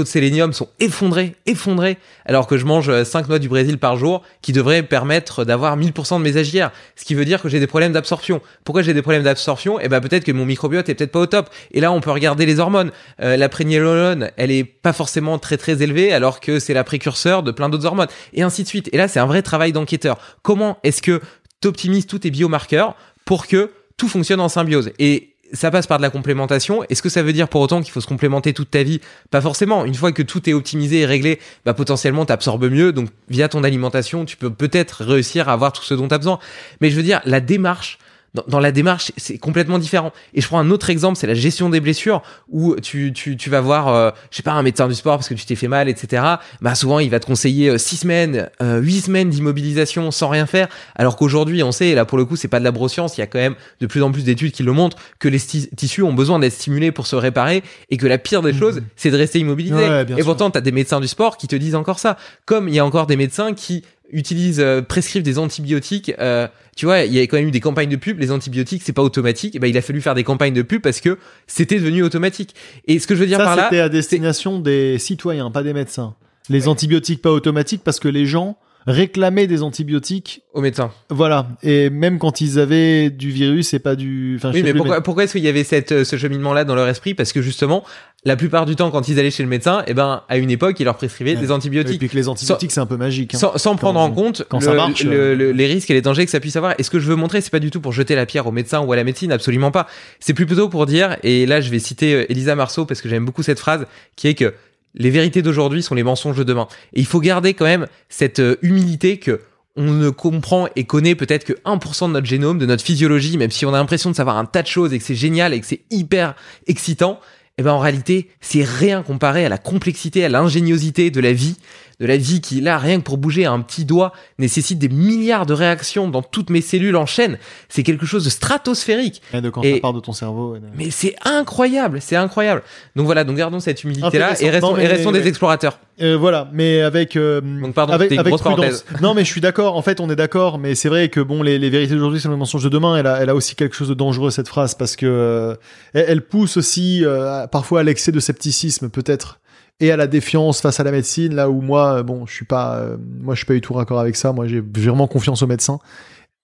[0.52, 4.84] sont effondrés, effondrés, alors que je mange 5 noix du Brésil par jour, qui devraient
[4.84, 6.72] permettre d'avoir 1000% de mes AGR.
[6.96, 8.42] Ce qui veut dire que j'ai des problèmes d'absorption.
[8.64, 9.80] Pourquoi j'ai des problèmes d'absorption?
[9.80, 11.50] Eh ben peut-être que mon microbiote est peut-être pas au top.
[11.72, 12.92] Et là, on peut regarder les hormones.
[13.22, 17.44] Euh, la prégnénolone, elle est pas forcément très très élevée, alors que c'est la précurseur
[17.44, 18.08] de plein d'autres hormones.
[18.34, 18.90] Et ainsi de suite.
[18.94, 20.18] Et là, c'est un vrai travail d'enquêteur.
[20.42, 21.22] Comment est-ce que
[21.62, 24.92] t'optimises tous tes biomarqueurs pour que tout fonctionne en symbiose?
[25.00, 26.84] Et ça passe par de la complémentation.
[26.90, 29.02] Est-ce que ça veut dire pour autant qu'il faut se complémenter toute ta vie?
[29.32, 29.86] Pas forcément.
[29.86, 32.92] Une fois que tout est optimisé et réglé, bah potentiellement t'absorbes mieux.
[32.92, 36.18] Donc via ton alimentation, tu peux peut-être réussir à avoir tout ce dont tu as
[36.18, 36.40] besoin.
[36.82, 38.00] Mais je veux dire, la démarche
[38.38, 40.14] dans, dans la démarche, c'est complètement différent.
[40.34, 43.50] Et je prends un autre exemple, c'est la gestion des blessures, où tu, tu, tu
[43.50, 45.68] vas voir, euh, je sais pas, un médecin du sport parce que tu t'es fait
[45.68, 46.24] mal, etc.
[46.62, 50.46] Bah souvent, il va te conseiller euh, six semaines, euh, huit semaines d'immobilisation sans rien
[50.46, 53.18] faire, alors qu'aujourd'hui, on sait, et là pour le coup, c'est pas de la broscience,
[53.18, 55.40] il y a quand même de plus en plus d'études qui le montrent, que les
[55.40, 59.12] tissus ont besoin d'être stimulés pour se réparer, et que la pire des choses, c'est
[59.12, 59.76] de rester immobilisé.
[59.76, 62.18] Ouais, et pourtant, t'as des médecins du sport qui te disent encore ça.
[62.46, 66.14] Comme il y a encore des médecins qui utilisent, euh, prescrivent des antibiotiques.
[66.20, 68.20] euh, tu vois, il y a quand même eu des campagnes de pub.
[68.20, 69.56] Les antibiotiques, c'est pas automatique.
[69.56, 72.56] Et ben, il a fallu faire des campagnes de pub parce que c'était devenu automatique.
[72.88, 75.64] Et ce que je veux dire ça, par là, c'était à destination des citoyens, pas
[75.64, 76.16] des médecins.
[76.50, 78.58] Les antibiotiques pas automatiques parce que les gens
[78.88, 80.42] réclamaient des antibiotiques.
[80.54, 80.92] aux médecins.
[81.10, 81.48] Voilà.
[81.62, 84.38] Et même quand ils avaient du virus et pas du.
[84.38, 86.74] Enfin, Oui, mais plus, pourquoi, pourquoi est-ce qu'il y avait cette, euh, ce cheminement-là dans
[86.74, 87.14] leur esprit?
[87.14, 87.84] Parce que justement,
[88.26, 90.80] la plupart du temps, quand ils allaient chez le médecin, et ben, à une époque,
[90.80, 91.42] il leur prescrivait Ouais.
[91.42, 92.00] des Et antibiotiques.
[92.00, 93.36] puis que les antibiotiques, c'est un peu magique.
[93.36, 93.38] hein.
[93.38, 95.36] Sans, sans prendre en compte quand le- ça marche, le- euh.
[95.36, 96.74] le- les risques et les dangers que ça puisse avoir.
[96.80, 98.52] Et ce que je veux montrer, c'est pas du tout pour jeter la pierre aux
[98.52, 99.86] médecins ou à la médecine, absolument pas.
[100.20, 103.26] C'est plutôt pour dire, et là je vais citer euh, Elisa Marceau parce que j'aime
[103.26, 103.86] beaucoup cette phrase,
[104.16, 104.54] qui est que
[104.98, 106.68] les vérités d'aujourd'hui sont les mensonges de demain.
[106.94, 109.42] Et il faut garder quand même cette euh, humilité que
[109.78, 113.52] on ne comprend et connaît peut-être que 1% de notre génome, de notre physiologie, même
[113.52, 115.62] si on a l'impression de savoir un tas de choses et que c'est génial et
[115.62, 116.34] que c'est hyper
[116.66, 117.20] excitant,
[117.60, 121.58] eh ben en réalité, c'est rien comparé à la complexité, à l'ingéniosité de la vie.
[122.00, 125.46] De la vie qui, là, rien que pour bouger un petit doigt, nécessite des milliards
[125.48, 127.40] de réactions dans toutes mes cellules en chaîne.
[127.70, 129.22] C'est quelque chose de stratosphérique.
[129.34, 130.56] Et de quand Et- ça part de ton cerveau.
[130.56, 132.62] et de- Mais c'est incroyable, c'est incroyable.
[132.96, 134.46] Donc voilà, donc gardons cette humilité-là Intéressant.
[134.46, 135.80] et restons, Non, mais- et restons des explorateurs.
[136.00, 138.86] Euh, voilà, mais avec euh, Donc pardon, avec, une avec grosse prudence.
[139.02, 139.76] Non, mais je suis d'accord.
[139.76, 142.30] En fait, on est d'accord, mais c'est vrai que bon, les, les vérités d'aujourd'hui sont
[142.30, 142.98] les mensonges de demain.
[142.98, 145.56] Elle a, elle a aussi quelque chose de dangereux cette phrase parce que euh,
[145.94, 149.40] elle, pousse aussi euh, parfois à l'excès de scepticisme peut-être
[149.80, 151.36] et à la défiance face à la médecine.
[151.36, 153.74] Là où moi, euh, bon, je suis pas, euh, moi, je suis pas du tout
[153.74, 154.34] raccord avec ça.
[154.34, 155.80] Moi, j'ai vraiment confiance aux médecins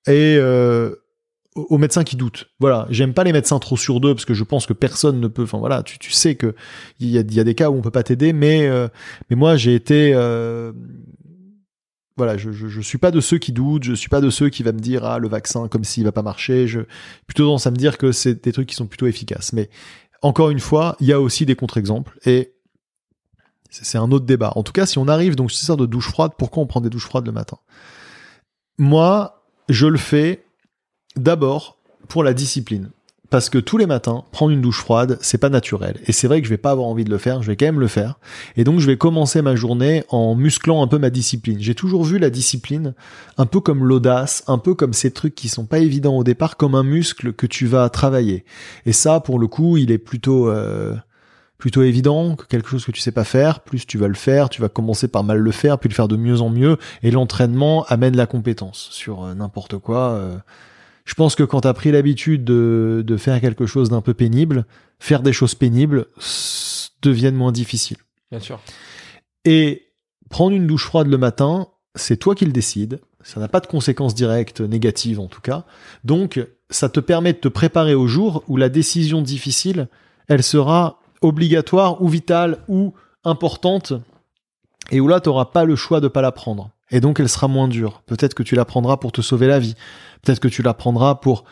[0.08, 0.96] et euh,
[1.56, 2.50] aux médecins qui doutent.
[2.60, 5.28] Voilà, j'aime pas les médecins trop sur d'eux parce que je pense que personne ne
[5.28, 5.44] peut.
[5.44, 6.56] Enfin voilà, tu, tu sais que
[7.00, 8.88] il y a, y a des cas où on peut pas t'aider, mais euh,
[9.30, 10.72] mais moi j'ai été euh,
[12.18, 14.50] voilà, je, je je suis pas de ceux qui doutent, je suis pas de ceux
[14.50, 16.68] qui va me dire ah le vaccin comme s'il va pas marcher.
[16.68, 16.82] Je
[17.28, 19.54] plutôt tendance à me dire que c'est des trucs qui sont plutôt efficaces.
[19.54, 19.70] Mais
[20.22, 22.54] encore une fois, il y a aussi des contre-exemples et
[23.82, 24.54] c'est un autre débat.
[24.56, 26.82] En tout cas, si on arrive donc c'est ça de douche froide, pourquoi on prend
[26.82, 27.58] des douches froides le matin?
[28.78, 30.46] Moi, je le fais
[31.16, 32.90] d'abord pour la discipline.
[33.34, 36.00] Parce que tous les matins, prendre une douche froide, c'est pas naturel.
[36.06, 37.66] Et c'est vrai que je vais pas avoir envie de le faire, je vais quand
[37.66, 38.20] même le faire.
[38.58, 41.58] Et donc je vais commencer ma journée en musclant un peu ma discipline.
[41.60, 42.94] J'ai toujours vu la discipline
[43.40, 46.58] un peu comme l'audace, un peu comme ces trucs qui sont pas évidents au départ,
[46.58, 48.46] comme un muscle que tu vas travailler.
[48.86, 50.94] Et ça, pour le coup, il est plutôt euh,
[51.64, 53.62] plutôt évident que quelque chose que tu sais pas faire.
[53.62, 56.10] Plus tu vas le faire, tu vas commencer par mal le faire, puis le faire
[56.10, 56.76] de mieux en mieux.
[57.04, 60.10] Et l'entraînement amène la compétence sur euh, n'importe quoi.
[60.10, 60.36] euh,
[61.06, 64.14] je pense que quand tu as pris l'habitude de, de faire quelque chose d'un peu
[64.14, 64.66] pénible,
[65.00, 66.08] faire des choses pénibles
[67.02, 68.00] deviennent moins difficiles.
[68.30, 68.60] Bien sûr.
[69.46, 69.84] Et
[70.30, 73.00] prendre une douche froide le matin, c'est toi qui le décides.
[73.24, 75.64] Ça n'a pas de conséquences directes négatives en tout cas.
[76.04, 79.88] Donc, ça te permet de te préparer au jour où la décision difficile,
[80.28, 82.94] elle sera obligatoire ou vitale ou
[83.24, 83.94] importante
[84.92, 86.70] et où là, tu n'auras pas le choix de pas la prendre.
[86.92, 88.04] Et donc, elle sera moins dure.
[88.06, 89.76] Peut-être que tu la prendras pour te sauver la vie.
[90.22, 91.46] Peut-être que tu la prendras pour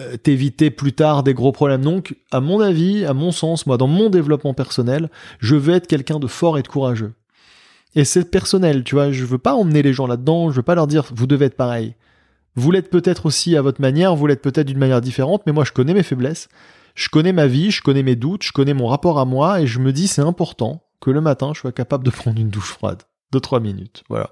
[0.00, 1.82] euh, t'éviter plus tard des gros problèmes.
[1.82, 5.10] Donc, à mon avis, à mon sens, moi, dans mon développement personnel,
[5.40, 7.14] je veux être quelqu'un de fort et de courageux.
[7.94, 9.10] Et c'est personnel, tu vois.
[9.10, 10.50] Je veux pas emmener les gens là-dedans.
[10.50, 11.94] Je veux pas leur dire, vous devez être pareil.
[12.54, 14.14] Vous l'êtes peut-être aussi à votre manière.
[14.14, 15.42] Vous l'êtes peut-être d'une manière différente.
[15.46, 16.48] Mais moi, je connais mes faiblesses.
[16.96, 17.70] Je connais ma vie.
[17.70, 18.42] Je connais mes doutes.
[18.42, 19.60] Je connais mon rapport à moi.
[19.60, 22.50] Et je me dis, c'est important que le matin, je sois capable de prendre une
[22.50, 23.02] douche froide.
[23.32, 24.02] De trois minutes.
[24.08, 24.30] Voilà.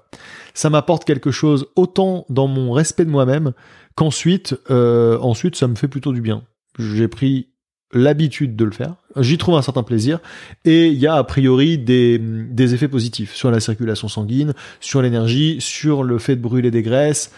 [0.53, 3.51] Ça m'apporte quelque chose autant dans mon respect de moi-même
[3.95, 6.43] qu'ensuite, euh, ensuite, ça me fait plutôt du bien.
[6.79, 7.49] J'ai pris
[7.91, 8.95] l'habitude de le faire.
[9.17, 10.19] J'y trouve un certain plaisir.
[10.65, 15.01] Et il y a a priori des, des effets positifs sur la circulation sanguine, sur
[15.01, 17.31] l'énergie, sur le fait de brûler des graisses,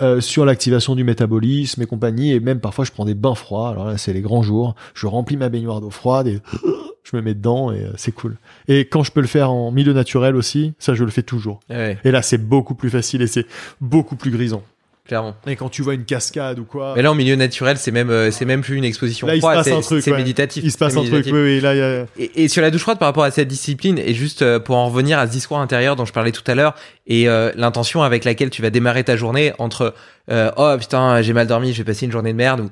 [0.00, 2.32] euh, sur l'activation du métabolisme et compagnie.
[2.32, 3.70] Et même parfois, je prends des bains froids.
[3.70, 4.74] Alors là, c'est les grands jours.
[4.94, 6.40] Je remplis ma baignoire d'eau froide et
[7.04, 8.36] je me mets dedans et euh, c'est cool.
[8.66, 11.60] Et quand je peux le faire en milieu naturel aussi, ça, je le fais toujours.
[11.70, 13.46] Ouais, Et là, c'est beaucoup plus facile et c'est
[13.80, 14.62] beaucoup plus grisant.
[15.06, 15.34] Clairement.
[15.46, 18.10] Et quand tu vois une cascade ou quoi, Mais là, en milieu naturel, c'est même,
[18.10, 19.26] euh, c'est même plus une exposition.
[19.26, 20.02] là, il se passe un truc.
[20.02, 20.18] C'est ouais.
[20.18, 20.64] méditatif.
[20.64, 21.60] Il se passe un truc, oui, oui.
[21.60, 22.06] Là, y a...
[22.18, 24.76] Et, et sur la douche froide par rapport à cette discipline, et juste euh, pour
[24.76, 26.74] en revenir à ce discours intérieur dont je parlais tout à l'heure,
[27.06, 29.94] et euh, l'intention avec laquelle tu vas démarrer ta journée entre
[30.30, 32.70] euh, oh putain j'ai mal dormi, je vais passer une journée de merde ou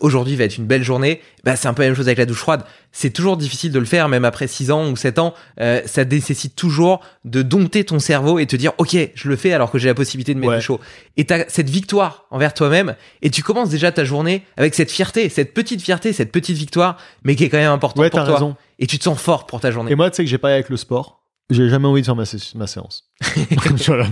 [0.00, 2.26] aujourd'hui va être une belle journée, bah c'est un peu la même chose avec la
[2.26, 2.64] douche froide.
[2.92, 6.04] C'est toujours difficile de le faire, même après 6 ans ou 7 ans, euh, ça
[6.04, 9.78] nécessite toujours de dompter ton cerveau et te dire ok je le fais alors que
[9.78, 10.58] j'ai la possibilité de mettre Ouais.
[10.58, 10.80] du chaud.
[11.16, 15.28] Et t'as cette victoire envers toi-même et tu commences déjà ta journée avec cette fierté,
[15.28, 18.34] cette petite fierté, cette petite victoire, mais qui est quand même importante Ouais, pour toi
[18.34, 18.56] raison.
[18.78, 19.92] et tu te sens fort pour ta journée.
[19.92, 21.20] Et moi, tu sais que j'ai pas avec le sport.
[21.50, 23.10] J'ai jamais envie de faire ma, sé- ma séance.
[23.86, 24.06] Voilà.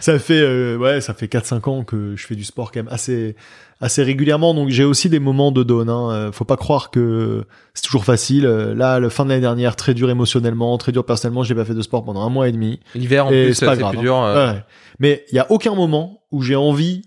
[0.00, 2.88] Ça fait euh, ouais, ça fait 4-5 ans que je fais du sport quand même
[2.92, 3.36] assez
[3.80, 4.54] assez régulièrement.
[4.54, 5.88] Donc j'ai aussi des moments de down.
[5.90, 6.10] Hein.
[6.10, 8.46] Euh, Faut pas croire que c'est toujours facile.
[8.46, 11.42] Euh, Là, la fin de l'année dernière, très dur émotionnellement, très dur personnellement.
[11.42, 12.80] J'ai pas fait de sport pendant un mois et demi.
[12.94, 14.02] L'hiver en plus, c'est pas grave, plus hein.
[14.02, 14.16] dur.
[14.16, 14.64] euh, Ouais.
[14.98, 17.02] Mais il y a aucun moment où j'ai envie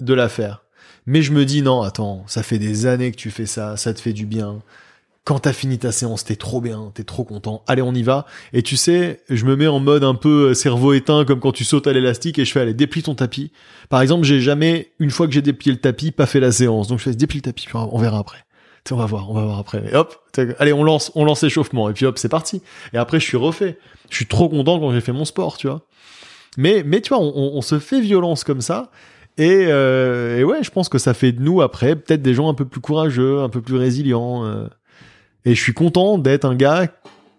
[0.00, 0.64] de la faire.
[1.06, 3.94] Mais je me dis non, attends, ça fait des années que tu fais ça, ça
[3.94, 4.58] te fait du bien.
[5.24, 7.62] Quand t'as fini ta séance, t'es trop bien, t'es trop content.
[7.68, 8.26] Allez, on y va.
[8.54, 11.52] Et tu sais, je me mets en mode un peu euh, cerveau éteint, comme quand
[11.52, 13.52] tu sautes à l'élastique et je fais allez, déplie ton tapis.
[13.90, 16.88] Par exemple, j'ai jamais, une fois que j'ai déplié le tapis, pas fait la séance.
[16.88, 18.38] Donc je fais déplie le tapis, on verra après.
[18.82, 19.84] Tu sais, on va voir, on va voir après.
[19.92, 20.16] Et hop,
[20.58, 21.90] allez, on lance, on lance l'échauffement.
[21.90, 22.62] Et puis hop, c'est parti.
[22.94, 23.78] Et après, je suis refait.
[24.08, 25.82] Je suis trop content quand j'ai fait mon sport, tu vois.
[26.56, 28.90] Mais, mais tu vois, on, on- on se fait violence comme ça.
[29.36, 32.48] Et, euh, et ouais, je pense que ça fait de nous après peut-être des gens
[32.48, 34.44] un peu plus courageux, un peu plus résilients.
[34.46, 34.66] euh.
[35.44, 36.88] Et je suis content d'être un gars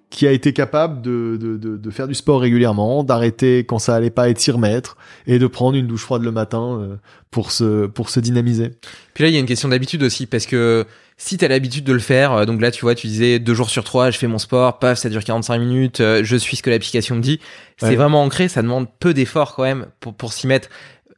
[0.10, 3.96] qui a été capable de, de, de, de faire du sport régulièrement, d'arrêter quand ça
[3.96, 6.96] allait pas et de s'y remettre, et de prendre une douche froide le matin euh,
[7.30, 8.72] pour se, pour se dynamiser.
[9.14, 10.86] Puis là, il y a une question d'habitude aussi, parce que
[11.16, 13.54] si tu as l'habitude de le faire, euh, donc là, tu vois, tu disais deux
[13.54, 16.58] jours sur trois, je fais mon sport, paf, ça dure 45 minutes, euh, je suis
[16.58, 17.40] ce que l'application me dit.
[17.78, 17.96] C'est Ouais.
[17.96, 20.68] vraiment ancré, ça demande peu d'efforts quand même pour, pour s'y mettre,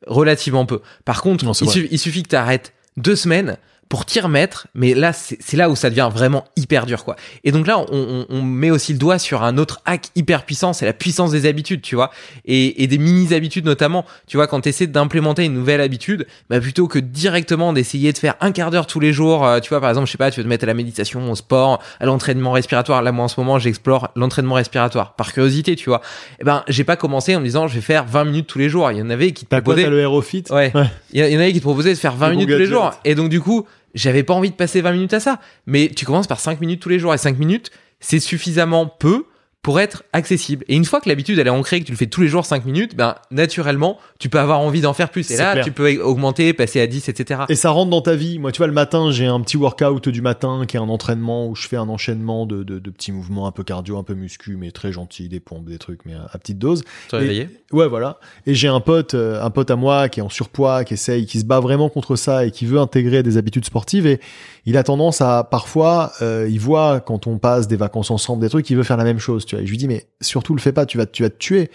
[0.06, 0.82] relativement peu.
[1.04, 1.74] Par contre, Non, il, vrai.
[1.80, 3.58] suffi- il suffit que tu arrêtes deux semaines
[3.94, 7.16] pour t'y remettre, mais là, c'est là où ça devient vraiment hyper dur, quoi.
[7.44, 10.46] Et donc là, on, on- on met aussi le doigt sur un autre hack hyper
[10.46, 12.10] puissant, c'est la puissance des habitudes, tu vois,
[12.46, 14.04] et, et des mini-habitudes notamment.
[14.26, 18.18] Tu vois, quand tu essaies d'implémenter une nouvelle habitude, bah plutôt que directement d'essayer de
[18.18, 20.32] faire un quart d'heure tous les jours, euh, tu vois, par exemple, je sais pas,
[20.32, 23.04] tu veux te mettre à la méditation, au sport, à l'entraînement respiratoire.
[23.04, 26.02] Là, moi, en ce moment, j'explore l'entraînement respiratoire par curiosité, tu vois.
[26.42, 28.70] Eh ben, j'ai pas commencé en me disant, je vais faire 20 minutes tous les
[28.70, 28.90] jours.
[28.92, 30.72] Il y en avait qui te proposaient le Aerofit Ouais.
[31.12, 32.50] Il y, en- il y en avait qui te proposaient de faire 20 Le minutes
[32.50, 32.92] tous les jours.
[33.06, 35.40] Et donc, du coup, j'avais pas envie de passer 20 minutes à ça.
[35.66, 37.14] Mais tu commences par 5 minutes tous les jours.
[37.14, 39.26] Et 5 minutes, c'est suffisamment peu
[39.64, 40.64] pour être accessible.
[40.68, 42.46] Et une fois que l'habitude, elle est ancrée, que tu le fais tous les jours
[42.46, 45.22] 5 minutes, ben, naturellement, tu peux avoir envie d'en faire plus.
[45.32, 45.64] Et C'est là, clair.
[45.66, 47.44] tu peux augmenter, passer à 10, etc.
[47.48, 48.40] Et ça rentre dans ta vie.
[48.40, 51.48] Moi, tu vois, le matin, j'ai un petit workout du matin qui est un entraînement
[51.48, 54.16] où je fais un enchaînement de, de, de petits mouvements un peu cardio, un peu
[54.16, 56.84] muscu, mais très gentil, des pompes, des trucs, mais à, à petite dose.
[57.08, 57.50] Te Et- réveiller.
[57.72, 58.20] Ouais, voilà.
[58.46, 61.26] Et j'ai un pote, euh, un pote à moi qui est en surpoids, qui essaye,
[61.26, 64.06] qui se bat vraiment contre ça et qui veut intégrer des habitudes sportives.
[64.08, 64.20] Et
[64.66, 68.50] il a tendance à, parfois, euh, il voit quand on passe des vacances ensemble, des
[68.50, 69.64] trucs, il veut faire la même chose, tu vois.
[69.64, 71.70] Et je lui dis, mais surtout le fais pas, tu vas, tu vas te tuer.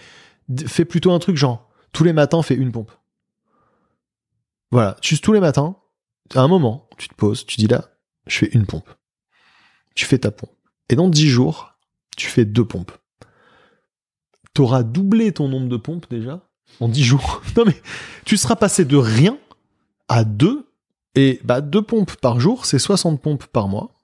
[0.65, 2.91] Fais plutôt un truc genre, tous les matins, fais une pompe.
[4.71, 4.95] Voilà.
[5.01, 5.75] Juste tous les matins,
[6.33, 7.89] à un moment, tu te poses, tu dis là,
[8.27, 8.89] je fais une pompe.
[9.95, 10.51] Tu fais ta pompe.
[10.89, 11.73] Et dans 10 jours,
[12.17, 12.91] tu fais deux pompes
[14.59, 16.45] t'auras doublé ton nombre de pompes déjà
[16.81, 17.41] en 10 jours.
[17.55, 17.81] Non mais
[18.25, 19.37] tu seras passé de rien
[20.07, 20.68] à deux
[21.15, 23.95] et bah deux pompes par jour, c'est 60 pompes par mois.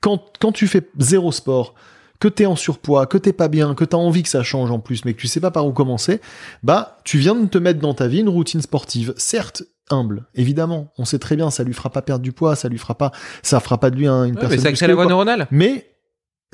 [0.00, 1.74] Quand, quand tu fais zéro sport,
[2.18, 4.78] que t'es en surpoids, que t'es pas bien, que t'as envie que ça change en
[4.78, 6.20] plus, mais que tu sais pas par où commencer,
[6.62, 10.92] bah tu viens de te mettre dans ta vie une routine sportive, certes humble, évidemment.
[10.96, 13.10] On sait très bien, ça lui fera pas perdre du poids, ça lui fera pas,
[13.42, 14.56] ça fera pas de lui un- une Ouais, personne.
[14.58, 15.48] mais ça musclée la voie neuronale.
[15.50, 15.94] Mais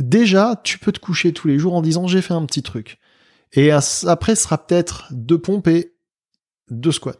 [0.00, 2.98] déjà, tu peux te coucher tous les jours en disant j'ai fait un petit truc.
[3.52, 5.94] Et après, ce sera peut-être deux pompes et
[6.70, 7.12] deux squats.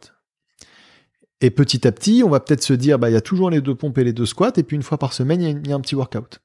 [1.41, 3.61] Et petit à petit, on va peut-être se dire, bah, il y a toujours les
[3.61, 5.75] deux pompes et les deux squats, et puis une fois par semaine, il y a-
[5.75, 6.39] un petit workout.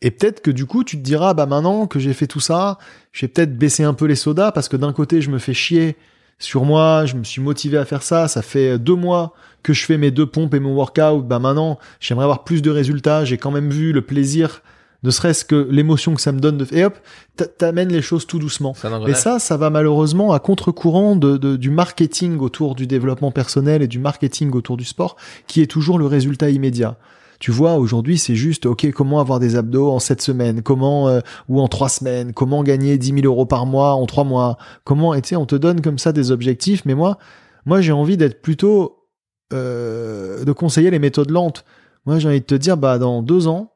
[0.00, 2.78] Et peut-être que du coup, tu te diras, bah, maintenant que j'ai fait tout ça,
[3.12, 5.54] je vais peut-être baisser un peu les sodas, parce que d'un côté, je me fais
[5.54, 5.96] chier
[6.40, 9.32] sur moi, je me suis motivé à faire ça, ça fait deux mois
[9.64, 12.70] que je fais mes deux pompes et mon workout, bah, maintenant, j'aimerais avoir plus de
[12.70, 14.62] résultats, j'ai quand même vu le plaisir,
[15.04, 16.98] ne serait-ce que l'émotion que ça me donne de, et hop,
[17.36, 18.74] t'a- t'amènes les choses tout doucement.
[19.10, 23.80] Et ça, ça va malheureusement à contre-courant de, de- du marketing autour du développement personnel
[23.82, 25.16] et du marketing autour du sport,
[25.46, 26.96] qui est toujours le résultat immédiat.
[27.38, 31.20] Tu vois, aujourd'hui, c'est juste, ok, comment avoir des abdos en sept semaines, comment euh,
[31.48, 35.14] ou en trois semaines, comment gagner 10 000 euros par mois en trois mois, comment,
[35.14, 37.18] et tu sais, on te donne comme ça des objectifs, mais moi,
[37.64, 39.04] moi, j'ai envie d'être plutôt
[39.52, 41.64] euh, de conseiller les méthodes lentes.
[42.06, 43.72] Moi, j'ai envie de te dire, bah, dans deux ans,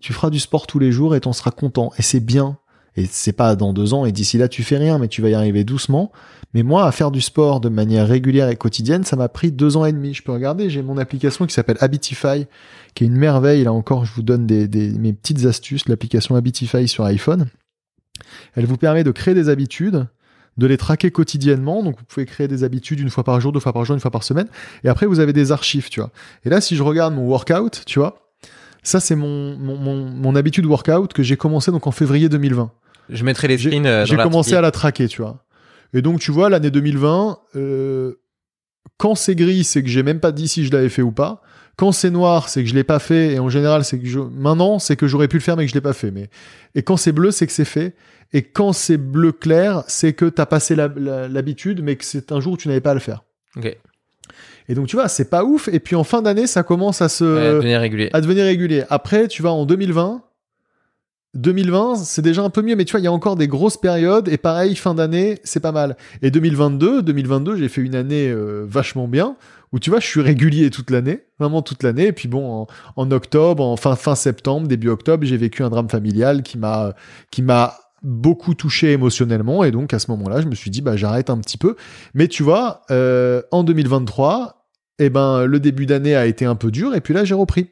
[0.00, 1.92] tu feras du sport tous les jours et t'en seras content.
[1.98, 2.58] Et c'est bien.
[2.96, 5.28] Et c'est pas dans deux ans et d'ici là tu fais rien, mais tu vas
[5.28, 6.12] y arriver doucement.
[6.52, 9.76] Mais moi, à faire du sport de manière régulière et quotidienne, ça m'a pris deux
[9.76, 10.14] ans et demi.
[10.14, 12.46] Je peux regarder, j'ai mon application qui s'appelle Habitify,
[12.94, 13.64] qui est une merveille.
[13.64, 15.88] Là encore, je vous donne mes petites astuces.
[15.88, 17.46] L'application Habitify sur iPhone.
[18.54, 20.06] Elle vous permet de créer des habitudes,
[20.56, 21.82] de les traquer quotidiennement.
[21.82, 24.00] Donc, vous pouvez créer des habitudes une fois par jour, deux fois par jour, une
[24.00, 24.46] fois par semaine.
[24.84, 26.10] Et après, vous avez des archives, tu vois.
[26.44, 28.23] Et là, si je regarde mon workout, tu vois,
[28.84, 32.70] ça, c'est mon, mon, mon, mon habitude workout que j'ai commencé donc en février 2020.
[33.08, 34.56] Je mettrai les screens euh, j'ai commencé l'article.
[34.56, 35.44] à la traquer, tu vois.
[35.94, 38.14] Et donc, tu vois, l'année 2020, euh,
[38.98, 41.42] quand c'est gris, c'est que j'ai même pas dit si je l'avais fait ou pas.
[41.76, 43.32] Quand c'est noir, c'est que je l'ai pas fait.
[43.34, 44.20] Et en général, c'est que je...
[44.20, 46.10] maintenant, c'est que j'aurais pu le faire, mais que je l'ai pas fait.
[46.10, 46.28] Mais
[46.74, 47.94] et quand c'est bleu, c'est que c'est fait.
[48.32, 52.54] Et quand c'est bleu clair, c'est que t'as passé l'habitude, mais que c'est un jour
[52.54, 53.24] où tu n'avais pas à le faire.
[53.56, 53.76] Ok.
[54.68, 55.68] Et donc, tu vois, c'est pas ouf.
[55.68, 58.10] Et puis en fin d'année, ça commence à se Ouais, devenir régulier.
[58.12, 58.84] à devenir régulier.
[58.90, 60.22] Après, tu vas en 2020.
[61.34, 63.76] 2020, c'est déjà un peu mieux, mais tu vois, il y a encore des grosses
[63.76, 65.96] périodes, et pareil, fin d'année, c'est pas mal.
[66.22, 69.34] Et 2022, 2022, j'ai fait une année euh, vachement bien,
[69.72, 72.66] où tu vois, je suis régulier toute l'année, vraiment toute l'année, et puis bon, en,
[72.94, 76.94] en octobre, en fin, fin septembre, début octobre, j'ai vécu un drame familial qui m'a,
[77.32, 77.74] qui m'a
[78.04, 81.38] beaucoup touché émotionnellement, et donc à ce moment-là, je me suis dit, bah, j'arrête un
[81.38, 81.74] petit peu.
[82.14, 84.68] Mais tu vois, euh, en 2023,
[85.00, 87.70] eh ben, le début d'année a été un peu dur, et puis là, j'ai repris.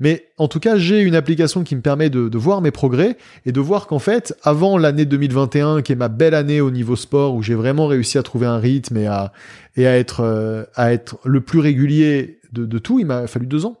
[0.00, 3.16] Mais en tout cas, j'ai une application qui me permet de, de voir mes progrès
[3.46, 6.96] et de voir qu'en fait, avant l'année 2021, qui est ma belle année au niveau
[6.96, 9.32] sport, où j'ai vraiment réussi à trouver un rythme et à,
[9.76, 13.46] et à, être, euh, à être le plus régulier de, de tout, il m'a fallu
[13.46, 13.78] deux ans.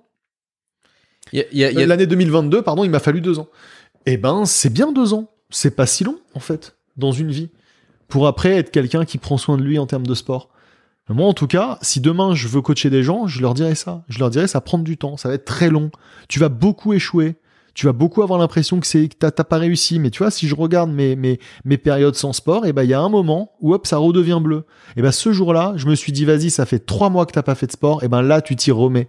[1.32, 3.48] Il y a- y a- y a- L'année 2022, pardon, il m'a fallu deux ans.
[4.06, 5.28] Eh ben, c'est bien deux ans.
[5.52, 7.50] C'est pas si long, en fait, dans une vie.
[8.08, 10.48] Pour après être quelqu'un qui prend soin de lui en termes de sport.
[11.08, 14.02] Moi, en tout cas, si demain je veux coacher des gens, je leur dirais ça.
[14.08, 15.90] Je leur dirais ça va prendre du temps, ça va être très long.
[16.28, 17.36] Tu vas beaucoup échouer.
[17.74, 19.98] Tu vas beaucoup avoir l'impression que c'est que t'as pas réussi.
[19.98, 22.94] Mais tu vois, si je regarde mes, mes, périodes sans sport, et ben il y
[22.94, 24.64] a un moment où hop, ça redevient bleu.
[24.96, 27.42] Et ben ce jour-là, je me suis dit, vas-y, ça fait trois mois que t'as
[27.42, 28.04] pas fait de sport.
[28.04, 29.08] Et ben là, tu t'y remets.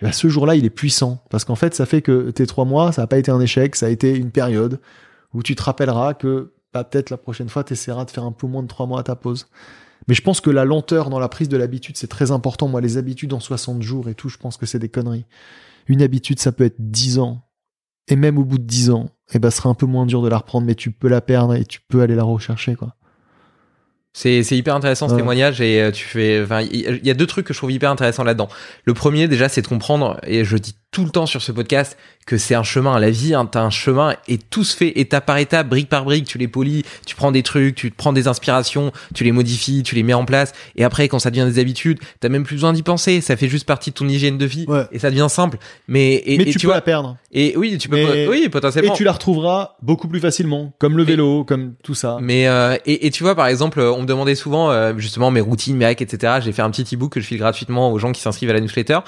[0.00, 1.24] Et ben, ce jour-là, il est puissant.
[1.30, 3.76] Parce qu'en fait, ça fait que tes trois mois, ça n'a pas été un échec,
[3.76, 4.78] ça a été une période
[5.34, 8.32] où tu te rappelleras que bah, peut-être la prochaine fois, tu essaieras de faire un
[8.32, 9.46] peu moins de trois mois à ta pause.
[10.08, 12.68] Mais je pense que la lenteur dans la prise de l'habitude, c'est très important.
[12.68, 15.26] Moi, les habitudes en 60 jours et tout, je pense que c'est des conneries.
[15.88, 17.42] Une habitude, ça peut être 10 ans.
[18.08, 20.22] Et même au bout de 10 ans, eh ben, ce sera un peu moins dur
[20.22, 22.94] de la reprendre, mais tu peux la perdre et tu peux aller la rechercher, quoi.
[24.12, 25.20] C'est c'est hyper intéressant ce Ouais.
[25.20, 28.24] témoignage et euh, tu fais il y a deux trucs que je trouve hyper intéressants
[28.24, 28.48] là-dedans.
[28.84, 31.96] Le premier déjà c'est de comprendre et je dis tout le temps sur ce podcast
[32.26, 35.24] que c'est un chemin la vie hein, t'as un chemin et tout se fait étape
[35.24, 38.26] par étape brique par brique tu les polis tu prends des trucs tu prends des
[38.26, 41.60] inspirations tu les modifies tu les mets en place et après quand ça devient des
[41.60, 44.46] habitudes t'as même plus besoin d'y penser ça fait juste partie de ton hygiène de
[44.46, 44.84] vie Ouais.
[44.92, 45.58] et ça devient simple
[45.88, 47.16] mais et, mais et tu, tu peux vois la perdre.
[47.32, 50.96] et oui tu peux Mais- oui potentiellement Et tu la retrouveras beaucoup plus facilement, comme
[50.96, 52.18] le vélo, comme tout ça.
[52.20, 55.30] Mais euh, et, et tu vois par exemple, euh, on me demandait souvent euh, justement
[55.30, 56.34] mes routines, mes hacks, etc.
[56.42, 58.60] J'ai fait un petit ebook que je file gratuitement aux gens qui s'inscrivent à la
[58.60, 58.98] newsletter.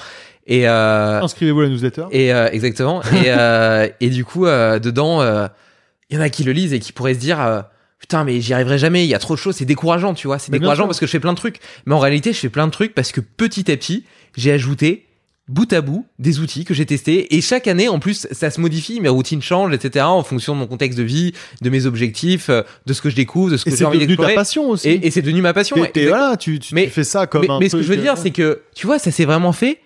[0.47, 2.03] Et euh, Inscrivez-vous à la newsletter.
[2.11, 3.01] et euh, exactement.
[3.03, 5.47] Et euh, et du coup euh, dedans, euh,
[6.09, 7.39] il y en a qui le lisent et qui pourraient se dire.
[7.41, 7.61] euh,
[7.99, 10.37] Putain, mais j'y arriverai jamais, il y a trop de choses, c'est décourageant, tu vois.
[10.37, 11.59] C'est décourageant parce que je fais plein de trucs.
[11.85, 14.03] Mais en réalité, je fais plein de trucs parce que petit à petit,
[14.35, 15.05] j'ai ajouté
[15.47, 18.59] bout à bout des outils que j'ai testés et chaque année en plus ça se
[18.61, 22.49] modifie mes routines changent etc en fonction de mon contexte de vie de mes objectifs
[22.49, 24.35] de ce que je découvre de ce Et que j'ai c'est envie devenu ta d'explorer
[24.35, 24.87] passion aussi.
[24.87, 27.41] et, et c'est devenu ma passion ouais, voilà, tu, tu, Mais- tu fais ça comme
[27.41, 29.51] mais, un mais ce que je veux dire c'est que tu vois ça s'est vraiment
[29.51, 29.79] fait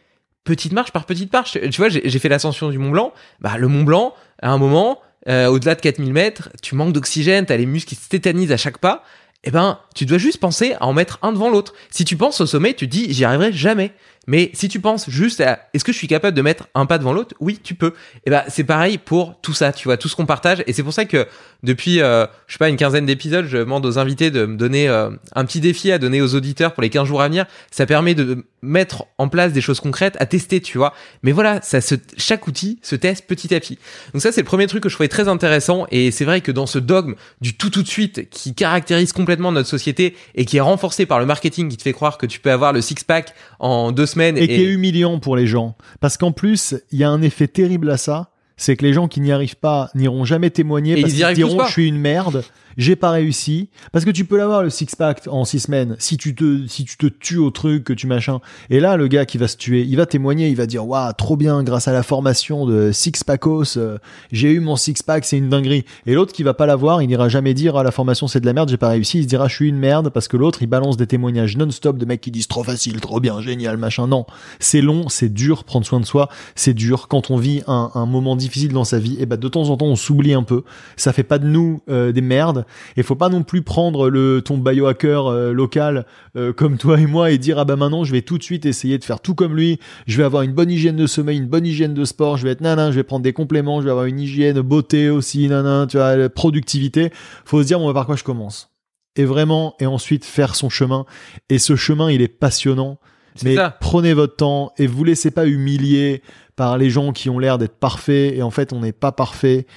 [0.48, 3.68] petite marche par petite marche tu vois j'ai fait l'ascension du Mont Blanc bah le
[3.68, 7.66] Mont Blanc à un moment euh, au-delà de 4000 mètres tu manques d'oxygène t'as les
[7.66, 9.04] muscles qui se tétanisent à chaque pas
[9.44, 11.74] eh ben, tu dois juste penser à en mettre un devant l'autre.
[11.90, 13.94] Si tu penses au sommet, tu te dis, j'y arriverai jamais.
[14.26, 16.98] Mais si tu penses juste à, est-ce que je suis capable de mettre un pas
[16.98, 17.34] devant l'autre?
[17.40, 17.94] Oui, tu peux.
[18.26, 20.64] Et ben, c'est pareil pour tout ça, tu vois, tout ce qu'on partage.
[20.68, 21.28] Et c'est pour ça que
[21.64, 24.88] depuis, euh, je sais pas, une quinzaine d'épisodes, je demande aux invités de me donner
[24.88, 27.46] euh, un petit défi à donner aux auditeurs pour les 15 jours à venir.
[27.72, 30.94] Ça permet de mettre en place des choses concrètes à tester, tu vois.
[31.24, 33.78] Mais voilà, ça se, chaque outil se teste petit à petit.
[34.14, 35.88] Donc ça, c'est le premier truc que je trouvais très intéressant.
[35.92, 39.52] Et c'est vrai que dans ce dogme du tout tout de suite qui caractérise complètement
[39.52, 42.40] notre société et qui est renforcé par le marketing qui te fait croire que tu
[42.40, 45.76] peux avoir le six pack en deux semaines et qui est humiliant pour les gens.
[46.00, 49.08] Parce qu'en plus, il y a un effet terrible à ça, c'est que les gens
[49.08, 52.44] qui n'y arrivent pas n'iront jamais témoigner Et parce qu'ils diront je suis une merde,
[52.78, 53.70] j'ai pas réussi.
[53.92, 56.86] Parce que tu peux l'avoir le six pack en six semaines si tu te si
[56.86, 58.40] tu te tues au truc que tu machin.
[58.70, 61.12] Et là, le gars qui va se tuer, il va témoigner, il va dire waouh
[61.18, 63.98] trop bien grâce à la formation de six packos, euh,
[64.32, 65.86] j'ai eu mon six pack, c'est une dinguerie.
[66.06, 68.46] Et l'autre qui va pas l'avoir, il n'ira jamais dire ah la formation c'est de
[68.46, 69.20] la merde, j'ai pas réussi.
[69.20, 71.98] Il se dira je suis une merde parce que l'autre il balance des témoignages non-stop
[71.98, 74.08] de mecs qui disent trop facile, trop bien, génial, machin.
[74.08, 74.26] Non,
[74.60, 77.08] c'est long, c'est dur, prendre soin de soi, c'est dur.
[77.08, 79.78] Quand on vit un, un moment difficile dans sa vie, et ben de temps en
[79.78, 80.64] temps on s'oublie un peu.
[80.96, 82.66] Ça fait pas de nous euh, des merdes.
[82.96, 87.06] Et faut pas non plus prendre le ton biohacker euh, local euh, comme toi et
[87.06, 89.36] moi et dire ah bah maintenant je vais tout de suite essayer de faire tout
[89.36, 89.80] comme lui.
[90.08, 92.38] Je vais avoir une bonne hygiène de sommeil, une bonne hygiène de sport.
[92.38, 95.10] Je vais être nanan, je vais prendre des compléments, je vais avoir une hygiène beauté
[95.10, 97.12] aussi, nanan, tu vois, la productivité.
[97.46, 98.70] Faut se dire bon bah, par quoi je commence?
[99.16, 101.06] Et vraiment, et ensuite faire son chemin.
[101.50, 103.00] Et ce chemin, il est passionnant.
[103.44, 103.76] Mais ça.
[103.80, 106.22] prenez votre temps et vous laissez pas humilier
[106.56, 109.68] par les gens qui ont l'air d'être parfaits et en fait on n'est pas parfait.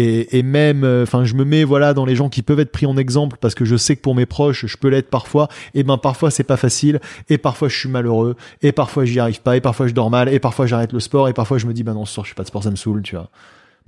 [0.00, 2.86] Et, même, euh, enfin, je me mets voilà dans les gens qui peuvent être pris
[2.86, 5.48] en exemple parce que je sais que pour mes proches, je peux l'être parfois.
[5.74, 9.42] Et ben parfois c'est pas facile, et parfois je suis malheureux, et parfois j'y arrive
[9.42, 11.72] pas, et parfois je dors mal, et parfois j'arrête le sport, et parfois je me
[11.72, 13.28] dis bah non ce soir je fais pas de sport, ça me saoule, tu vois.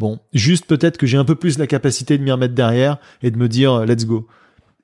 [0.01, 3.31] Bon, juste peut-être que j'ai un peu plus la capacité de m'y remettre derrière et
[3.31, 4.27] de me dire euh, let's go.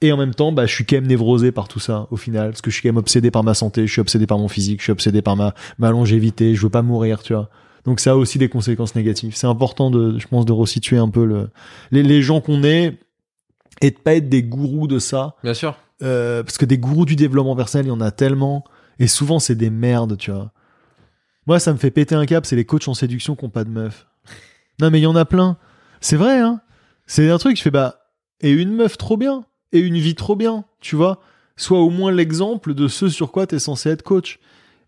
[0.02, 2.50] Et en même temps, bah, je suis quand même névrosé par tout ça, au final.
[2.50, 4.46] Parce que je suis quand même obsédé par ma santé, je suis obsédé par mon
[4.46, 7.48] physique, je suis obsédé par ma, ma longévité, je veux pas mourir, tu vois.
[7.86, 9.34] Donc ça a aussi des conséquences négatives.
[9.36, 11.50] C'est important de, je pense, de resituer un peu le,
[11.92, 12.98] les, les gens qu'on est
[13.80, 15.36] et de pas être des gourous de ça.
[15.42, 15.76] Bien sûr.
[16.02, 18.64] Euh, parce que des gourous du développement personnel, il y en a tellement.
[18.98, 20.52] Et souvent, c'est des merdes, tu vois.
[21.46, 23.64] Moi, ça me fait péter un cap, c'est les coachs en séduction qui ont pas
[23.64, 24.06] de meuf.
[24.78, 25.56] Non, mais il y en a plein.
[26.02, 26.60] C'est vrai, hein.
[27.06, 28.10] C'est un truc, je fais, bah,
[28.42, 29.46] et une meuf trop bien.
[29.72, 31.20] Et une vie trop bien, tu vois.
[31.56, 34.38] Sois au moins l'exemple de ce sur quoi t'es censé être coach.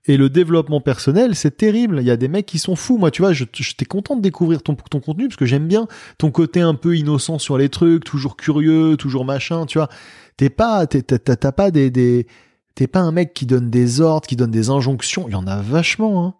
[0.06, 1.98] Et le développement personnel, c'est terrible.
[2.00, 2.96] Il y a des mecs qui sont fous.
[2.96, 6.30] Moi, tu vois, j'étais content de découvrir ton, ton contenu parce que j'aime bien ton
[6.30, 9.88] côté un peu innocent sur les trucs, toujours curieux, toujours machin, tu vois.
[10.36, 12.26] T'es pas, t'as pas des, des,
[12.74, 15.26] t'es pas un mec qui donne des ordres, qui donne des injonctions.
[15.28, 16.34] Il y en a vachement, hein.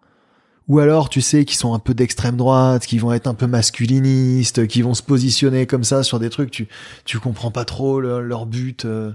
[0.67, 3.45] ou alors tu sais qui sont un peu d'extrême droite, qui vont être un peu
[3.45, 6.67] masculinistes, qui vont se positionner comme ça sur des trucs, tu
[7.05, 8.85] tu comprends pas trop leur, leur but.
[8.85, 9.11] euh,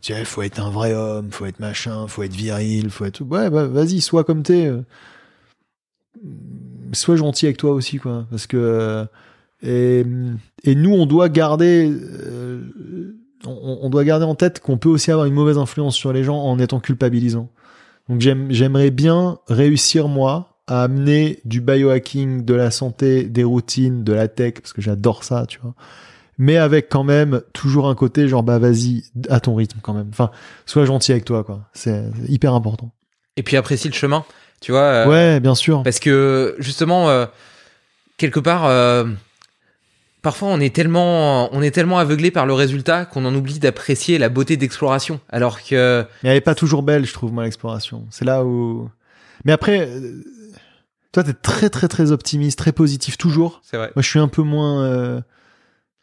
[0.00, 3.22] tu sais, faut être un vrai homme, faut être machin, faut être viril, faut être
[3.22, 4.66] ouais, bah, vas-y, sois comme t'es.
[4.66, 4.82] euh.
[6.92, 9.04] Sois gentil avec toi aussi, quoi, parce que euh,
[10.64, 12.62] et, nous, on doit garder, euh,
[13.44, 16.38] on, doit garder en tête qu'on peut aussi avoir une mauvaise influence sur les gens
[16.38, 17.48] en étant culpabilisant.
[18.08, 24.04] Donc j'aime, j'aimerais bien réussir moi à amener du biohacking, de la santé, des routines,
[24.04, 25.74] de la tech, parce que j'adore ça, tu vois.
[26.38, 30.08] Mais avec quand même toujours un côté genre bah vas-y à ton rythme quand même.
[30.10, 30.30] Enfin,
[30.66, 31.68] sois gentil avec toi quoi.
[31.72, 32.92] C'est hyper important.
[33.36, 34.24] Et puis apprécie le chemin,
[34.60, 34.80] tu vois.
[34.80, 35.82] euh, ouais, bien sûr.
[35.82, 37.26] Parce que justement, euh,
[38.16, 39.04] quelque part, euh,
[40.22, 44.18] parfois on est tellement, on est tellement aveuglé par le résultat qu'on en oublie d'apprécier
[44.18, 45.20] la beauté d'exploration.
[45.28, 48.06] Alors que Mais elle est pas toujours belle, je trouve, moi, l'exploration.
[48.10, 48.90] C'est là où.
[49.44, 50.22] Mais après, euh,
[51.12, 53.60] toi, t'es très, très, très optimiste, très positif, toujours.
[53.64, 53.90] c'est vrai.
[53.96, 55.22] Moi, je suis un peu moins.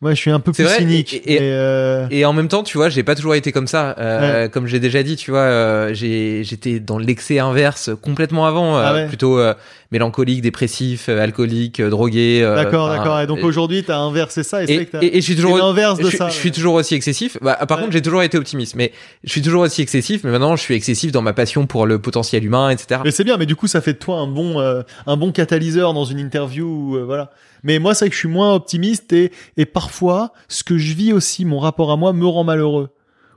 [0.01, 1.13] Moi, je suis un peu plus vrai, cynique.
[1.13, 3.65] et- et- mais, euh, Et en même temps, tu vois, j'ai pas toujours été comme
[3.67, 3.95] ça.
[3.97, 8.77] Euh, Comme j'ai déjà dit, tu vois, euh, j'ai j'étais dans l'excès inverse complètement avant,
[8.77, 9.07] euh, Ah ouais.
[9.07, 9.53] plutôt euh,
[9.91, 12.41] mélancolique, dépressif, euh, alcoolique, euh, drogué.
[12.43, 13.19] euh, D'accord, d'accord.
[13.21, 16.29] Et donc aujourd'hui, t'as inversé ça et, je suis toujours l'inverse de je, ça.
[16.29, 17.37] je suis toujours aussi excessif.
[17.41, 17.83] Bah, par Ouais.
[17.83, 18.91] contre, j'ai toujours été optimiste, mais
[19.23, 20.23] je suis toujours aussi excessif.
[20.23, 23.01] Mais maintenant, je suis excessif dans ma passion pour le potentiel humain, etc.
[23.03, 25.31] Mais c'est bien, mais du coup, ça fait de toi un bon, euh, un bon
[25.31, 27.31] catalyseur dans une interview, euh, voilà.
[27.63, 30.93] Mais moi, c'est vrai que je suis moins optimiste et, et parfois, ce que je
[30.93, 32.89] vis aussi, mon rapport à moi, me rend malheureux.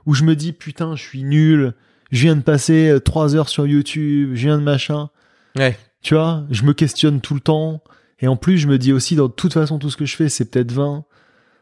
[0.05, 1.73] Où je me dis, putain, je suis nul,
[2.11, 5.09] je viens de passer trois heures sur YouTube, je viens de machin.
[5.57, 5.77] Ouais.
[6.01, 7.81] Tu vois, je me questionne tout le temps.
[8.21, 10.29] Et en plus, je me dis aussi, dans toute façon, tout ce que je fais,
[10.29, 11.03] c'est peut-être 20.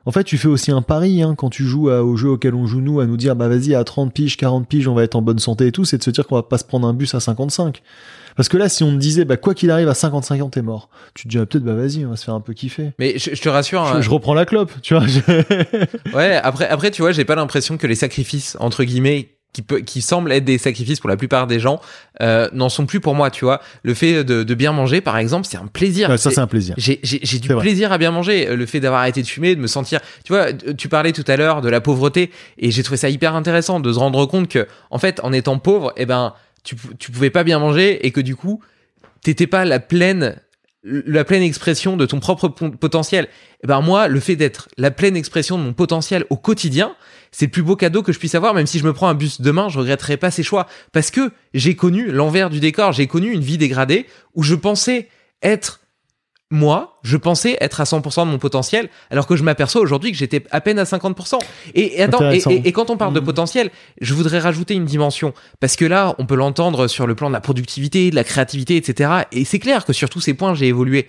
[0.06, 2.56] En fait, tu fais aussi un pari hein, quand tu joues à- au jeu auquel
[2.56, 5.04] on joue nous, à nous dire, bah vas-y, à 30 piges, 40 piges, on va
[5.04, 6.88] être en bonne santé et tout, c'est de se dire qu'on va pas se prendre
[6.88, 7.82] un bus à 55.
[8.38, 10.62] Parce que là, si on te disait, bah quoi qu'il arrive, à 55 ans, t'es
[10.62, 12.94] mort, tu te dirais peut-être, bah vas-y, on va se faire un peu kiffer.
[13.00, 13.86] Mais je, je te rassure.
[13.86, 15.06] Je, hein, je reprends la clope, tu vois.
[15.08, 15.20] je-
[16.16, 19.80] Ouais, après, après, tu vois, j'ai pas l'impression que les sacrifices, entre guillemets, qui, peut,
[19.80, 21.82] qui semblent être des sacrifices pour la plupart des gens,
[22.22, 23.60] euh, n'en sont plus pour moi, tu vois.
[23.82, 26.10] Le fait de, de bien manger, par exemple, c'est un plaisir.
[26.10, 26.76] Ouais, ça, C'est- un plaisir.
[26.78, 27.00] J'ai,
[27.40, 27.62] du vrai.
[27.62, 28.56] plaisir à bien manger.
[28.56, 30.00] Le fait d'avoir arrêté de fumer, de me sentir.
[30.24, 33.34] Tu vois, tu parlais tout à l'heure de la pauvreté et j'ai trouvé ça hyper
[33.36, 36.34] intéressant de se rendre compte que, en fait, en étant pauvre, eh ben,
[36.64, 38.62] tu, tu pouvais pas bien manger et que du coup,
[39.24, 40.36] t'étais pas la pleine
[40.84, 43.28] la pleine expression de ton propre potentiel.
[43.62, 46.96] Et ben moi, le fait d'être la pleine expression de mon potentiel au quotidien,
[47.40, 48.56] c'est le plus beau cadeau que je puisse avoir.
[48.56, 51.30] Même si je me prends un bus demain, je regretterai pas ces choix parce que
[51.54, 52.94] j'ai connu l'envers du décor.
[52.94, 55.08] J'ai connu une vie dégradée où je pensais
[55.44, 55.82] être
[56.50, 60.18] moi, je pensais être à 100% de mon potentiel, alors que je m'aperçois aujourd'hui que
[60.18, 61.38] j'étais à peine à 50%.
[61.76, 62.50] Et, et attends, et, Intéressant.
[62.52, 63.26] et- et quand on parle de Mhm.
[63.26, 63.70] potentiel,
[64.00, 67.34] je voudrais rajouter une dimension, parce que là, on peut l'entendre sur le plan de
[67.34, 69.12] la productivité, de la créativité, etc.
[69.34, 71.08] Et c'est clair que sur tous ces points, j'ai évolué.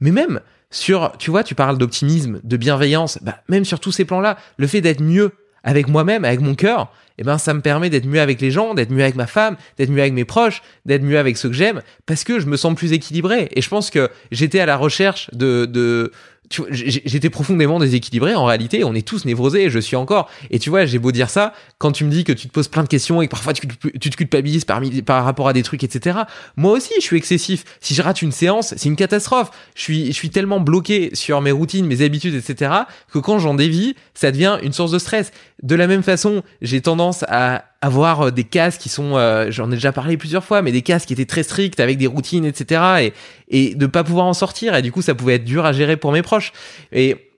[0.00, 0.40] Mais même
[0.72, 4.66] sur, tu vois, tu parles d'optimisme, de bienveillance, bah, même sur tous ces plans-là, le
[4.66, 5.30] fait d'être mieux
[5.64, 8.72] avec moi-même, avec mon cœur, eh ben, ça me permet d'être mieux avec les gens,
[8.72, 11.54] d'être mieux avec ma femme, d'être mieux avec mes proches, d'être mieux avec ceux que
[11.54, 13.48] j'aime, parce que je me sens plus équilibré.
[13.52, 16.12] Et je pense que j'étais à la recherche de, de,
[16.50, 18.82] j'étais profondément déséquilibré en réalité.
[18.82, 20.28] On est tous névrosés, je suis encore.
[20.50, 22.68] Et tu vois, j'ai beau dire ça, quand tu me dis que tu te poses
[22.68, 25.84] plein de questions et que parfois tu, te culpabilises par, par rapport à des trucs,
[25.84, 26.20] etc.
[26.56, 27.64] Moi aussi, je suis excessif.
[27.80, 29.50] Si je rate une séance, c'est une catastrophe.
[29.74, 32.72] Je suis tellement bloqué sur mes routines, mes habitudes, etc.
[33.12, 35.32] que quand j'en dévie, ça devient une source de stress.
[35.62, 39.70] De la même façon, j'ai tendance à avoir euh, des cases qui sont, euh, j'en
[39.70, 42.44] ai déjà parlé plusieurs fois, mais des cases qui étaient très strictes avec des routines,
[42.44, 43.12] etc.
[43.48, 44.74] Et, et de pas pouvoir en sortir.
[44.74, 46.52] Et du coup, ça pouvait être dur à gérer pour mes proches.
[46.92, 47.30] Et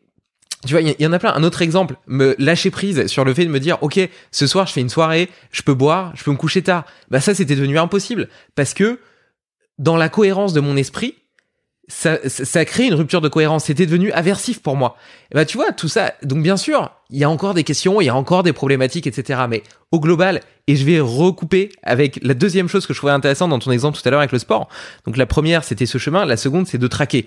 [0.66, 1.32] tu vois, il y, y en a plein.
[1.34, 4.00] Un autre exemple, me lâcher prise sur le fait de me dire, ok,
[4.30, 6.84] ce soir je fais une soirée, je peux boire, je peux me coucher tard.
[7.10, 9.00] Bah ça, c'était devenu impossible parce que
[9.78, 11.16] dans la cohérence de mon esprit,
[11.88, 13.64] ça, ça, créé une rupture de cohérence.
[13.64, 14.96] C'était devenu aversif pour moi.
[15.34, 16.14] Bah tu vois, tout ça.
[16.22, 19.06] Donc bien sûr, il y a encore des questions, il y a encore des problématiques,
[19.06, 19.42] etc.
[19.48, 23.50] Mais au global, et je vais recouper avec la deuxième chose que je trouvais intéressante
[23.50, 24.68] dans ton exemple tout à l'heure avec le sport.
[25.06, 26.24] Donc la première, c'était ce chemin.
[26.24, 27.26] La seconde, c'est de traquer.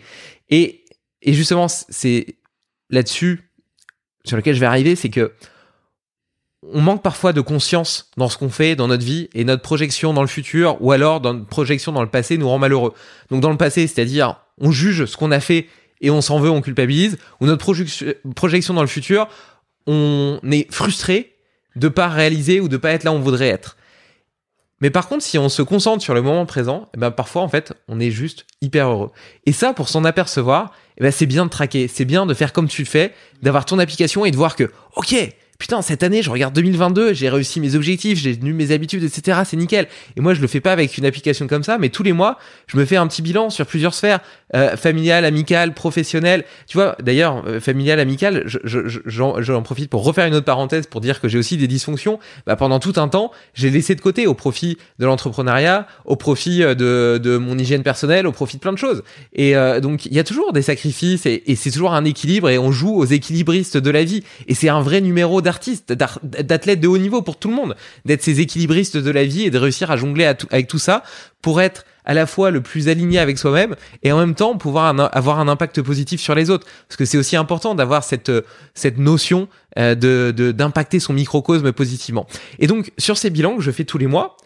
[0.49, 0.85] Et,
[1.21, 2.37] et justement, c'est
[2.89, 3.51] là-dessus
[4.23, 5.33] sur lequel je vais arriver, c'est que
[6.73, 10.13] on manque parfois de conscience dans ce qu'on fait dans notre vie et notre projection
[10.13, 12.93] dans le futur ou alors dans notre projection dans le passé nous rend malheureux.
[13.29, 15.67] Donc dans le passé, c'est-à-dire on juge ce qu'on a fait
[16.01, 17.65] et on s'en veut, on culpabilise, ou notre
[18.35, 19.27] projection dans le futur,
[19.87, 21.35] on est frustré
[21.75, 23.77] de pas réaliser ou de pas être là où on voudrait être.
[24.81, 27.47] Mais par contre, si on se concentre sur le moment présent, eh ben parfois en
[27.47, 29.11] fait, on est juste hyper heureux.
[29.45, 32.51] Et ça, pour s'en apercevoir, eh ben c'est bien de traquer, c'est bien de faire
[32.51, 35.15] comme tu le fais, d'avoir ton application et de voir que, ok,
[35.57, 39.39] putain, cette année, je regarde 2022, j'ai réussi mes objectifs, j'ai tenu mes habitudes, etc.
[39.45, 39.87] C'est nickel.
[40.17, 42.37] Et moi, je le fais pas avec une application comme ça, mais tous les mois,
[42.67, 44.19] je me fais un petit bilan sur plusieurs sphères,
[44.55, 46.43] euh, familiale, amicale, professionnelle.
[46.67, 50.35] Tu vois, d'ailleurs, euh, familiale, amicale, je- je- je- j'en j'en profite pour refaire une
[50.35, 52.19] autre parenthèse pour dire que j'ai aussi des dysfonctions.
[52.45, 56.63] Bah, pendant tout un temps, j'ai laissé de côté au profit de l'entrepreneuriat, au profit
[56.63, 59.03] euh, de, de mon hygiène personnelle, au profit de plein de choses.
[59.33, 62.57] Et euh, donc, il y a toujours des sacrifices et c'est toujours un équilibre et
[62.57, 64.23] on joue aux équilibristes de la vie.
[64.47, 67.75] Et c'est un vrai numéro d'artistes, d'ar- d'athlètes de haut niveau pour tout le monde,
[68.03, 71.03] d'être ces équilibristes de la vie et de réussir à jongler avec tout ça
[71.41, 74.93] pour être à la fois le plus aligné avec soi-même et en même temps pouvoir
[75.15, 76.67] avoir un impact positif sur les autres.
[76.87, 78.29] Parce que c'est aussi important d'avoir cette,
[78.97, 79.47] notion
[79.79, 79.95] euh,
[80.51, 82.27] d'impacter son microcosme positivement.
[82.59, 84.37] Et donc, sur ces bilans que je fais tous les mois,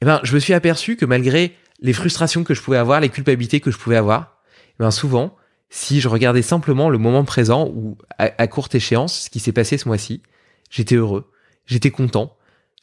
[0.00, 3.08] eh ben, je me suis aperçu que malgré les frustrations que je pouvais avoir, les
[3.08, 4.36] culpabilités que je pouvais avoir,
[4.78, 5.34] eh ben, souvent,
[5.70, 9.76] si je regardais simplement le moment présent ou à courte échéance, ce qui s'est passé
[9.76, 10.22] ce mois-ci,
[10.70, 11.30] j'étais heureux,
[11.66, 12.36] j'étais content.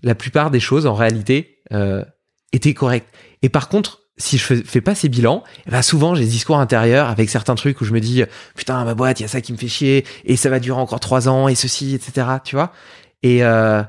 [0.04, 2.04] La plupart des choses, en réalité, euh,
[2.52, 3.10] étaient correctes.
[3.42, 6.58] Et par contre, si je fais, pas ces bilans, eh ben souvent j'ai des discours
[6.58, 8.24] intérieurs avec certains trucs où je me dis
[8.56, 10.80] putain ma boîte il y a ça qui me fait chier et ça va durer
[10.80, 12.72] encore trois ans et ceci etc tu vois
[13.24, 13.84] et euh,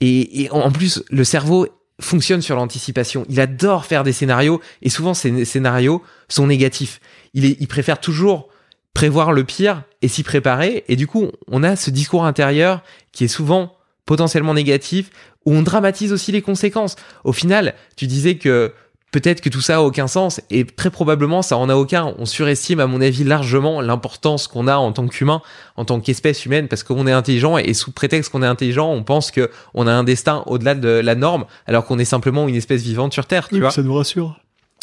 [0.00, 1.68] et, en plus le cerveau
[2.00, 7.00] fonctionne sur l'anticipation il adore faire des scénarios et souvent ces scénarios sont négatifs
[7.32, 8.48] il il préfère toujours
[8.94, 12.82] prévoir le pire et s'y préparer et du coup on a ce discours intérieur
[13.12, 13.74] qui est souvent
[14.06, 15.10] potentiellement négatif
[15.46, 18.72] où on dramatise aussi les conséquences au final tu disais que
[19.12, 22.14] peut-être que tout ça a aucun sens et très probablement ça en a aucun.
[22.18, 25.42] On surestime à mon avis largement l'importance qu'on a en tant qu'humain,
[25.76, 29.02] en tant qu'espèce humaine parce qu'on est intelligent et sous prétexte qu'on est intelligent, on
[29.02, 32.54] pense que on a un destin au-delà de la norme alors qu'on est simplement une
[32.54, 33.70] espèce vivante sur terre, tu Oui, vois.
[33.70, 34.40] ça nous rassure.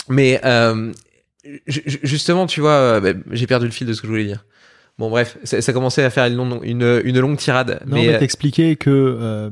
[0.10, 0.92] Mais euh,
[1.68, 4.46] justement, tu vois, euh, bah, j'ai perdu le fil de ce que je voulais dire.
[4.98, 7.80] Bon bref, ça, ça commençait à faire une, longue- une, une longue tirade.
[7.88, 8.90] Non, mais mais euh, t'expliquais que.
[8.90, 9.50] euh,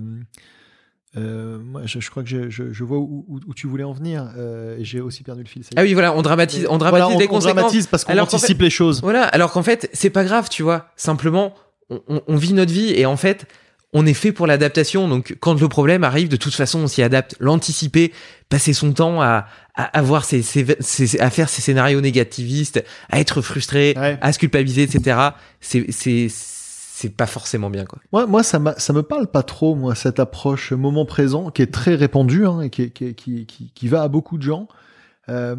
[1.16, 3.86] euh, moi, je, je crois que je, je, je vois où, où- où tu voulais
[3.86, 4.30] en venir.
[4.38, 5.64] euh, j'ai aussi perdu le fil.
[5.76, 7.56] ah oui, voilà, on dramatise, on dramatise Voilà, on, les on conséquences.
[7.56, 9.02] dramatise parce qu'on anticipe les choses.
[9.02, 10.90] Voilà, alors qu'en fait, c'est pas grave, tu vois.
[10.98, 11.54] Simplement,
[11.90, 13.46] on, on- on vit notre vie et en fait,
[13.94, 15.08] on est fait pour l'adaptation.
[15.08, 17.36] Donc, quand le problème arrive, de toute façon, on s'y adapte.
[17.40, 18.12] L'anticiper,
[18.50, 19.48] passer son temps à,
[19.78, 24.18] à avoir ses, ses- ses- à faire ces scénarios négativistes, à être frustré, Ouais.
[24.22, 25.20] à se culpabiliser, etc.
[25.62, 28.00] C'est, c'est, c'est pas forcément bien, quoi.
[28.12, 31.62] Moi, moi ça, m'a- ça me parle pas trop, moi, cette approche moment présent qui
[31.62, 34.68] est très répandue hein, et qui, qui, qui, qui va à beaucoup de gens.
[35.30, 35.56] Euh,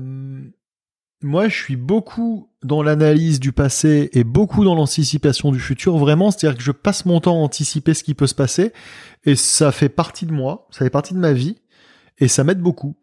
[1.22, 6.30] moi, je suis beaucoup dans l'analyse du passé et beaucoup dans l'anticipation du futur, vraiment.
[6.30, 8.72] C'est-à-dire que je passe mon temps à anticiper ce qui peut se passer
[9.24, 11.56] et ça fait partie de moi, ça fait partie de ma vie
[12.18, 12.96] et ça m'aide beaucoup.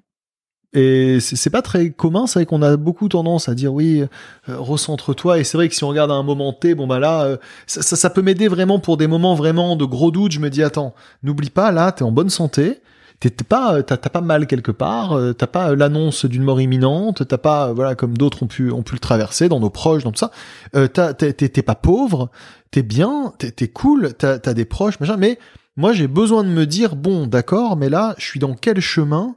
[0.75, 4.01] Et c'est pas très commun, c'est vrai qu'on a beaucoup tendance à dire oui,
[4.49, 5.39] euh, recentre-toi.
[5.39, 7.37] Et c'est vrai que si on regarde à un moment T, bon bah là, euh,
[7.65, 10.33] ça, ça, peut m'aider vraiment pour des moments vraiment de gros doutes.
[10.33, 10.93] Je me dis attends,
[11.23, 12.81] n'oublie pas, là, t'es en bonne santé.
[13.19, 15.13] T'es pas, euh, t'as pas mal quelque part.
[15.13, 17.27] euh, T'as pas euh, l'annonce d'une mort imminente.
[17.27, 20.11] T'as pas, voilà, comme d'autres ont pu, ont pu le traverser dans nos proches, dans
[20.11, 20.31] tout ça.
[20.73, 22.29] T'es pas pauvre.
[22.71, 23.33] T'es bien.
[23.37, 24.13] T'es cool.
[24.17, 25.15] T'as as des proches, machin.
[25.17, 25.39] Mais
[25.77, 29.35] moi, j'ai besoin de me dire bon, d'accord, mais là, je suis dans quel chemin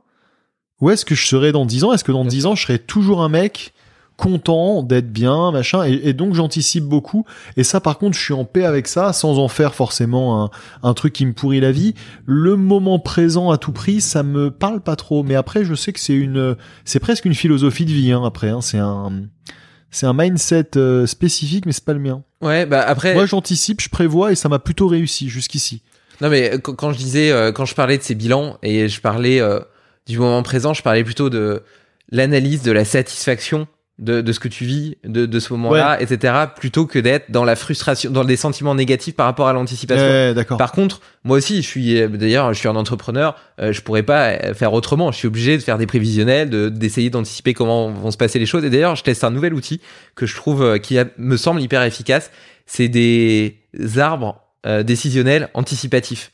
[0.81, 1.93] où est-ce que je serai dans 10 ans?
[1.93, 3.73] Est-ce que dans 10 ans, je serai toujours un mec
[4.19, 7.25] content d'être bien, machin et, et donc j'anticipe beaucoup.
[7.57, 10.51] Et ça, par contre, je suis en paix avec ça, sans en faire forcément un,
[10.83, 11.95] un truc qui me pourrit la vie.
[12.27, 15.23] Le moment présent à tout prix, ça me parle pas trop.
[15.23, 18.11] Mais après, je sais que c'est une, c'est presque une philosophie de vie.
[18.11, 19.23] Hein, après, hein, c'est un,
[19.93, 22.23] c'est un mindset euh, spécifique, mais c'est pas le mien.
[22.43, 23.15] Ouais, bah après.
[23.15, 25.83] Moi, j'anticipe, je prévois, et ça m'a plutôt réussi jusqu'ici.
[26.21, 29.01] Non mais quand quand je disais, euh, quand je parlais de ces bilans et je
[29.01, 29.61] parlais euh,
[30.13, 31.63] du moment présent, je parlais plutôt de
[32.11, 33.67] l'analyse de la satisfaction
[33.99, 37.45] de, de ce que tu vis, de, de ce moment-là, etc., plutôt que d'être dans
[37.45, 40.05] la frustration, dans des sentiments négatifs par rapport à l'anticipation.
[40.07, 40.57] Ouais, d'accord.
[40.57, 43.35] Par contre, moi aussi, je suis d'ailleurs, je suis un entrepreneur.
[43.61, 45.11] euh, je pourrais pas faire autrement.
[45.11, 48.47] Je suis obligé de faire des prévisionnels, de d'essayer d'anticiper comment vont se passer les
[48.47, 48.65] choses.
[48.65, 49.81] Et d'ailleurs, je teste un nouvel outil
[50.15, 52.31] que je trouve euh, qui a- me semble hyper efficace.
[52.67, 53.59] C'est des
[53.97, 56.31] arbres euh, décisionnels anticipatifs.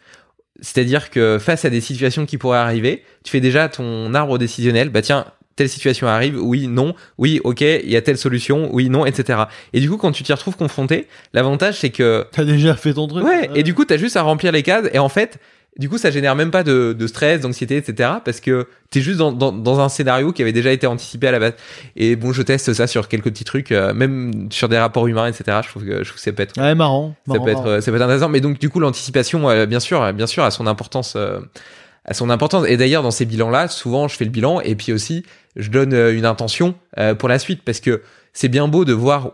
[0.65, 4.89] C'est-à-dire que face à des situations qui pourraient arriver, tu fais déjà ton arbre décisionnel.
[4.89, 5.27] Bah tiens,
[5.57, 9.41] telle situation arrive, oui, non, oui, ok, il y a telle solution, oui, non, etc.
[9.73, 13.07] Et du coup, quand tu t'y retrouves confronté, l'avantage c'est que T'as déjà fait ton
[13.07, 13.25] truc.
[13.25, 15.39] Ouais, et du coup, t'as juste à remplir les cases, et en fait,
[15.79, 18.11] du coup, ça génère même pas de, de stress, d'anxiété, etc.
[18.25, 21.33] Parce que t'es juste dans, dans, dans un scénario qui avait déjà été anticipé à
[21.33, 21.55] la base.
[21.97, 25.27] Et bon, je teste ça sur quelques petits trucs, euh, même sur des rapports humains,
[25.27, 25.59] etc.
[25.65, 27.15] Je trouve que, je trouve que ça peut être, Ouais, marrant.
[27.27, 27.81] ça marrant, peut être, marrant.
[27.81, 28.29] ça peut être intéressant.
[28.29, 31.41] Mais donc, du coup, l'anticipation, euh, bien sûr, euh, bien sûr, a son importance, euh,
[32.05, 32.67] a son importance.
[32.69, 35.25] Et d'ailleurs, dans ces bilans-là, souvent, je fais le bilan, et puis aussi,
[35.57, 38.03] je donne une intention euh, pour la suite, parce que
[38.33, 39.33] c'est bien beau de voir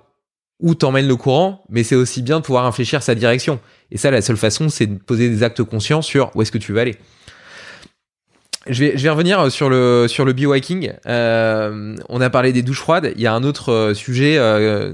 [0.61, 3.61] où t'emmènes le courant, mais c'est aussi bien de pouvoir infléchir sa direction.
[3.91, 6.59] Et ça, la seule façon, c'est de poser des actes conscients sur où est-ce que
[6.59, 6.97] tu veux aller.
[8.69, 10.35] Je vais, revenir sur le sur le.
[11.07, 13.12] Euh, on a parlé des douches froides.
[13.16, 14.93] Il y a un autre euh, sujet euh,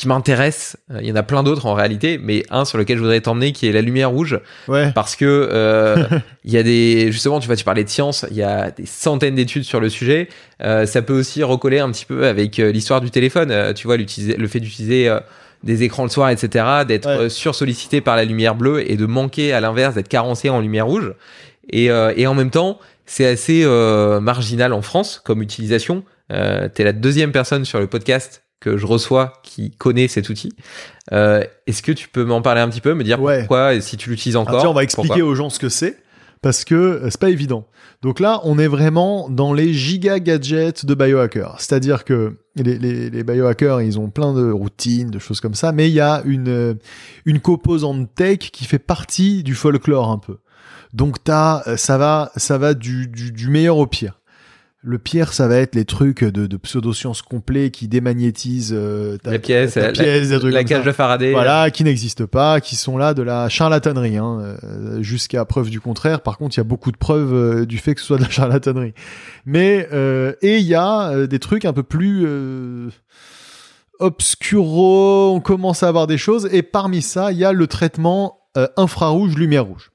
[0.00, 0.76] qui m'intéresse.
[1.00, 3.52] Il y en a plein d'autres en réalité, mais un sur lequel je voudrais t'emmener,
[3.52, 4.92] qui est la lumière rouge, Ouais.
[4.94, 6.04] parce que euh,
[6.44, 8.24] il y a des justement, tu vois, tu parlais de science.
[8.30, 10.28] Il y a des centaines d'études sur le sujet.
[10.62, 13.50] Euh, ça peut aussi recoller un petit peu avec euh, l'histoire du téléphone.
[13.50, 15.20] Euh, tu vois, l'utiliser, le fait d'utiliser euh,
[15.64, 17.24] des écrans le soir, etc., d'être Ouais.
[17.24, 20.86] euh, sursollicité par la lumière bleue et de manquer à l'inverse d'être carencé en lumière
[20.86, 21.12] rouge.
[21.70, 26.04] Et, euh, et en même temps, c'est assez euh, marginal en France comme utilisation.
[26.32, 30.52] Euh, T'es la deuxième personne sur le podcast que je reçois qui connaît cet outil.
[31.12, 33.40] Euh, Est-ce que tu peux m'en parler un petit peu, me dire Ouais.
[33.40, 35.58] pourquoi et si tu l'utilises encore Alors, tiens, on va expliquer pourquoi aux gens ce
[35.58, 35.96] que c'est
[36.42, 37.66] parce que euh, c'est pas évident.
[38.00, 41.56] Donc là, on est vraiment dans les giga gadgets de biohackers.
[41.58, 45.72] C'est-à-dire que les, les, les biohackers, ils ont plein de routines, de choses comme ça,
[45.72, 46.74] mais il y a une, euh,
[47.26, 50.38] une composante tech qui fait partie du folklore un peu.
[50.94, 54.19] Donc t'as, ça va, ça va du, du, du meilleur au pire.
[54.82, 59.38] Le pire, ça va être les trucs de, de pseudosciences complets qui démagnétisent euh, ta,
[59.38, 62.76] pièce, ta la, pièce, des trucs la cage de Faraday Voilà, qui n'existent pas, qui
[62.76, 66.22] sont là de la charlatanerie, hein, euh, jusqu'à preuve du contraire.
[66.22, 68.22] Par contre, il y a beaucoup de preuves euh, du fait que ce soit de
[68.22, 68.94] la charlatanerie.
[69.44, 72.26] Mais euh, et il y a des trucs un peu plus
[73.98, 75.34] obscuro.
[75.34, 76.48] On commence à avoir des choses.
[76.52, 78.38] Et parmi ça, il y a le traitement
[78.78, 79.90] infrarouge, lumière rouge.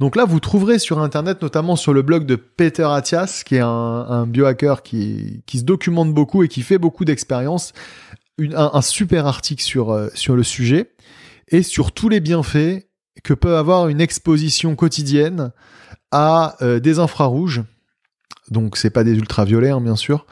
[0.00, 3.62] Donc là, vous trouverez sur Internet, notamment sur le blog de Peter Attias, qui est
[3.62, 7.72] un, biohacker qui, se documente beaucoup et qui fait beaucoup d'expériences,
[8.38, 10.92] un, super article sur, euh, sur le sujet
[11.48, 12.86] et sur tous les bienfaits
[13.22, 15.52] que peut avoir une exposition quotidienne
[16.10, 17.62] à euh, des infrarouges.
[18.50, 20.26] Donc, c'est pas des ultraviolets, hein, bien sûr.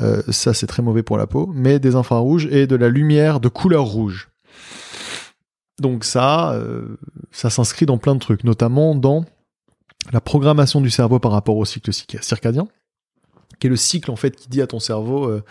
[0.00, 3.40] Euh, ça, c'est très mauvais pour la peau, mais des infrarouges et de la lumière
[3.40, 4.28] de couleur rouge.
[5.80, 6.96] Donc ça, euh,
[7.32, 9.24] ça s'inscrit dans plein de trucs, notamment dans
[10.12, 12.68] la programmation du cerveau par rapport au cycle circa- circadien,
[13.58, 15.42] qui est le cycle en fait qui dit à ton cerveau euh,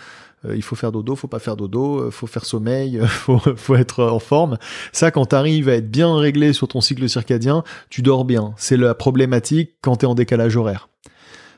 [0.46, 4.04] euh, il faut faire dodo, faut pas faire dodo, faut faire sommeil, faut, faut être
[4.06, 4.58] en forme.
[4.94, 8.54] Ça, quand tu arrives à être bien réglé sur ton cycle circadien, tu dors bien.
[8.56, 10.88] C'est la problématique quand tu es en décalage horaire.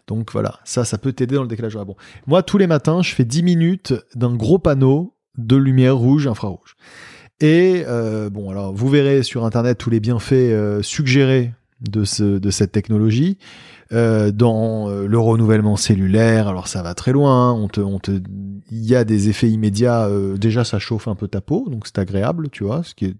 [0.08, 1.86] Donc voilà, ça, ça peut t'aider dans le décalage horaire.
[1.86, 1.96] Bon,
[2.26, 6.76] moi, tous les matins, je fais 10 minutes d'un gros panneau de lumière rouge, infrarouge.
[7.42, 12.38] Et euh, bon, alors vous verrez sur internet tous les bienfaits euh, suggérés de, ce,
[12.38, 13.38] de cette technologie.
[13.92, 17.50] Euh, dans le renouvellement cellulaire, alors ça va très loin.
[17.50, 17.54] hein.
[17.54, 20.08] On te, on te, il y a des effets immédiats.
[20.38, 23.16] déjà, ça chauffe un peu ta peau, donc c'est agréable, tu vois, ce qui est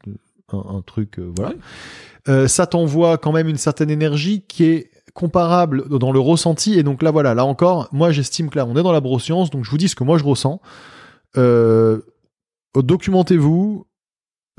[0.54, 2.48] un, un truc, voilà.
[2.48, 6.78] Ça t'envoie quand même une certaine énergie qui est comparable dans le ressenti.
[6.80, 9.50] Et donc là, voilà, là encore, moi j'estime que là, on est dans la broscience,
[9.50, 10.62] donc je vous dis ce que moi je ressens.
[11.38, 12.00] Euh,
[12.76, 13.86] documentez-vous,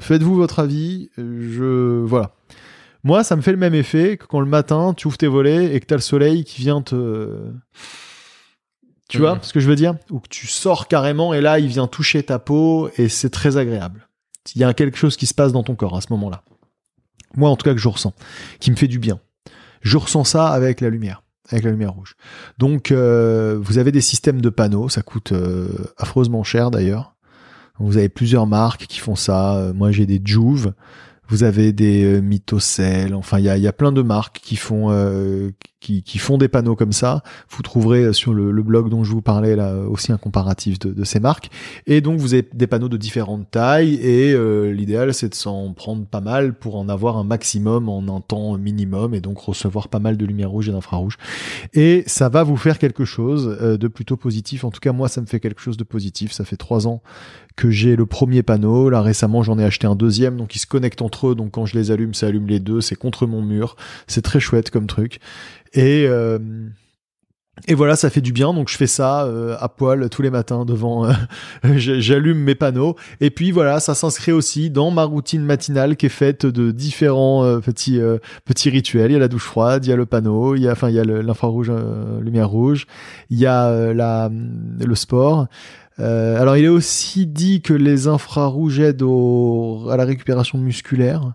[0.00, 1.10] faites-vous votre avis.
[1.16, 2.34] Je voilà.
[3.04, 5.74] Moi, ça me fait le même effet que quand le matin, tu ouvres tes volets
[5.74, 7.50] et que tu as le soleil qui vient te.
[9.08, 9.94] Tu vois ce que je veux dire?
[10.10, 13.56] Ou que tu sors carrément et là, il vient toucher ta peau et c'est très
[13.56, 14.08] agréable.
[14.54, 16.42] Il y a quelque chose qui se passe dans ton corps à ce moment-là.
[17.36, 18.14] Moi, en tout cas, que je ressens,
[18.60, 19.20] qui me fait du bien.
[19.82, 22.16] Je ressens ça avec la lumière, avec la lumière rouge.
[22.58, 27.14] Donc, euh, vous avez des systèmes de panneaux, ça coûte euh, affreusement cher d'ailleurs.
[27.78, 29.56] Vous avez plusieurs marques qui font ça.
[29.56, 30.72] Euh, Moi, j'ai des Juve.
[31.32, 33.14] Vous avez des euh, Mythocell.
[33.14, 35.50] Enfin, il y a, plein de marques qui font euh,
[35.80, 37.22] qui, font des panneaux comme ça.
[37.48, 41.04] Vous trouverez euh, sur le, blog dont je vous parlais là aussi un comparatif de,
[41.04, 41.50] ces marques.
[41.86, 43.94] Et donc, vous avez des panneaux de différentes tailles.
[43.94, 44.36] Et
[44.72, 48.58] l'idéal, c'est de s'en prendre pas mal pour en avoir un maximum en un temps
[48.58, 51.16] minimum et donc recevoir pas mal de lumière rouge et d'infrarouge.
[51.72, 54.64] Et ça va vous faire quelque chose de plutôt positif.
[54.64, 56.32] En tout cas, moi, ça me fait quelque chose de positif.
[56.32, 57.02] Ça fait trois ans
[57.56, 58.90] que j'ai le premier panneau.
[58.90, 61.34] Là, récemment, j'en ai acheté un deuxième, donc ils se connectent entre eux.
[61.34, 62.80] Donc quand je les allume, ça allume les deux.
[62.80, 63.76] C'est contre mon mur.
[64.06, 65.18] C'est très chouette comme truc.
[65.74, 66.38] Et euh,
[67.68, 68.54] et voilà, ça fait du bien.
[68.54, 71.04] Donc je fais ça euh, à poil tous les matins devant.
[71.04, 71.12] euh,
[71.76, 72.96] J'allume mes panneaux.
[73.20, 77.44] Et puis voilà, ça s'inscrit aussi dans ma routine matinale qui est faite de différents
[77.44, 78.00] euh, petits
[78.46, 79.10] petits rituels.
[79.10, 80.88] Il y a la douche froide, il y a le panneau, il y a enfin
[80.88, 81.70] il y a l'infrarouge,
[82.20, 82.86] lumière rouge,
[83.30, 85.46] il y a la le sport.
[86.02, 89.06] Euh, alors, il est aussi dit que les infrarouges aident
[89.90, 91.34] à la récupération musculaire.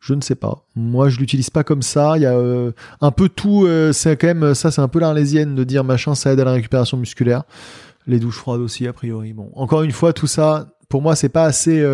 [0.00, 0.64] Je ne sais pas.
[0.74, 2.14] Moi, je l'utilise pas comme ça.
[2.16, 3.66] Il y a euh, un peu tout.
[3.66, 6.44] euh, c'est quand même ça, c'est un peu l'arlésienne de dire machin, ça aide à
[6.44, 7.44] la récupération musculaire.
[8.06, 9.32] Les douches froides aussi, a priori.
[9.32, 11.84] Bon, encore une fois, tout ça, pour moi, c'est pas assez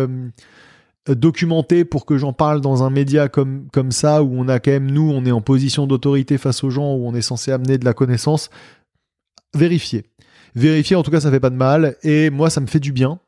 [1.07, 4.71] documenté pour que j'en parle dans un média comme comme ça où on a quand
[4.71, 7.77] même nous, on est en position d'autorité face aux gens où on est censé amener
[7.77, 8.49] de la connaissance.
[9.53, 10.05] Vérifier
[10.55, 12.91] vérifier en tout cas ça fait pas de mal et moi ça me fait du
[12.91, 13.19] bien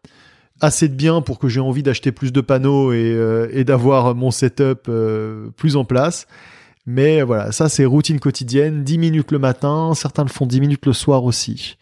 [0.62, 4.32] assez de bien pour que j'ai envie d'acheter plus de panneaux et, euh, d'avoir mon
[4.32, 6.28] setup euh, plus en place.
[6.86, 10.86] Mais voilà, ça c'est routine quotidienne, 10 minutes le matin, certains le font 10 minutes
[10.86, 11.78] le soir aussi.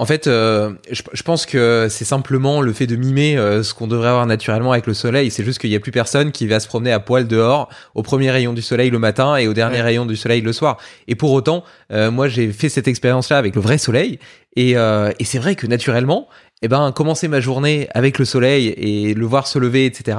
[0.00, 3.74] En fait, euh, je, je pense que c'est simplement le fait de mimer euh, ce
[3.74, 5.30] qu'on devrait avoir naturellement avec le soleil.
[5.30, 8.02] C'est juste qu'il n'y a plus personne qui va se promener à poil dehors au
[8.02, 9.82] premier rayon du soleil le matin et au dernier Ouais.
[9.82, 10.78] rayon du soleil le soir.
[11.06, 14.18] Et pour autant, euh, moi j'ai fait cette expérience-là avec le vrai soleil.
[14.56, 16.28] Et, euh, et c'est vrai que naturellement,
[16.62, 20.16] eh ben commencer ma journée avec le soleil et le voir se lever, etc.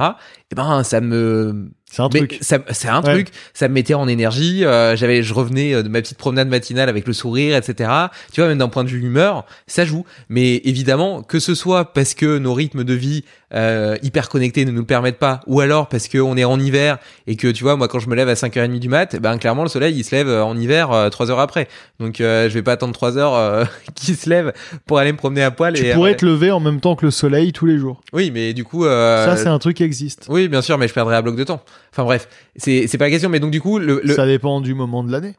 [0.52, 2.38] Eh ben ça me C'est un truc.
[2.40, 3.12] C'est un Ouais.
[3.12, 3.28] truc.
[3.52, 4.64] Ça me mettait en énergie.
[4.64, 7.90] euh, J'avais, je revenais euh, de ma petite promenade matinale avec le sourire, etc.
[8.32, 10.06] Tu vois, même d'un point de vue humeur, ça joue.
[10.30, 13.24] Mais évidemment, que ce soit parce que nos rythmes de vie
[13.54, 16.96] euh, hyper connectés ne nous permettent pas, ou alors parce que on est en hiver
[17.26, 19.62] et que tu vois, moi quand je me lève à 5h30 du mat, ben clairement
[19.62, 21.68] le soleil il se lève euh, en hiver euh, 3 heures après.
[22.00, 23.64] Donc euh, je vais pas attendre 3 heures euh,
[23.94, 24.54] qu'il se lève
[24.86, 25.74] pour aller me promener à poil.
[25.74, 28.00] Tu et, pourrais te lever en même temps que le soleil tous les jours.
[28.14, 28.86] Oui, mais du coup.
[28.86, 30.24] euh, Ça, c'est un truc qui existe.
[30.30, 31.62] Oui, bien sûr, mais je perdrais un bloc de temps.
[31.92, 33.28] Enfin bref, c'est c'est pas la question.
[33.28, 35.34] Mais donc du coup, le, le- Ça dépend du moment de l'année.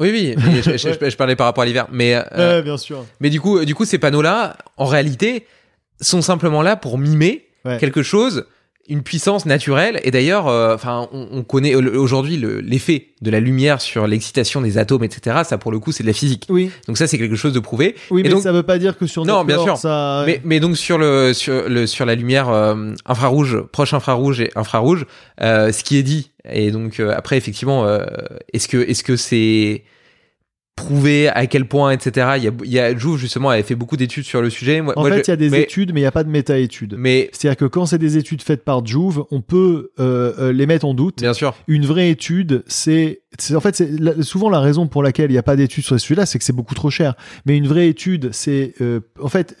[0.00, 1.86] oui, oui, je, je- je- je parlais par rapport à l'hiver.
[1.92, 2.22] Mais euh,
[2.58, 3.04] Ouais, bien sûr.
[3.20, 5.46] mais du coup, du coup, ces panneaux-là, en réalité,
[6.00, 7.76] sont simplement là pour mimer Ouais.
[7.78, 8.46] quelque chose,
[8.90, 10.00] une puissance naturelle.
[10.04, 14.60] Et d'ailleurs, euh, enfin, on, on connaît aujourd'hui le- l'effet de la lumière sur l'excitation
[14.60, 15.38] des atomes, etc.
[15.44, 16.46] Ça, pour le coup, c'est de la physique.
[16.50, 17.94] Oui, Donc ça, c'est quelque chose de prouvé.
[18.10, 19.76] oui Et mais donc- ça veut pas dire que sur Non, bien sûr.
[19.78, 20.24] ça.
[20.26, 24.50] Mais, mais donc sur le sur le sur la lumière euh, infrarouge, proche infrarouge et
[24.56, 25.06] infrarouge,
[25.40, 28.04] euh, ce qui est dit et donc euh, après effectivement, euh,
[28.52, 29.84] est-ce que est-ce que c'est
[30.84, 32.32] prouvé à quel point etc.
[32.36, 34.80] Il y a il y a Jouve justement avait fait beaucoup d'études sur le sujet.
[34.80, 36.12] Moi, En moi, fait, je- il y a des mais, études, mais il n'y a
[36.12, 36.94] pas de méta-études.
[36.98, 40.66] Mais C'est-à-dire que quand c'est des études faites par Juve, on peut euh, euh, les
[40.66, 41.18] mettre en doute.
[41.20, 41.54] bien sûr.
[41.68, 45.38] Une vraie étude, c'est c'est- en fait la- souvent la raison pour laquelle il n'y
[45.38, 47.14] a pas d'études sur ce sujet-là, c'est que c'est beaucoup trop cher.
[47.46, 49.56] Mais une vraie étude, c'est euh, en fait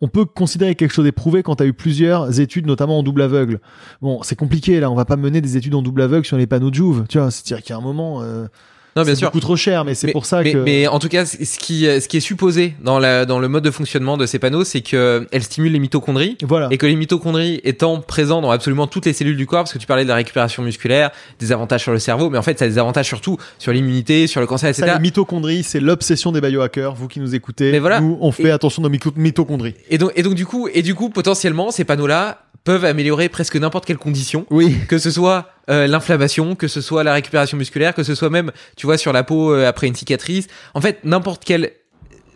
[0.00, 2.98] on peut considérer que quelque chose est prouvé quand tu as eu plusieurs études, notamment
[2.98, 3.60] en double aveugle.
[4.00, 6.46] Bon, c'est compliqué là, on va pas mener des études en double aveugle sur les
[6.46, 7.30] panneaux de Juve, tu vois.
[7.30, 8.46] C'est-à-dire qu'il y a un moment, euh,
[8.94, 9.28] Non, bien c'est sûr.
[9.28, 11.84] beaucoup trop cher, mais c'est pour ça mais, que mais en tout cas, ce qui,
[11.84, 14.82] ce qui est supposé dans, la, dans le mode de fonctionnement de ces panneaux, c'est
[14.82, 16.36] qu'elles stimulent les mitochondries.
[16.42, 16.68] voilà.
[16.70, 19.78] Et que les mitochondries étant présents dans absolument toutes les cellules du corps, parce que
[19.78, 22.66] tu parlais de la récupération musculaire, des avantages sur le cerveau, mais en fait, ça
[22.66, 24.86] a des avantages surtout sur l'immunité, sur le cancer, etc.
[24.86, 26.94] Ça, les mitochondries, c'est l'obsession des biohackers.
[26.94, 28.00] Vous qui nous écoutez, Mais voilà.
[28.00, 29.74] nous, on fait Et- attention mito- mitochondries.
[29.90, 33.56] Et donc, et donc du coup, et du coup, potentiellement, ces panneaux-là peuvent améliorer presque
[33.56, 34.46] n'importe quelle condition.
[34.50, 34.76] Oui.
[34.88, 38.52] Que ce soit euh, l'inflammation, que ce soit la récupération musculaire, que ce soit même,
[38.76, 40.46] tu vois, sur la peau euh, après une cicatrice.
[40.74, 41.72] En fait, n'importe quelle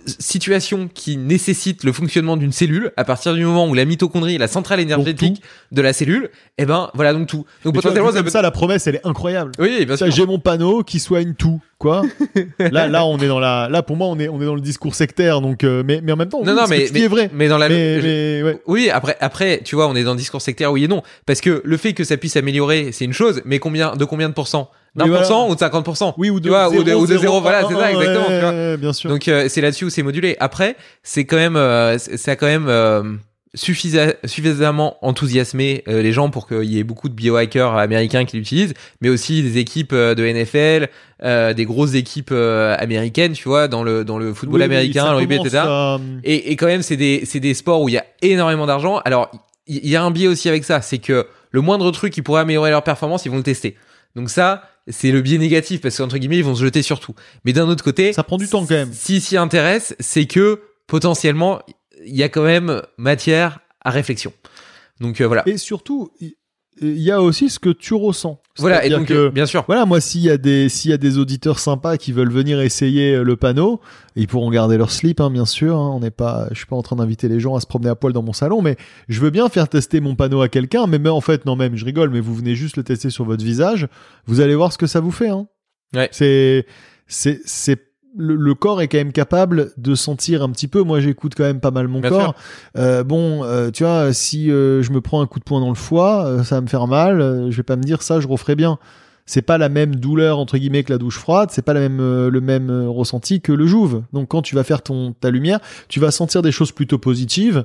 [0.07, 4.39] situation qui nécessite le fonctionnement d'une cellule, à partir du moment où la mitochondrie est
[4.39, 5.43] la centrale énergétique
[5.73, 7.45] de la cellule, eh ben voilà donc tout.
[7.65, 8.31] Donc potentiellement ça peut...
[8.31, 9.53] ça, la promesse, elle est incroyable.
[9.59, 10.11] Oui, bien sûr.
[10.11, 11.61] J'ai mon panneau qui soigne tout.
[11.79, 12.05] Quoi
[12.59, 13.69] Là, là, on est dans la.
[13.69, 15.43] Là, pour moi, on est, on est dans le discours sectaire.
[15.43, 17.31] Donc, euh, mais, mais en même temps, Non, oui, non, mais, qui est mais, vrai.
[17.35, 18.63] mais dans la Mais, mais, ouais.
[18.67, 21.03] Oui, après, après, tu vois, on est dans le discours sectaire, oui et non.
[21.27, 24.31] Parce que le fait que ça puisse améliorer, c'est une chose, mais combien, de combien
[24.31, 24.71] de pourcents?
[24.97, 27.19] D'un Oui, pour cent ou de 50% Oui, ou de vois, ou de- ou de
[27.19, 28.51] zéro, voilà, c'est ça, exactement, tu vois.
[28.51, 29.11] ouais, bien sûr.
[29.11, 30.37] Donc euh, c'est là-dessus où c'est modulé.
[30.41, 33.03] Après, c'est quand même, euh, ça a quand même euh,
[33.55, 38.37] suffisa- suffisamment enthousiasmé euh, les gens pour qu'il y ait beaucoup de biohackers américains qui
[38.37, 40.89] l'utilisent, mais aussi des équipes euh, de NFL,
[41.23, 44.75] euh, des grosses équipes euh, américaines, tu vois, dans le dans le football Oui, oui,
[44.77, 45.57] américain, ça le etc.
[45.59, 48.67] à- Et, et quand même, c'est des, c'est des sports où il y a énormément
[48.67, 49.01] d'argent.
[49.05, 49.31] Alors,
[49.67, 52.23] il il y, a un biais aussi avec ça, c'est que le moindre truc qui
[52.23, 53.77] pourrait améliorer leur performance, ils vont le tester.
[54.15, 57.15] Donc ça, c'est le biais négatif parce qu'entre guillemets, ils vont se jeter sur tout.
[57.45, 58.93] Mais d'un autre côté, Ça prend du temps quand même.
[58.93, 61.61] S'ils s'y intéressent, c'est que potentiellement,
[62.05, 64.33] il y a quand même matière à réflexion.
[65.01, 65.43] Donc euh, voilà.
[65.47, 66.13] Et surtout,
[66.83, 68.41] il y a aussi ce que tu ressens.
[68.59, 68.85] voilà.
[68.85, 69.65] Et donc, que- euh, bien sûr.
[69.67, 72.61] Voilà, moi, s'il y a des, s'il y a des auditeurs sympas qui veulent venir
[72.61, 73.81] essayer euh, le panneau,
[74.15, 75.77] ils pourront garder leur slip, hein, bien sûr.
[75.77, 77.89] hein, on n'est pas, je suis pas en train d'inviter les gens à se promener
[77.91, 78.77] à poil dans mon salon, mais
[79.09, 80.87] je veux bien faire tester mon panneau à quelqu'un.
[80.87, 83.25] Mais, mais en fait, non, même, je rigole, mais vous venez juste le tester sur
[83.25, 83.89] votre visage.
[84.27, 85.29] Vous allez voir ce que ça vous fait.
[85.29, 85.47] Hein.
[85.95, 86.09] Ouais.
[86.13, 86.67] C'est,
[87.07, 87.81] c'est, c'est,
[88.17, 90.83] le, le corps est quand même capable de sentir un petit peu.
[90.83, 92.35] Moi, j'écoute quand même pas mal mon Bien corps.
[92.77, 95.69] Euh, bon, euh, tu vois, si euh, je me prends un coup de poing dans
[95.69, 97.21] le foie, euh, ça va me faire mal.
[97.21, 98.79] euh, je vais pas me dire ça, je referai bien.
[99.27, 101.49] C'est pas la même douleur entre guillemets que la douche froide.
[101.53, 104.03] C'est pas la même euh, le même ressenti que le jouve.
[104.13, 107.65] Donc quand tu vas faire ton ta lumière, tu vas sentir des choses plutôt positives.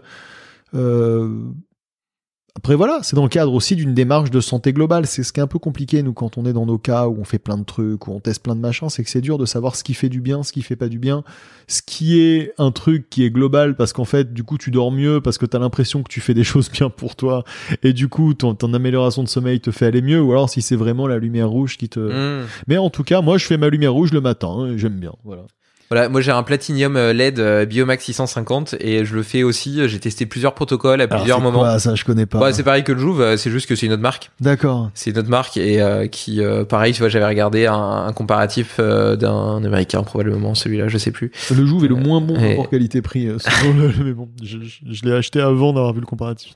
[2.56, 5.07] Après voilà, c'est dans le cadre aussi d'une démarche de santé globale.
[5.07, 7.18] C'est ce qui est un peu compliqué nous quand on est dans nos cas où
[7.19, 9.38] on fait plein de trucs, où on teste plein de machins, c'est que c'est dur
[9.38, 11.23] de savoir ce qui fait du bien, ce qui fait pas du bien,
[11.68, 14.91] ce qui est un truc qui est global parce qu'en fait du coup tu dors
[14.91, 17.45] mieux parce que t'as l'impression que tu fais des choses bien pour toi
[17.84, 20.61] et du coup ton, ton amélioration de sommeil te fait aller mieux ou alors si
[20.61, 21.99] c'est vraiment la lumière rouge qui te.
[21.99, 22.48] Mmh.
[22.68, 25.14] Mais en tout cas moi je fais ma lumière rouge le matin, hein, j'aime bien.
[25.23, 25.44] Voilà.
[25.92, 29.88] Voilà, moi j'ai un Platinum euh, LED euh, Biomax 650 et je le fais aussi.
[29.90, 31.60] J'ai testé plusieurs protocoles à Alors, plusieurs moments.
[31.60, 32.40] quoi, ça, je connais pas.
[32.40, 34.32] Ouais, c'est pareil que le Jouve, euh, c'est juste que c'est une autre marque.
[34.40, 34.90] D'accord.
[34.94, 38.14] C'est une autre marque et euh, qui, euh, pareil, tu vois, j'avais regardé un, un
[38.14, 41.32] comparatif euh, d'un américain probablement, celui-là, je sais plus.
[41.54, 43.28] Le Jouve est le moins bon et- rapport qualité-prix.
[43.28, 46.54] euh, selon le- mais bon, je, je- je l'ai acheté avant d'avoir vu le comparatif.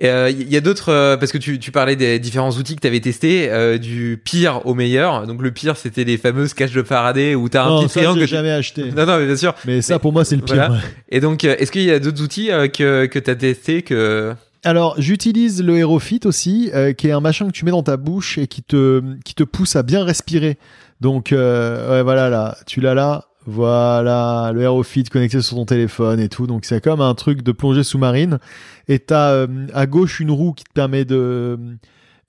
[0.00, 2.86] Il y a d'autres, euh, parce que tu, tu parlais des différents outils que tu
[2.86, 5.26] avais testés, euh, du pire au meilleur.
[5.26, 7.94] Donc le pire, c'était les fameuses caches de Faraday où tu as un non, petit
[7.94, 8.20] ça, triangle.
[8.20, 8.92] que jamais acheté.
[8.92, 9.54] Non, non, mais bien sûr.
[9.64, 10.54] Mais ça, pour moi, c'est le pire.
[10.54, 10.70] voilà.
[10.74, 10.80] ouais.
[11.08, 13.82] Et donc, euh, est-ce qu'il y a d'autres outils euh, que, que tu as testés
[13.82, 14.34] que...
[14.64, 17.96] Alors, j'utilise le Aerofit aussi, euh, qui est un machin que tu mets dans ta
[17.96, 20.58] bouche et qui te, qui te pousse à bien respirer.
[21.00, 23.24] Donc, euh, ouais, voilà, là, tu l'as là.
[23.50, 26.46] Voilà, le Aerofit connecté sur ton téléphone et tout.
[26.46, 28.38] Donc, c'est comme un truc de plongée sous-marine.
[28.88, 31.58] Et t'as euh, à gauche une roue qui te permet de,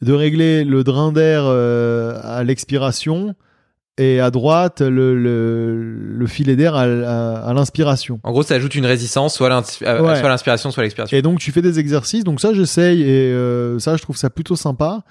[0.01, 3.35] de régler le drain d'air euh, à l'expiration.
[3.97, 8.21] Et à droite, le, le, le filet d'air à, à- à l'inspiration.
[8.23, 10.15] En gros, ça ajoute une résistance, soit Ouais.
[10.15, 11.17] soit l'inspiration, soit l'expiration.
[11.17, 14.29] Et donc tu fais des exercices, donc ça j'essaye et euh, ça je trouve ça
[14.29, 15.01] plutôt sympa.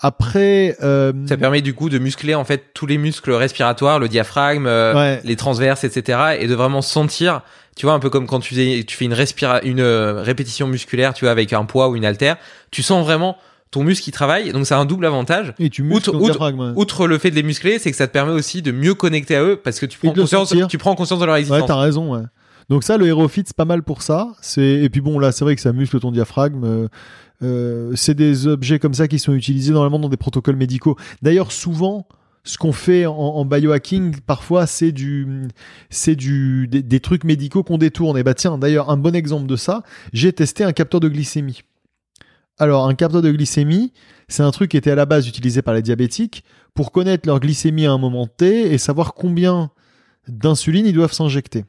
[0.00, 4.08] Après, euh, Ça permet du coup de muscler en fait tous les muscles respiratoires, le
[4.08, 5.20] diaphragme, euh, Ouais.
[5.24, 6.36] les transverses, etc.
[6.40, 7.40] Et de vraiment sentir,
[7.76, 10.66] tu vois, un peu comme quand tu fais, tu fais une, respira une euh, répétition
[10.66, 12.36] musculaire, tu vois, avec un poids ou une haltère,
[12.70, 13.36] tu sens vraiment
[13.70, 14.52] ton muscle qui travaille.
[14.52, 15.54] Donc ça a un double avantage.
[15.58, 16.60] et tu muscles outre- ton outre- diaphragme.
[16.60, 16.72] ouais.
[16.76, 19.34] Outre le fait de les muscler, c'est que ça te permet aussi de mieux connecter
[19.36, 21.66] à eux parce que tu prends conscience, tu prends conscience de leur Ouais, existence.
[21.66, 22.14] t'as raison.
[22.14, 22.22] Ouais.
[22.68, 24.28] Donc ça, le Aerofit, c'est pas mal pour ça.
[24.40, 26.88] C'est et puis bon là, c'est vrai que ça muscle ton diaphragme.
[27.42, 30.96] Euh, c'est des objets comme ça qui sont utilisés normalement dans des protocoles médicaux.
[31.22, 32.06] D'ailleurs, souvent,
[32.44, 35.48] ce qu'on fait en, biohacking, parfois, c'est du,
[35.90, 38.16] c'est du, des, des trucs médicaux qu'on détourne.
[38.16, 39.82] Et bah tiens, d'ailleurs, un bon exemple de ça,
[40.12, 41.62] j'ai testé un capteur de glycémie.
[42.58, 43.92] Alors, un capteur de glycémie,
[44.28, 46.44] c'est un truc qui était à la base utilisé par les diabétiques
[46.74, 49.70] pour connaître leur glycémie à un moment T et savoir combien
[50.28, 51.64] d'insuline ils doivent s'injecter.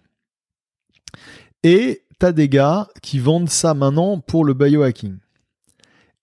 [1.64, 5.18] Et t'as des gars qui vendent ça maintenant pour le biohacking.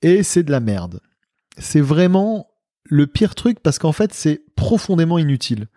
[0.05, 1.01] Et c'est de la merde.
[1.59, 2.49] C'est vraiment
[2.85, 5.69] le pire truc parce qu'en fait, c'est profondément inutile.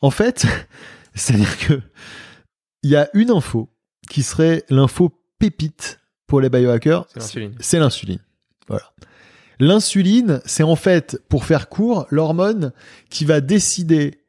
[0.00, 0.46] En fait,
[1.14, 1.80] c'est-à-dire que
[2.82, 3.70] il y a une info
[4.10, 7.54] qui serait l'info pépite pour les biohackers, C'est l'insuline.
[7.60, 8.18] c'est l'insuline.
[8.66, 8.92] Voilà.
[9.60, 12.72] L'insuline, c'est en fait, pour faire court, l'hormone
[13.10, 14.21] qui va décider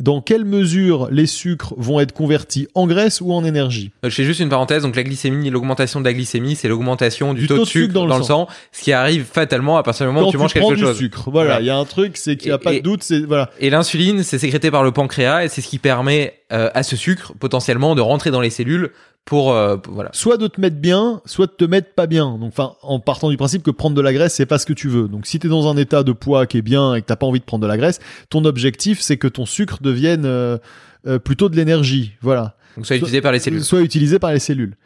[0.00, 3.92] dans quelle mesure les sucres vont être convertis en graisse ou en énergie?
[4.04, 4.82] Euh, Je fais juste une parenthèse.
[4.82, 8.06] Donc la glycémie, l'augmentation de la glycémie, c'est l'augmentation du, Du taux, de sucre dans,
[8.18, 8.48] le sang.
[8.72, 10.84] ce qui arrive fatalement à partir du moment Quand où tu manges prends quelque du
[10.86, 10.96] chose.
[10.98, 11.60] sucre, voilà, Voilà.
[11.62, 13.50] il y a un truc, c'est qu'il n'y a Et- pas de doute, c'est voilà.
[13.60, 16.96] Et l'insuline, c'est sécrété par le pancréas et c'est ce qui permet euh, à ce
[16.96, 18.90] sucre potentiellement de rentrer dans les cellules
[19.24, 20.10] pour, euh, pour- voilà.
[20.12, 22.38] Soit de te mettre bien, soit de te mettre pas bien.
[22.38, 24.72] Donc, enfin, en partant du principe que prendre de la graisse, c'est pas ce que
[24.72, 25.08] tu veux.
[25.08, 27.16] Donc, si tu es dans un état de poids qui est bien et que t'as
[27.16, 28.00] pas envie de prendre de la graisse,
[28.30, 30.58] ton objectif, c'est que ton sucre devienne euh,
[31.06, 32.12] euh, plutôt de l'énergie.
[32.20, 32.56] Voilà.
[32.76, 33.62] Donc soit utilisé par les cellules.
[33.64, 34.76] soit utilisé par les cellules.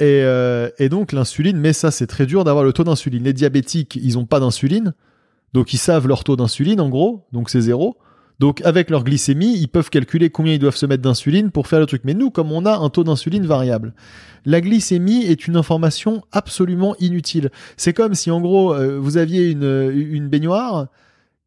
[0.00, 0.22] Et,
[0.78, 3.24] et donc l'insuline, mais ça c'est très dur d'avoir le taux d'insuline.
[3.24, 4.94] Les diabétiques, ils ont pas d'insuline,
[5.54, 7.96] donc ils savent leur taux d'insuline en gros, donc c'est zéro.
[8.38, 11.80] Donc avec leur glycémie, ils peuvent calculer combien ils doivent se mettre d'insuline pour faire
[11.80, 12.02] le truc.
[12.04, 13.94] Mais nous, comme on a un taux d'insuline variable,
[14.44, 17.50] la glycémie est une information absolument inutile.
[17.76, 20.86] C'est comme si en gros euh, vous aviez une, une baignoire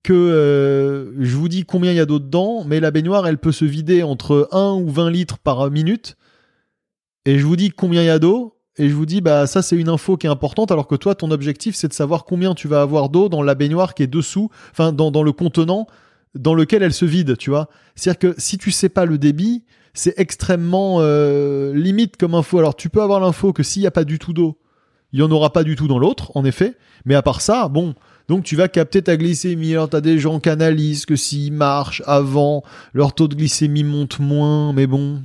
[0.04, 3.38] que euh, je vous dis combien il y a d'eau dedans, mais la baignoire, elle
[3.38, 6.18] peut se vider entre 1 ou 20 litres par minute.
[7.26, 9.62] Et je vous dis combien il y a d'eau, et je vous dis, bah ça
[9.62, 12.56] c'est une info qui est importante, alors que toi, ton objectif, c'est de savoir combien
[12.56, 15.88] tu vas avoir d'eau dans la baignoire qui est dessous, enfin dans, dans le contenant
[16.36, 17.70] dans lequel elle se vide, tu vois.
[17.96, 19.64] C'est-à-dire que si tu sais pas le débit,
[19.94, 22.60] c'est extrêmement euh, limite comme info.
[22.60, 24.58] Alors tu peux avoir l'info que s'il n'y a pas du tout d'eau,
[25.14, 26.78] il y en aura pas du tout dans l'autre, en effet.
[27.06, 27.96] Mais à part ça, bon,
[28.28, 29.74] donc tu vas capter ta glycémie.
[29.74, 32.64] Alors t'as des gens qui analysent que s'ils marchent avant,
[32.94, 35.22] leur taux de glycémie monte moins, mais bon.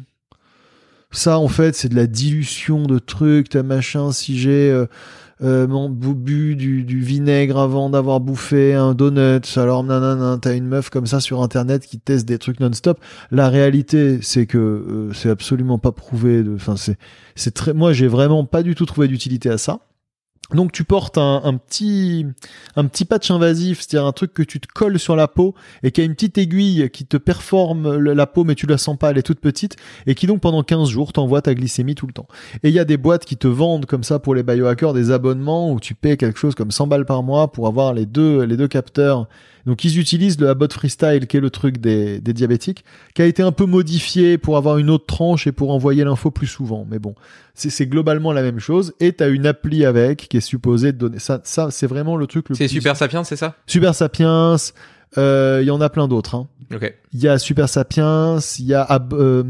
[1.13, 4.11] Ça, en fait, c'est de la dilution de trucs, t'as machin.
[4.11, 4.87] Si j'ai euh,
[5.43, 10.67] euh, mon- bu du, du vinaigre avant d'avoir bouffé un donut, alors nanana, t'as une
[10.67, 12.99] meuf comme ça sur internet qui teste des trucs non-stop.
[13.31, 16.43] La réalité, c'est que euh, c'est absolument pas prouvé.
[16.55, 16.97] Enfin, c'est
[17.35, 17.75] c'est très.
[17.75, 19.81] Moi, j'ai vraiment pas du tout trouvé d'utilité à ça.
[20.55, 22.25] Donc tu portes un, petit
[22.77, 25.91] un petit patch invasif, c'est-à-dire un truc que tu te colles sur la peau et
[25.91, 29.11] qui a une petite aiguille qui te performe la peau mais tu la sens pas,
[29.11, 32.13] elle est toute petite et qui donc pendant 15 jours t'envoie ta glycémie tout le
[32.13, 32.29] temps.
[32.63, 35.11] Et il y a des boîtes qui te vendent comme ça pour les biohackers des
[35.11, 38.43] abonnements où tu payes quelque chose comme 100 balles par mois pour avoir les deux
[38.45, 39.29] les deux capteurs.
[39.67, 42.85] Donc ils utilisent le Abbott Freestyle qui est le truc des, des diabétiques
[43.15, 46.31] qui a été un peu modifié pour avoir une autre tranche et pour envoyer l'info
[46.31, 46.87] plus souvent.
[46.89, 47.15] Mais bon,
[47.55, 48.95] c'est c'est globalement la même chose.
[49.01, 51.41] Et t'as une appli avec qui est supposée te donner ça.
[51.45, 53.57] Ça, c'est vraiment le truc le C'est plus- Super Sapiens, c'est ça?
[53.67, 54.57] Super Sapiens,
[55.19, 56.35] Euh, Il y en a plein d'autres.
[56.35, 56.47] Hein.
[57.13, 59.45] Il y a Super Sapiens, il y a Ab- euh,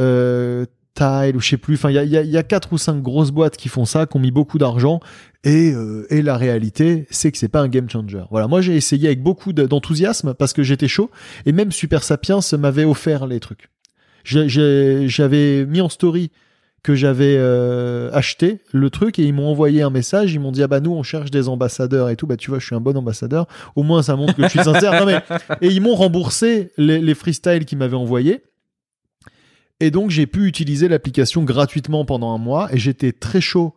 [0.00, 0.64] euh,
[0.94, 1.74] Tile ou je sais plus.
[1.74, 3.84] Enfin, il y a, y, a, y a quatre ou cinq grosses boîtes qui font
[3.84, 4.98] ça, qui ont mis beaucoup d'argent.
[5.44, 8.22] Et, euh, et la réalité, c'est que c'est pas un game changer.
[8.30, 11.10] Voilà, moi j'ai essayé avec beaucoup de- d'enthousiasme parce que j'étais chaud.
[11.46, 13.70] Et même Super Sapiens m'avait offert les trucs.
[14.24, 16.30] J'avais mis en story
[16.82, 20.32] que j'avais euh, acheté le truc et ils m'ont envoyé un message.
[20.34, 22.26] Ils m'ont dit ah bah nous on cherche des ambassadeurs et tout.
[22.26, 23.46] Bah tu vois, je suis un bon ambassadeur.
[23.76, 25.06] Au moins ça montre que je suis sincère.
[25.06, 25.22] Mais
[25.60, 28.42] et ils m'ont remboursé les, les freestyles qu'ils m'avaient envoyés.
[29.80, 33.74] Et donc j'ai pu utiliser l'application gratuitement pendant un mois et j'étais très chaud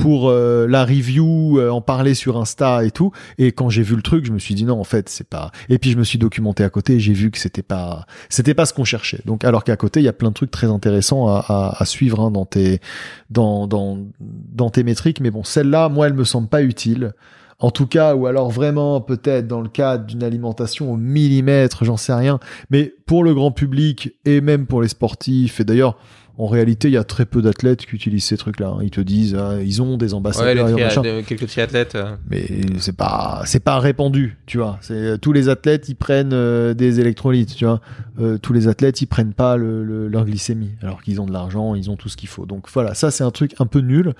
[0.00, 3.12] pour euh, la review, euh, en parler sur Insta et tout.
[3.36, 5.52] Et quand j'ai vu le truc, je me suis dit non, en fait, c'est pas.
[5.68, 8.54] Et puis je me suis documenté à côté et j'ai vu que c'était pas, c'était
[8.54, 9.20] pas ce qu'on cherchait.
[9.26, 11.84] Donc alors qu'à côté, il y a plein de trucs très intéressants à, à, à
[11.84, 12.80] suivre hein, dans tes,
[13.28, 15.20] dans, dans, dans tes métriques.
[15.20, 17.12] Mais bon, celle-là, moi, elle me semble pas utile.
[17.58, 21.98] En tout cas, ou alors vraiment peut-être dans le cadre d'une alimentation au millimètre, j'en
[21.98, 22.40] sais rien.
[22.70, 25.98] Mais pour le grand public et même pour les sportifs, et d'ailleurs,
[26.42, 28.68] en réalité, il y a très peu d'athlètes qui utilisent ces trucs-là.
[28.68, 28.78] hein.
[28.82, 31.02] Ils te disent, ah, ils ont des Ouais, ambassadeurs, les ils ont tri- machin.
[31.02, 31.94] de- quelques triathlètes.
[31.96, 32.16] euh.
[32.30, 32.46] mais
[32.78, 34.78] c'est pas, c'est pas répandu, tu vois.
[34.80, 37.80] C'est tous les athlètes, ils prennent euh, des électrolytes, tu vois.
[38.20, 41.32] Euh, tous les athlètes, ils prennent pas le, le- leur glycémie, alors qu'ils ont de
[41.32, 42.46] l'argent, ils ont tout ce qu'il faut.
[42.46, 44.14] Donc voilà, ça c'est un truc un peu nul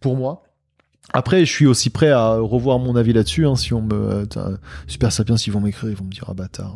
[0.00, 0.42] pour moi.
[1.12, 3.46] Après, je suis aussi prêt à revoir mon avis là-dessus.
[3.46, 3.94] hein, si on me,
[4.36, 4.56] euh,
[4.88, 6.74] Super Sapiens, s'ils vont m'écrire, ils vont me dire ah bâtard.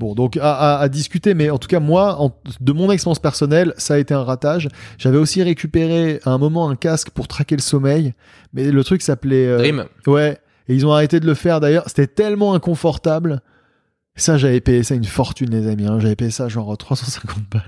[0.00, 3.18] Bon, donc à, à- à discuter, mais en tout cas moi, en- de mon expérience
[3.20, 4.68] personnelle, ça a été un ratage.
[4.98, 8.14] J'avais aussi récupéré à un moment un casque pour traquer le sommeil,
[8.54, 9.84] mais le truc s'appelait euh, Dream.
[10.06, 11.84] Ouais, et ils ont arrêté de le faire d'ailleurs.
[11.86, 13.42] C'était tellement inconfortable.
[14.16, 15.86] Ça, j'avais payé ça une fortune, les amis.
[15.86, 15.98] hein.
[16.00, 17.62] J'avais payé ça genre 350 balles.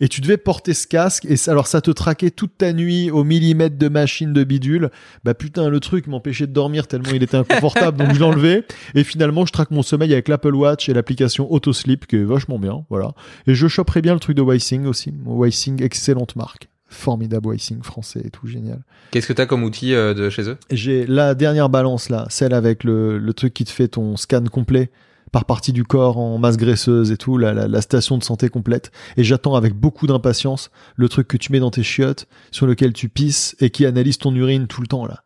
[0.00, 3.10] Et tu devais porter ce casque, et ça- alors ça te traquait toute ta nuit
[3.10, 4.90] au millimètre de machine de bidule.
[5.24, 8.64] Bah putain, le truc m'empêchait de dormir tellement il était inconfortable, donc je l'enlevais.
[8.94, 12.58] Et finalement, je traque mon sommeil avec l'Apple Watch et l'application Autosleep, qui est vachement
[12.58, 13.12] bien, voilà.
[13.46, 15.12] Et je choperais bien le truc de Wysing aussi.
[15.26, 16.68] Wysing, excellente marque.
[16.90, 18.80] Formidable Wysing français et tout, génial.
[19.10, 20.56] Qu'est-ce que t'as comme outil euh, de chez eux?
[20.70, 24.44] J'ai la dernière balance là, celle avec le, le truc qui te fait ton scan
[24.44, 24.90] complet
[25.32, 28.48] par partie du corps en masse graisseuse et tout, la, la, la station de santé
[28.48, 28.90] complète.
[29.16, 32.92] Et j'attends avec beaucoup d'impatience le truc que tu mets dans tes chiottes, sur lequel
[32.92, 35.22] tu pisses et qui analyse ton urine tout le temps là.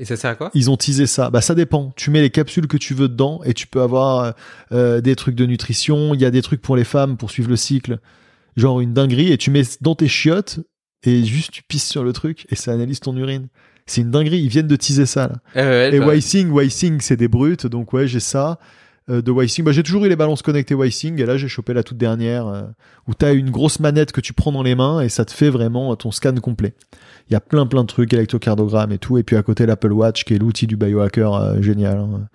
[0.00, 0.50] Et ça sert à quoi?
[0.54, 1.28] Ils ont teasé ça.
[1.28, 1.92] Bah ça dépend.
[1.96, 4.34] Tu mets les capsules que tu veux dedans et tu peux avoir
[4.70, 6.14] euh, des trucs de nutrition.
[6.14, 7.98] Il y a des trucs pour les femmes pour suivre le cycle,
[8.56, 9.32] genre une dinguerie.
[9.32, 10.60] Et tu mets dans tes chiottes
[11.02, 13.48] et juste tu pisses sur le truc et ça analyse ton urine.
[13.86, 14.38] C'est une dinguerie.
[14.40, 15.34] Ils viennent de teaser ça là.
[15.56, 18.60] Eh ouais, Et bah, Wysing, Wysing, c'est des brutes, donc ouais, j'ai ça.
[19.10, 21.72] Euh, de Wysing, bah, j'ai toujours eu les balances connectées Wysing, et là j'ai chopé
[21.72, 22.62] la toute dernière, euh,
[23.06, 25.50] où t'as une grosse manette que tu prends dans les mains, et ça te fait
[25.50, 26.74] vraiment ton scan complet.
[27.28, 29.92] Il y a plein plein de trucs, électrocardiogramme et tout, et puis à côté l'Apple
[29.92, 31.98] Watch, qui est l'outil du biohacker euh, génial.
[31.98, 32.28] hein.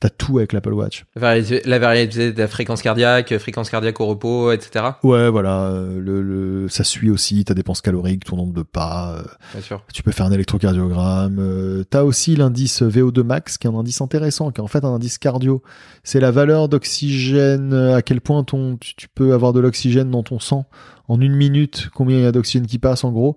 [0.00, 1.04] T'as tout avec l'Apple Watch.
[1.14, 4.86] La variété de la fréquence cardiaque, fréquence cardiaque au repos, etc.
[5.02, 9.16] Ouais, voilà, euh, le, le- ça suit aussi ta dépense calorique, ton nombre de pas,
[9.18, 9.22] euh,
[9.52, 9.84] Bien sûr.
[9.92, 11.36] Tu peux faire un électrocardiogramme.
[11.38, 14.84] Euh, T'as aussi l'indice VO2 max, qui est un indice intéressant, qui est en fait
[14.84, 15.62] un indice cardio.
[16.02, 20.38] C'est la valeur d'oxygène, à quel point ton, tu peux avoir de l'oxygène dans ton
[20.38, 20.64] sang
[21.08, 23.36] en une minute, combien il y a d'oxygène qui passe en gros.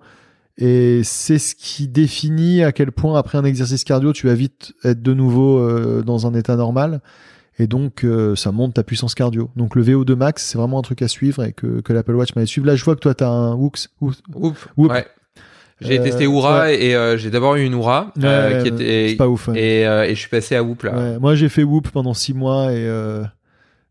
[0.57, 4.73] Et c'est ce qui définit à quel point après un exercice cardio, tu vas vite
[4.83, 7.01] être de nouveau euh, dans un état normal.
[7.59, 9.49] Et donc, euh, ça monte ta puissance cardio.
[9.55, 12.35] Donc, le VO2 max, c'est vraiment un truc à suivre et que, que l'Apple Watch
[12.35, 12.65] m'avait suivre.
[12.67, 13.89] Là, je vois que toi, tu as un Woox.
[14.01, 14.67] Woox- Oups.
[14.77, 14.91] Whoop.
[14.91, 15.05] Ouais.
[15.81, 16.83] J'ai Euh, testé Oura ouais.
[16.85, 19.47] et euh, j'ai d'abord eu une Oura euh, Ouais, qui était c'est pas ouf.
[19.49, 19.59] ouais.
[19.59, 21.17] et, et je suis passé à Whoop là.
[21.19, 22.87] Moi j'ai fait Whoop pendant six mois et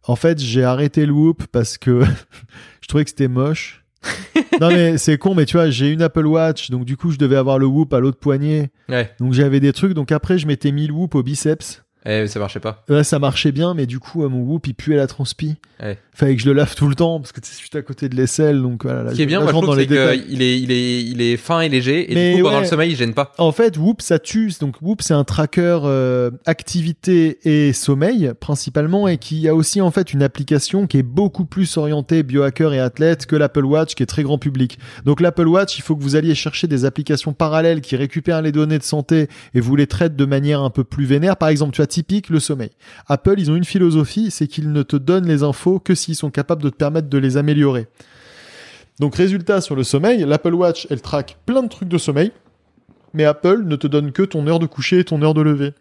[0.07, 2.03] en fait j'ai arrêté le Whoop parce que
[2.81, 3.82] je trouvais que c'était moche.
[4.61, 7.19] non mais c'est con mais tu vois j'ai une Apple Watch donc du coup je
[7.19, 9.11] devais avoir le Whoop à l'autre poignet Ouais.
[9.21, 12.41] donc j'avais des trucs donc après je m'étais mis le Whoop au biceps Et ça
[12.41, 12.83] marchait pas.
[12.89, 15.55] Là, ça marchait bien, mais du coup, euh, mon whoop, il puait la transpi.
[15.81, 15.99] Ouais.
[16.15, 18.09] Fallait que je le lave tout le temps, parce que tu je suis à côté
[18.09, 19.05] de l'aisselle, donc voilà.
[19.05, 21.37] là, Ce qui est bien, moi, je trouve, c'est qu'il est, il, est, il est
[21.37, 22.65] fin et léger, et Mais du coup, pendant ouais.
[22.65, 23.33] le sommeil, il gêne pas.
[23.39, 24.51] En fait, Whoop, ça tue.
[24.61, 29.91] Donc, Whoop, c'est un tracker euh, activité et sommeil, principalement, et qui a aussi, en
[29.91, 34.03] fait, une application qui est beaucoup plus orientée biohacker et athlète que l'Apple Watch, qui
[34.03, 34.79] est très grand public.
[35.05, 38.53] Donc, l'Apple Watch, il faut que vous alliez chercher des applications parallèles qui récupèrent les
[38.53, 41.37] données de santé et vous les traitent de manière un peu plus vénère.
[41.37, 42.71] Par exemple, tu as typique le sommeil.
[43.07, 46.31] Apple, ils ont une philosophie, c'est qu'ils ne te donnent les infos que s'ils sont
[46.31, 47.87] capables de te permettre de les améliorer.
[48.99, 52.33] Donc, résultat sur le sommeil, l'Apple Watch, elle traque plein de trucs de sommeil
[53.15, 55.73] mais Apple ne te donne que ton heure de coucher et ton heure de lever.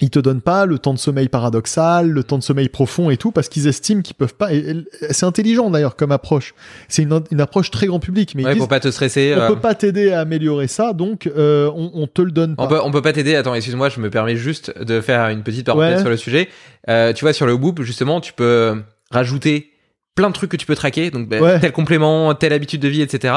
[0.00, 3.16] Ils te donnent pas le temps de sommeil paradoxal, le temps de sommeil profond et
[3.18, 4.52] tout, parce qu'ils estiment qu'ils peuvent pas.
[4.54, 6.54] et- et C'est intelligent d'ailleurs comme approche.
[6.88, 9.34] C'est une, une approche très grand public, mais ils Ouais, disent, pour pas te stresser.
[9.36, 12.56] on euh, peut pas t'aider à améliorer ça, donc euh, on, on te le donne
[12.56, 12.62] pas.
[12.64, 13.34] On peut, on peut pas t'aider.
[13.34, 16.00] Attends, excuse-moi, je me permets juste de faire une petite parenthèse Ouais.
[16.00, 16.48] sur le sujet.
[16.88, 18.80] Euh, tu vois, sur le Whoop, justement, tu peux
[19.10, 19.70] rajouter
[20.14, 21.10] plein de trucs que tu peux traquer.
[21.10, 21.60] Donc, bah, Ouais.
[21.60, 23.34] tel complément, telle habitude de vie, etc.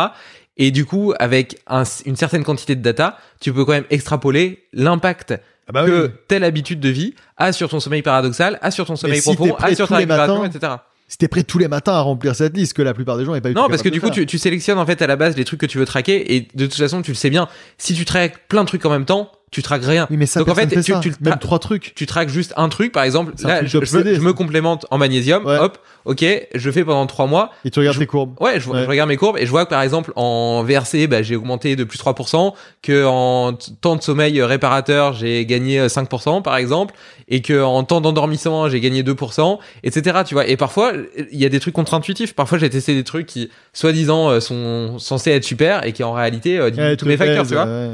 [0.55, 4.63] Et du coup, avec un- une certaine quantité de data, tu peux quand même extrapoler
[4.71, 5.33] l'impact
[5.67, 6.13] Ah bah que oui.
[6.27, 9.55] telle habitude de vie a sur ton sommeil paradoxal, a sur ton sommeil si profond,
[9.55, 10.73] a sur tous ta les récupération, matins, etc.
[11.07, 13.33] Si t'es prêt tous les matins à remplir cette liste, que la plupart des gens
[13.33, 15.15] n'aient pas eu Non, parce que du coup, tu, tu sélectionnes en fait à la
[15.15, 17.47] base les trucs que tu veux traquer et de toute façon, tu le sais bien.
[17.77, 20.07] Si tu traques plein de trucs en même temps, tu traques rien.
[20.09, 21.93] Oui, mais ça, Donc en fait, fait tu, tu même tra- trois trucs.
[21.95, 24.85] tu traques juste un truc, par exemple, là, truc je, me, d'obsédé, je me complémente
[24.91, 25.57] en magnésium, Ouais.
[25.57, 27.51] hop, ok, je fais pendant trois mois.
[27.63, 28.33] Et tu regardes Je- tes courbes.
[28.41, 28.83] Ouais, je, Ouais.
[28.83, 31.75] je regarde mes courbes et je vois que par exemple en VRC, bah, j'ai augmenté
[31.75, 36.93] de plus 3%, que en temps de sommeil réparateur, j'ai gagné euh, 5% par exemple,
[37.29, 40.19] et que en temps d'endormissement, j'ai gagné 2%, etc.
[40.25, 40.47] Tu vois.
[40.47, 40.91] Et parfois,
[41.31, 42.33] il y a des trucs contre-intuitifs.
[42.35, 46.13] Parfois, j'ai testé des trucs qui, soi-disant, euh, sont censés être super et qui en
[46.13, 47.65] réalité euh, tous mes facteurs, tu vois.
[47.65, 47.89] ouais.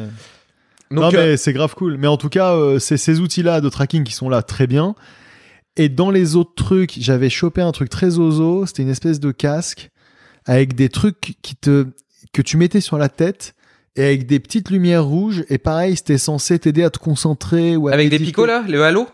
[0.92, 1.98] Donc, non, euh, mais c'est grave cool.
[1.98, 4.96] Mais en tout cas, euh, c'est ces outils-là de tracking qui sont là très bien.
[5.76, 8.66] Et dans les autres trucs, j'avais chopé un truc très ozo.
[8.66, 9.90] C'était une espèce de casque
[10.46, 11.88] avec des trucs qui te
[12.34, 13.54] que tu mettais sur la tête
[13.96, 15.44] et avec des petites lumières rouges.
[15.50, 18.84] Et pareil, c'était censé t'aider à te concentrer ou à avec des picots là, le
[18.84, 19.08] halo?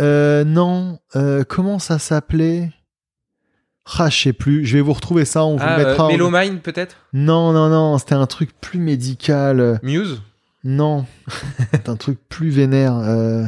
[0.00, 0.98] Euh, non.
[1.14, 2.72] Euh, comment ça s'appelait?
[3.98, 4.64] Ah, je sais plus.
[4.64, 5.44] Je vais vous retrouver ça.
[5.44, 6.08] On vous Ah, mettra.
[6.08, 6.96] euh, en- peut-être?
[7.12, 7.98] Non, non, non.
[7.98, 9.78] C'était un truc plus médical.
[9.82, 10.22] Muse?
[10.64, 11.04] Non.
[11.72, 12.96] C'est un truc plus vénère.
[12.96, 13.44] Euh...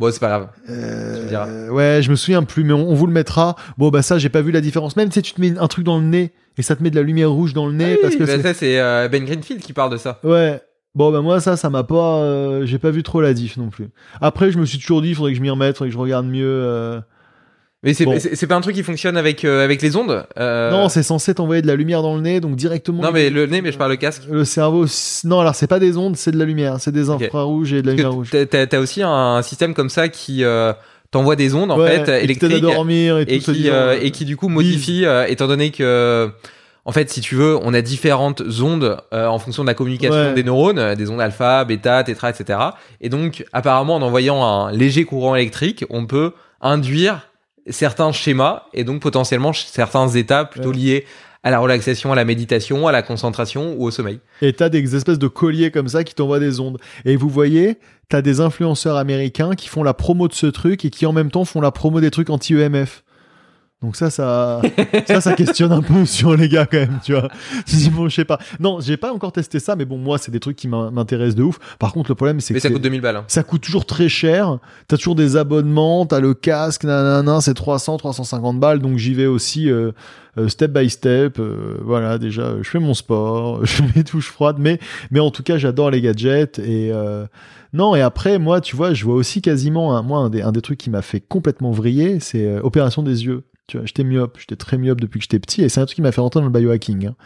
[0.00, 0.48] Bon, c'est pas grave.
[0.70, 3.54] Euh, ouais, je me souviens plus, mais on, on vous le mettra.
[3.78, 4.96] Bon, bah ça, j'ai pas vu la différence.
[4.96, 6.96] Même si tu te mets un truc dans le nez et ça te met de
[6.96, 9.08] la lumière rouge dans le nez, Ah oui, parce que bah, c'est- ça c'est euh,
[9.08, 10.18] Ben Greenfield qui parle de ça.
[10.24, 10.60] ouais.
[10.96, 13.68] Bon, bah moi ça, ça m'a pas, euh, j'ai pas vu trop la diff non
[13.68, 13.88] plus.
[14.20, 15.98] Après, je me suis toujours dit, il faudrait que je m'y remette, faudrait que je
[15.98, 17.00] regarde mieux.
[17.84, 17.86] Euh.
[17.86, 18.48] Mais c'est Bon.
[18.48, 20.24] pas un truc qui fonctionne avec euh, avec les ondes.
[20.38, 23.02] euh, Non, c'est censé t'envoyer de la lumière dans le nez, donc directement.
[23.02, 24.22] non mais le nez, mais je parle le casque.
[24.30, 24.86] Le cerveau,
[25.24, 27.86] non, alors c'est pas des ondes, c'est de la lumière, c'est des infrarouges et de
[27.86, 28.30] la lumière rouge.
[28.30, 30.72] t'as- aussi un système comme ça qui euh,
[31.10, 33.98] t'envoie des ondes en Ouais, fait et électriques dormir et, et tout, qui euh, euh,
[34.02, 36.28] et qui du coup modifie euh, étant donné que
[36.84, 40.14] en fait si tu veux on a différentes ondes euh, en fonction de la communication
[40.16, 40.34] Ouais.
[40.34, 42.58] des neurones euh, des ondes alpha bêta tétra etc
[43.00, 47.28] et donc apparemment en envoyant un léger courant électrique on peut induire
[47.68, 50.76] certains schémas et donc potentiellement certains états plutôt Ouais.
[50.76, 51.06] liés
[51.42, 54.96] à la relaxation à la méditation à la concentration ou au sommeil Et t'as des
[54.96, 56.78] espèces de colliers comme ça qui t'envoient des ondes.
[57.04, 57.76] Et vous voyez,
[58.08, 61.30] t'as des influenceurs américains qui font la promo de ce truc et qui en même
[61.30, 63.03] temps font la promo des trucs anti-EMF.
[63.84, 64.62] Donc ça, ça,
[65.06, 67.28] ça, ça questionne un peu sur les gars quand même, tu vois.
[67.66, 68.38] Dis bon, je sais pas.
[68.58, 71.34] Non, j'ai pas encore testé ça, mais bon, moi, c'est des trucs qui m'in- m'intéressent
[71.36, 71.58] de ouf.
[71.78, 73.24] Par contre, le problème, c'est mais que ça coûte 2000 balles hein.
[73.28, 74.58] ça coûte toujours très cher.
[74.88, 78.78] T'as toujours des abonnements, t'as le casque, nanana, c'est 300, 350 balles.
[78.78, 79.92] Donc j'y vais aussi euh,
[80.38, 81.38] euh, step by step.
[81.38, 84.78] euh, voilà, déjà, je fais mon sport, je fais mes touches froides, mais
[85.10, 87.26] mais en tout cas, j'adore les gadgets et euh,
[87.74, 87.94] non.
[87.94, 90.62] Et après, moi, tu vois, je vois aussi quasiment un, moi un des, un des
[90.62, 93.42] trucs qui m'a fait complètement vriller, c'est euh, opération des yeux.
[93.66, 95.96] Tu vois, j'étais myope, j'étais très myope depuis que j'étais petit et c'est un truc
[95.96, 97.06] qui m'a fait rentrer dans le biohacking.
[97.06, 97.16] hein.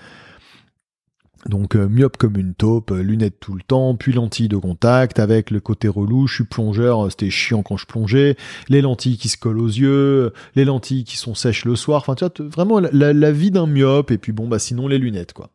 [1.46, 5.18] Donc euh, myope comme une taupe, euh, lunettes tout le temps, puis lentilles de contact
[5.18, 6.26] avec le côté relou.
[6.26, 8.36] Je suis plongeur, euh, c'était chiant quand je plongeais.
[8.68, 12.02] Les lentilles qui se collent aux yeux, les lentilles qui sont sèches le soir.
[12.06, 14.10] Enfin, tu vois, vraiment la, vie d'un myope.
[14.10, 15.50] Et puis bon, bah sinon les lunettes quoi.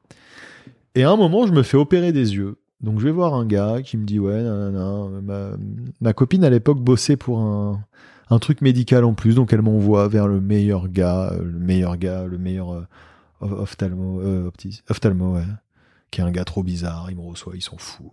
[0.95, 2.55] Et à un moment, je me fais opérer des yeux.
[2.81, 5.57] Donc je vais voir un gars qui me dit ouais, nanana,
[6.01, 7.84] ma copine à l'époque bossait pour un,
[8.34, 11.97] un truc médical en plus, donc elle m'envoie vers le meilleur gars, euh, le meilleur
[11.97, 12.88] gars, le meilleur euh,
[13.41, 14.51] oph- ophtalmo, euh,
[14.89, 15.38] ophtalmo,
[16.11, 18.07] qui est un gars trop bizarre, il me reçoit, il s'en fout.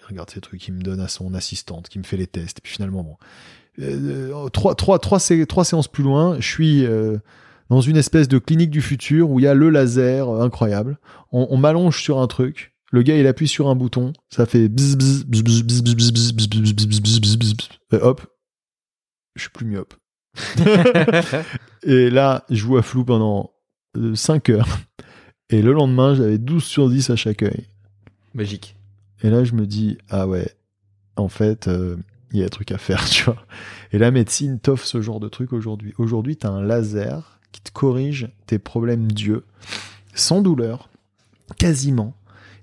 [0.00, 2.60] Il regarde ces trucs, il me donne à son assistante, qui me fait les tests.
[2.62, 3.16] Puis finalement, bon,
[3.80, 7.18] euh, trois, trois, trois, sé- séances plus loin, je suis euh,
[7.68, 10.98] dans une espèce de clinique du futur où il y a le laser euh, incroyable.
[11.32, 12.74] On, on m'allonge sur un truc.
[12.92, 16.74] Le gars, il appuie sur un bouton, ça fait bzz, bzz, bzz, bzz, bzz, bzz,
[16.74, 17.54] bzz, bzz, bzz.
[17.92, 18.20] Et hop,
[19.36, 19.94] je suis plus myope.
[21.82, 23.52] Et là, je vois flou pendant
[24.14, 24.78] 5 heures.
[25.50, 27.66] Et le lendemain, j'avais 12 sur 10 à chaque œil.
[28.34, 28.76] magique
[29.22, 30.48] Et là, je me dis, ah ouais,
[31.16, 31.96] en fait, euh,
[32.32, 33.44] il y a un truc à faire, tu vois.
[33.92, 35.92] Et la médecine t'offre ce genre de truc aujourd'hui.
[35.98, 39.44] Aujourd'hui, tu as un laser qui te corrige tes problèmes d'yeux,
[40.14, 40.88] sans douleur,
[41.58, 42.14] quasiment,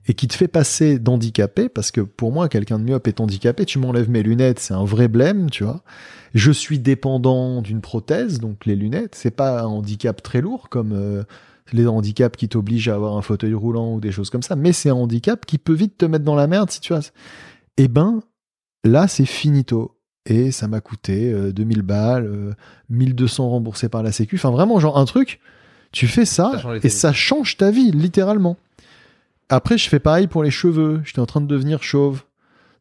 [0.09, 3.63] et qui te fait passer d'handicapé, parce que pour moi, quelqu'un de myope est handicapé,
[3.63, 5.83] tu m'enlèves mes lunettes, c'est un vrai blême, tu vois.
[6.33, 10.93] Je suis dépendant d'une prothèse, donc les lunettes, c'est pas un handicap très lourd comme
[10.93, 11.23] euh,
[11.73, 14.73] les handicaps qui t'obligent à avoir un fauteuil roulant ou des choses comme ça, mais
[14.73, 17.11] c'est un handicap qui peut vite te mettre dans la merde si tu as.
[17.77, 18.21] Eh ben,
[18.83, 19.95] là, c'est finito.
[20.25, 22.53] et ça m'a coûté euh, 2000 balles, euh,
[22.89, 24.37] 1200 remboursés par la Sécu.
[24.37, 25.39] Enfin, vraiment, genre un truc,
[25.91, 28.57] tu fais ça, et ça change ta vie, littéralement.
[29.49, 31.01] Après, je fais pareil pour les cheveux.
[31.03, 32.21] J'étais en train de devenir chauve.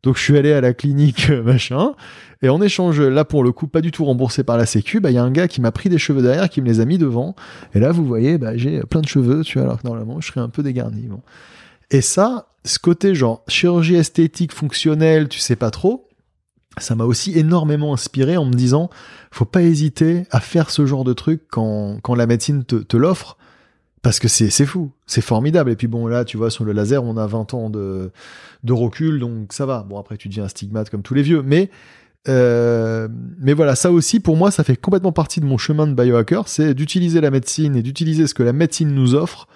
[0.02, 1.94] Donc, je suis allé à la clinique, machin.
[2.42, 5.10] Et en échange, là, pour le coup, pas du tout remboursé par la Sécu, bah,
[5.10, 6.84] il y a un gars qui m'a pris des cheveux derrière, qui me les a
[6.84, 7.34] mis devant.
[7.74, 10.28] Et là, vous voyez, bah, j'ai plein de cheveux, tu vois, alors que normalement, je
[10.28, 11.02] serais un peu dégarni.
[11.08, 11.20] Bon.
[11.90, 16.06] Et ça, ce côté genre chirurgie esthétique fonctionnelle, tu sais pas trop,
[16.76, 18.90] ça m'a aussi énormément inspiré en me disant,
[19.32, 23.36] faut pas hésiter à faire ce genre de truc quand, quand la médecine te l'offre,
[24.02, 25.70] parce que c'est fou, c'est formidable.
[25.70, 28.10] Et puis bon, là, tu vois, sur le laser, on a 20 ans de,
[28.68, 29.84] recul, donc ça va.
[29.88, 31.70] Bon, après, tu deviens un stigmate comme tous les vieux, mais
[32.28, 33.08] euh,
[33.38, 36.42] mais voilà, ça aussi, pour moi, ça fait complètement partie de mon chemin de biohacker,
[36.46, 39.48] c'est d'utiliser la médecine et d'utiliser ce que la médecine nous offre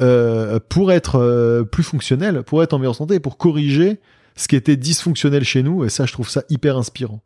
[0.00, 4.00] euh, pour être euh, plus fonctionnel, pour être en meilleure santé, pour corriger
[4.36, 5.84] ce qui était dysfonctionnel chez nous.
[5.84, 7.22] Et ça, je trouve ça hyper inspirant.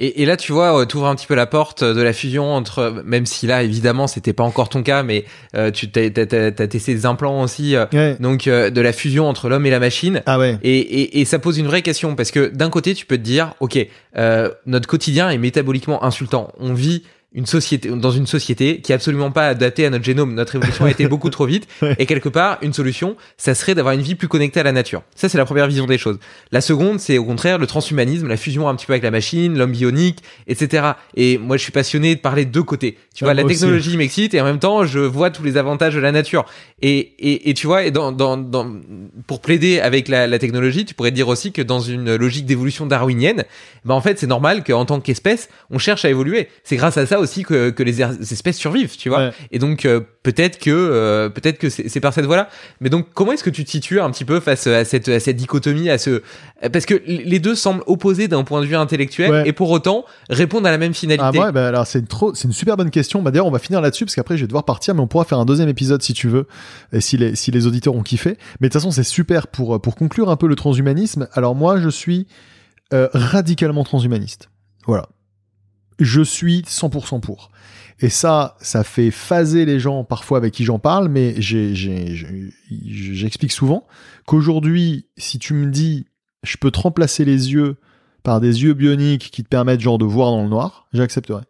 [0.00, 2.54] Et, et là, tu vois, tu ouvres un petit peu la porte de la fusion
[2.54, 5.24] entre, même si là, évidemment, c'était pas encore ton cas, mais
[5.56, 8.16] euh, tu t'as, t'as, t'as- t'as testé des implants aussi, euh, Ouais.
[8.20, 10.22] donc euh, de la fusion entre l'homme et la machine.
[10.26, 10.56] Ah ouais.
[10.62, 13.22] Et, et, et ça pose une vraie question parce que d'un côté, tu peux te
[13.22, 13.76] dire, ok,
[14.16, 16.52] euh, notre quotidien est métaboliquement insultant.
[16.60, 17.02] On vit
[17.34, 20.32] une société dans une société qui est absolument pas adaptée à notre génome.
[20.34, 21.68] Notre évolution a été beaucoup trop vite.
[21.82, 21.94] Ouais.
[21.98, 25.02] Et quelque part, une solution, ça serait d'avoir une vie plus connectée à la nature.
[25.14, 26.18] Ça, c'est la première vision des choses.
[26.52, 29.58] La seconde, c'est au contraire le transhumanisme, la fusion un petit peu avec la machine,
[29.58, 30.92] l'homme bionique, etc.
[31.16, 32.96] Et moi, je suis passionné de parler de deux côtés.
[33.14, 35.94] Tu Ah, vois, la technologie m'excite et en même temps, je vois tous les avantages
[35.94, 36.46] de la nature.
[36.80, 38.72] Et, et, et tu vois, et dans, dans, dans,
[39.26, 42.86] pour plaider avec la, la technologie, tu pourrais dire aussi que dans une logique d'évolution
[42.86, 43.44] darwinienne,
[43.84, 46.48] ben en fait, c'est normal qu'en tant qu'espèce, on cherche à évoluer.
[46.64, 49.18] C'est grâce à ça aussi que, que les er- espèces survivent, tu vois.
[49.18, 49.32] Ouais.
[49.50, 52.48] Et donc euh, peut-être que euh, peut-être que c'est c'est par cette voie-là.
[52.80, 55.20] Mais donc comment est-ce que tu te situes un petit peu face à cette à
[55.20, 56.22] cette dichotomie, à ce
[56.72, 59.48] parce que les deux semblent opposés d'un point de vue intellectuel Ouais.
[59.48, 61.38] et pour autant répondent à la même finalité.
[61.40, 63.22] Ah ouais, bah alors c'est une trop, c'est une super bonne question.
[63.22, 65.24] Bah d'ailleurs, on va finir là-dessus parce qu'après je vais devoir partir, mais on pourra
[65.24, 66.46] faire un deuxième épisode si tu veux,
[66.92, 68.36] et si les si les auditeurs ont kiffé.
[68.60, 71.28] Mais de toute façon, c'est super pour pour conclure un peu le transhumanisme.
[71.32, 72.26] Alors moi, je suis
[72.94, 74.48] euh, radicalement transhumaniste.
[74.86, 75.08] Voilà,
[75.98, 77.50] je suis 100% pour.
[78.00, 83.86] Et ça, ça fait phaser les gens parfois avec qui j'en parle, mais j'explique souvent
[84.26, 86.06] qu'aujourd'hui, si tu me dis,
[86.44, 87.76] je peux te remplacer les yeux
[88.22, 91.42] par des yeux bioniques qui te permettent genre de voir dans le noir, j'accepterais.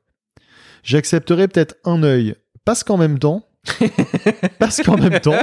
[0.83, 2.35] J'accepterais peut-être un œil,
[2.65, 3.45] parce qu'en même temps,
[4.59, 5.37] parce qu'en même temps,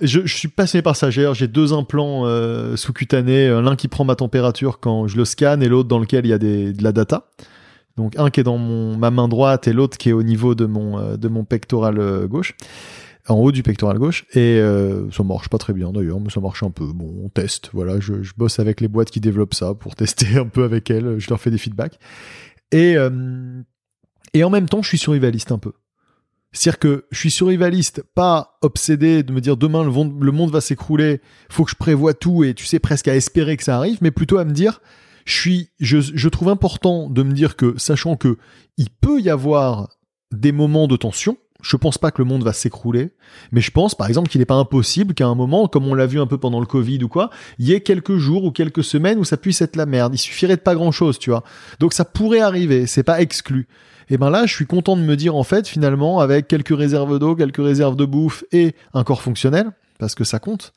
[0.00, 1.10] je, je suis passionné par ça.
[1.10, 5.24] J'ai j'ai deux implants euh, sous-cutanés, euh, l'un qui prend ma température quand je le
[5.24, 7.28] scanne et l'autre dans lequel il y a des, de la data.
[7.96, 10.54] Donc un qui est dans mon, ma main droite et l'autre qui est au niveau
[10.54, 12.54] de mon, euh, de mon pectoral euh, gauche,
[13.28, 14.26] en haut du pectoral gauche.
[14.34, 16.86] Et euh, ça marche pas très bien d'ailleurs, mais ça marche un peu.
[16.92, 17.70] Bon, on teste.
[17.72, 20.90] Voilà, je, je bosse avec les boîtes qui développent ça pour tester un peu avec
[20.90, 21.18] elles.
[21.18, 21.98] Je leur fais des feedbacks.
[22.72, 23.62] Et, euh,
[24.34, 25.72] et en même temps, je suis survivaliste un peu.
[26.52, 31.20] C'est-à-dire que je suis survivaliste, pas obsédé de me dire demain le monde, va s'écrouler,
[31.50, 34.10] faut que je prévoie tout et tu sais presque à espérer que ça arrive, mais
[34.10, 34.80] plutôt à me dire,
[35.26, 38.38] je suis, je, je trouve important de me dire que, sachant que
[38.78, 39.90] il peut y avoir
[40.32, 43.10] des moments de tension, je pense pas que le monde va s'écrouler,
[43.50, 46.06] mais je pense par exemple qu'il n'est pas impossible qu'à un moment, comme on l'a
[46.06, 48.84] vu un peu pendant le Covid ou quoi, il y ait quelques jours ou quelques
[48.84, 50.14] semaines où ça puisse être la merde.
[50.14, 51.42] Il suffirait de pas grand chose, tu vois.
[51.80, 53.66] Donc ça pourrait arriver, c'est pas exclu.
[54.08, 57.18] Et ben là, je suis content de me dire en fait, finalement, avec quelques réserves
[57.18, 60.72] d'eau, quelques réserves de bouffe et un corps fonctionnel, parce que ça compte,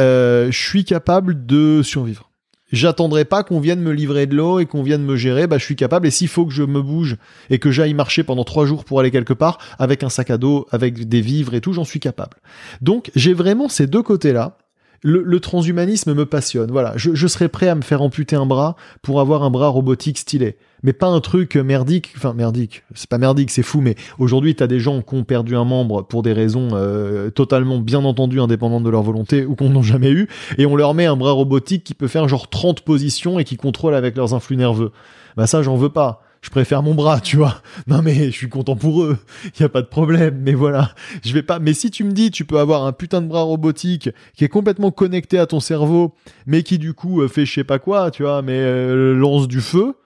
[0.00, 2.29] euh, je suis capable de survivre.
[2.72, 5.64] J'attendrai pas qu'on vienne me livrer de l'eau et qu'on vienne me gérer, bah je
[5.64, 6.06] suis capable.
[6.06, 7.16] Et s'il faut que je me bouge
[7.50, 10.38] et que j'aille marcher pendant trois jours pour aller quelque part, avec un sac à
[10.38, 12.36] dos, avec des vivres et tout, j'en suis capable.
[12.80, 14.56] Donc j'ai vraiment ces deux côtés-là.
[15.02, 16.70] Le, le transhumanisme me passionne.
[16.70, 19.68] Voilà, je, je serais prêt à me faire amputer un bras pour avoir un bras
[19.68, 22.12] robotique stylé mais pas un truc merdique.
[22.16, 25.56] Enfin, merdique, c'est pas merdique, c'est fou, mais aujourd'hui, t'as des gens qui ont perdu
[25.56, 29.70] un membre pour des raisons euh, totalement bien entendues indépendantes de leur volonté ou qu'on
[29.70, 30.28] n'ont jamais eu,
[30.58, 33.56] et on leur met un bras robotique qui peut faire genre 30 positions et qui
[33.56, 34.92] contrôle avec leurs influx nerveux.
[35.36, 36.22] Bah ça, j'en veux pas.
[36.42, 37.62] Je préfère mon bras, tu vois.
[37.86, 39.18] Non mais je suis content pour eux.
[39.56, 40.94] Il y a pas de problème, mais voilà.
[41.22, 43.42] Je vais pas mais si tu me dis tu peux avoir un putain de bras
[43.42, 46.14] robotique qui est complètement connecté à ton cerveau
[46.46, 49.48] mais qui du coup euh, fait je sais pas quoi, tu vois, mais euh, lance
[49.48, 49.96] du feu,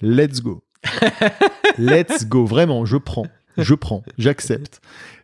[0.00, 0.62] let's go.
[1.78, 3.26] let's go, vraiment, je prends.
[3.56, 4.80] Je prends, j'accepte.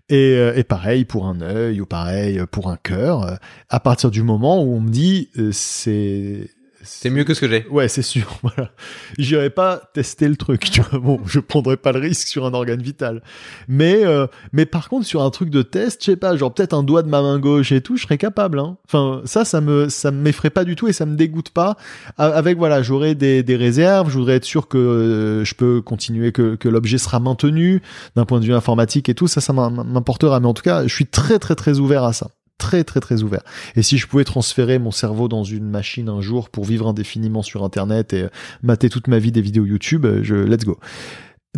[0.08, 3.38] Et, euh, et pareil pour un œil ou pareil pour un cœur.
[3.68, 6.50] À partir du moment où on me dit c'est
[6.82, 7.66] C'est mieux que ce que j'ai.
[7.68, 8.38] Ouais, c'est sûr.
[8.42, 8.70] Voilà.
[9.18, 10.70] J'irai pas tester le truc.
[10.70, 10.98] Tu vois.
[10.98, 13.22] Bon, je prendrai pas le risque sur un organe vital.
[13.68, 16.72] Mais, euh, mais par contre, sur un truc de test, je sais pas, genre peut-être
[16.72, 18.58] un doigt de ma main gauche et tout, je serais capable.
[18.58, 18.78] Hein.
[18.86, 21.76] Enfin, ça, ça me, ça m'effraie pas du tout et ça me dégoûte pas.
[22.16, 24.08] Avec voilà, j'aurai des, des réserves.
[24.10, 27.82] Je voudrais être sûr que euh, je peux continuer, que, que l'objet sera maintenu
[28.16, 29.26] d'un point de vue informatique et tout.
[29.28, 30.40] Ça, ça m'im- m'importera.
[30.40, 32.28] Mais en tout cas, je suis très, très, très ouvert à ça.
[32.60, 33.40] Très, très, très ouvert.
[33.74, 37.42] Et si je pouvais transférer mon cerveau dans une machine un jour pour vivre indéfiniment
[37.42, 38.26] sur Internet et
[38.62, 40.78] mater toute ma vie des vidéos YouTube, euh, je let's go.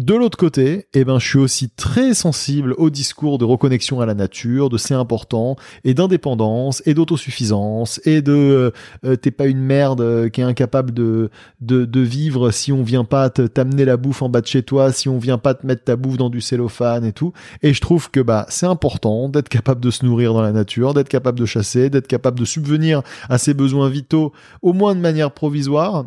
[0.01, 4.07] De l'autre côté, eh ben, je suis aussi très sensible au discours de reconnexion à
[4.07, 8.71] la nature, de c'est important, et d'indépendance, et d'autosuffisance, et de euh,
[9.05, 13.05] euh, t'es pas une merde euh, qui est incapable de, de, vivre si on vient
[13.05, 15.85] pas t'amener la bouffe en bas de chez toi, si on vient pas te mettre
[15.85, 17.35] ta bouffe dans du cellophane et tout.
[17.63, 20.95] Et je trouve que bah c'est important d'être capable de se nourrir dans la nature,
[20.95, 24.33] d'être capable de chasser, d'être capable de subvenir à ses besoins vitaux,
[24.63, 26.07] au moins de manière provisoire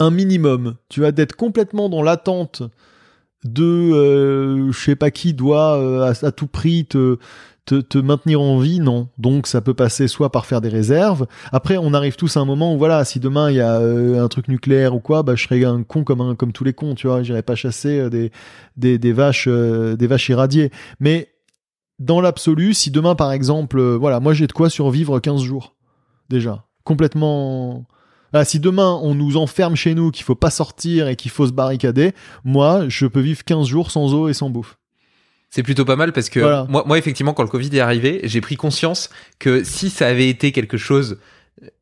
[0.00, 2.62] un minimum, tu vois, d'être complètement dans l'attente
[3.44, 7.18] de euh, je sais pas qui doit euh, à, tout prix te,
[7.66, 9.08] te, te maintenir en vie, non.
[9.18, 11.26] Donc ça peut passer soit par faire des réserves.
[11.52, 14.22] Après, on arrive tous à un moment où voilà, si demain il y a euh,
[14.22, 16.72] un truc nucléaire ou quoi, bah je serais un con comme un, comme tous les
[16.72, 17.22] cons, tu vois.
[17.22, 18.32] J'irais pas chasser euh, des,
[18.76, 20.70] des, des vaches des vaches irradiées.
[21.00, 21.28] Mais
[21.98, 25.74] dans l'absolu, si demain par exemple, voilà, moi j'ai de quoi survivre 15 jours
[26.30, 27.86] déjà, complètement.
[28.34, 31.46] Voilà, si demain on nous enferme chez nous, qu'il faut pas sortir et qu'il faut
[31.46, 34.76] se barricader, moi je peux vivre 15 jours sans eau et sans bouffe.
[35.50, 36.66] C'est plutôt pas mal parce que Voilà.
[36.68, 39.08] moi, moi, effectivement, quand le Covid est arrivé, j'ai pris conscience
[39.38, 41.18] que si ça avait été quelque chose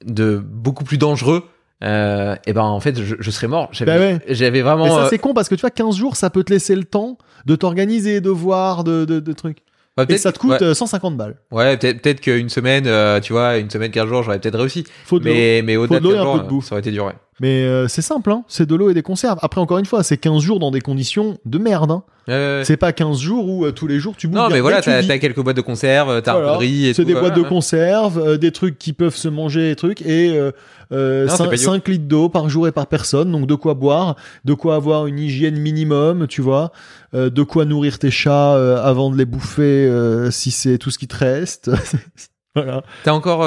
[0.04, 1.44] de beaucoup plus dangereux,
[1.82, 3.70] euh, et ben en fait, je, je serais mort.
[3.72, 4.60] J'avais, Bah ouais.
[4.60, 4.84] vraiment.
[4.84, 6.76] Mais ça euh, c'est con parce que tu vois 15 jours ça peut te laisser
[6.76, 7.16] le temps
[7.46, 9.62] de t'organiser, de voir, de, de, de trucs.
[9.96, 11.36] Bah, Et ça te coûte Ouais, euh, 150 balles.
[11.50, 14.84] ouais, peut-être, peut-être qu'une semaine, euh, tu vois, une semaine, 15 jours, j'aurais peut-être réussi.
[15.04, 15.24] Faut de.
[15.24, 16.64] Mais, mais au-delà de de et un 15 peu jours, de bouffe.
[16.66, 17.04] ça aurait été dur.
[17.06, 17.12] ouais.
[17.40, 18.44] Mais euh, c'est simple, hein.
[18.46, 19.38] c'est de l'eau et des conserves.
[19.42, 21.90] Après encore une fois, c'est 15 jours dans des conditions de merde.
[21.90, 22.02] Hein.
[22.28, 22.62] Ouais.
[22.64, 24.38] C'est pas 15 jours où euh, tous les jours tu bouges.
[24.38, 26.56] Non, mais voilà, t'as, t'as quelques boîtes de conserve, t'as un peu Voilà.
[26.56, 29.28] de riz et C'est tout, des boîtes de conserve, euh, des trucs qui peuvent se
[29.28, 30.52] manger, des trucs, et euh,
[30.92, 31.74] euh, Non, c'est 5, pas idiot.
[31.88, 34.14] litres d'eau par jour et par personne, donc de quoi boire,
[34.44, 36.70] de quoi avoir une hygiène minimum, tu vois,
[37.14, 40.90] euh, de quoi nourrir tes chats euh, avant de les bouffer euh, si c'est tout
[40.90, 41.70] ce qui te reste.
[42.54, 42.82] voilà.
[43.04, 43.42] T'as encore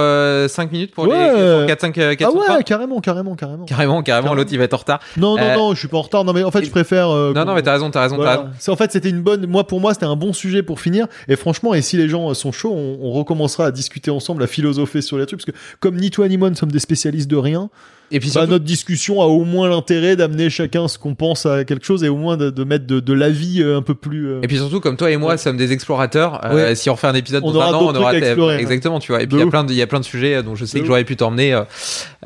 [0.49, 1.61] 5 minutes pour Ouais.
[1.61, 3.65] les 4, 5, 4, ah ouais, carrément, carrément, carrément.
[3.65, 4.99] Carrément, carrément, l'autre il va être en retard.
[5.17, 6.23] Non, non, Euh, non, je suis pas en retard.
[6.23, 7.09] Non, mais en fait, je préfère.
[7.09, 8.39] euh, Non, non, mais t'as raison, t'as raison, t'as Voilà.
[8.41, 8.51] raison.
[8.59, 9.45] C'est en fait c'était une bonne.
[9.47, 11.07] Moi pour moi c'était un bon sujet pour finir.
[11.27, 14.41] Et franchement et si les gens euh, sont chauds, on, on recommencera à discuter ensemble,
[14.43, 16.79] à philosopher sur les trucs parce que comme ni toi ni moi ne sommes des
[16.79, 17.69] spécialistes de rien,
[18.11, 21.45] Et puis bah, surtout, notre discussion a au moins l'intérêt d'amener chacun ce qu'on pense
[21.45, 23.95] à quelque chose et au moins de, de mettre de, de l'avis euh, un peu
[23.95, 24.27] plus.
[24.29, 25.37] euh, Et puis surtout, comme toi et moi Ouais.
[25.37, 26.75] sommes des explorateurs, euh, Ouais.
[26.75, 28.59] si on refait un épisode On dans aura un an, on aura à explorer, hein.
[28.59, 29.21] exactement, tu vois.
[29.23, 30.65] Et puis il y a plein de, il y a plein de sujets dont je
[30.65, 31.59] sais De que j'aurais pu t'emmener,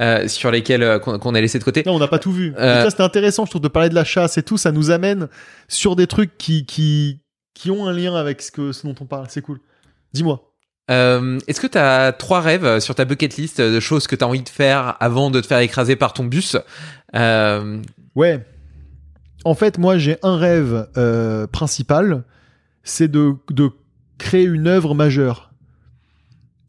[0.01, 1.83] euh, sur lesquels qu'on qu'on a laissé de côté.
[1.85, 2.53] Non, on n'a pas tout vu.
[2.57, 4.57] Ça, c'était intéressant, je trouve, de parler de la chasse et tout.
[4.57, 5.27] Ça nous amène
[5.67, 7.19] sur des trucs qui, qui,
[7.53, 9.27] qui ont un lien avec ce, que, ce dont on parle.
[9.29, 9.59] C'est cool.
[10.13, 10.48] Dis-moi.
[10.89, 14.15] Euh, Est-ce que t'as trois rêves euh, sur ta bucket list euh, de choses que
[14.15, 16.57] t'as envie de faire avant de te faire écraser par ton bus
[18.15, 18.45] Ouais.
[19.45, 20.87] En fait, moi, j'ai un rêve
[21.53, 22.23] principal,
[22.83, 23.69] c'est de, de
[24.17, 25.51] créer une œuvre majeure.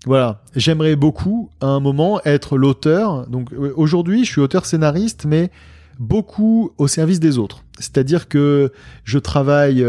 [0.06, 0.42] Voilà.
[0.54, 3.26] J'aimerais beaucoup, à un moment, être l'auteur.
[3.26, 5.50] Donc, aujourd'hui, je suis auteur-scénariste, mais
[5.98, 7.64] beaucoup au service des autres.
[7.80, 8.72] C'est-à-dire que
[9.02, 9.84] je travaille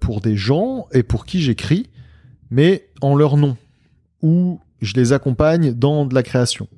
[0.00, 1.88] pour des gens et pour qui j'écris,
[2.50, 3.56] mais en leur nom,
[4.22, 6.68] ou je les accompagne dans de la création.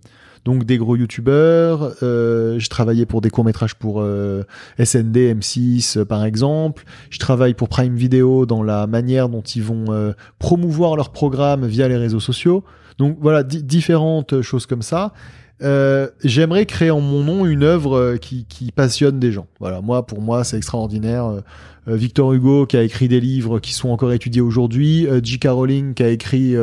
[0.47, 4.43] Donc des gros youtubeurs, euh, je travaillais pour des courts-métrages pour euh,
[4.83, 9.63] SND, M6 euh, par exemple, je travaille pour Prime Video dans la manière dont ils
[9.63, 12.65] vont euh, promouvoir leur programme via les réseaux sociaux.
[12.97, 15.13] Donc voilà, di- différentes choses comme ça.
[15.62, 19.47] Euh, J'aimerais créer en mon nom une œuvre euh, qui, passionne des gens.
[19.59, 21.27] Voilà, moi pour moi c'est extraordinaire.
[21.27, 21.41] Euh,
[21.87, 25.49] Victor Hugo qui a écrit des livres qui sont encore étudiés aujourd'hui, J.K.
[25.49, 26.55] Rowling qui a écrit,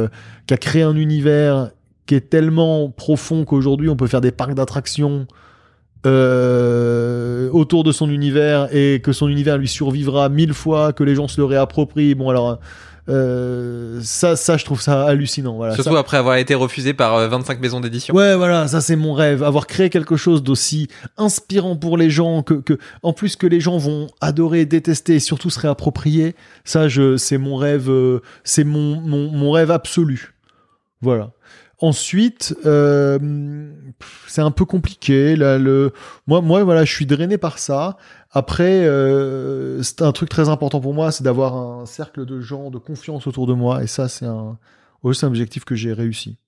[0.45, 1.71] qui a créé un univers
[2.05, 5.27] qui est tellement profond qu'aujourd'hui on peut faire des parcs d'attractions
[6.05, 11.27] autour de son univers et que son univers lui survivra mille fois, que les gens
[11.27, 12.15] se le réapproprient.
[12.15, 12.59] Bon alors
[13.09, 15.55] euh, ça, ça je trouve ça hallucinant.
[15.55, 18.13] Voilà, Surtout ça- après avoir été refusé par euh, 25 maisons d'édition.
[18.15, 22.43] Ouais, voilà, ça c'est mon rêve, avoir créé quelque chose d'aussi inspirant pour les gens
[22.43, 26.35] que, que, en plus que les gens vont adorer, détester et surtout se réapproprier.
[26.65, 30.33] Ça, je, c'est mon rêve, euh, c'est mon, mon, mon rêve absolu.
[31.01, 31.31] Voilà.
[31.79, 33.19] Ensuite, euh,
[34.27, 35.35] c'est un peu compliqué.
[35.35, 35.93] Là, le,
[36.25, 37.97] moi, moi, voilà, je suis drainé par ça.
[38.31, 42.71] Après, euh, c'est un truc très important pour moi, c'est d'avoir un cercle de gens
[42.71, 43.83] de confiance autour de moi.
[43.83, 44.57] Et ça, c'est un,
[45.03, 46.39] ouais, c'est un objectif que j'ai réussi.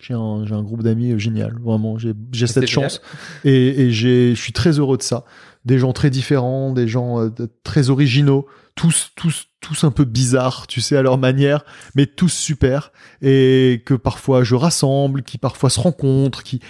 [0.00, 1.98] J'ai un, un groupe d'amis génial, vraiment.
[1.98, 2.14] J'ai,
[2.46, 2.90] cette génial.
[2.90, 3.00] chance
[3.44, 5.24] et, je suis très heureux de ça.
[5.64, 8.46] Des gens très différents, des gens euh, de- très originaux,
[8.76, 11.64] tous, tous, tous un peu bizarres, tu sais, à leur manière,
[11.96, 12.92] mais tous super.
[13.22, 16.60] Et que parfois je rassemble, qui parfois se rencontrent, qui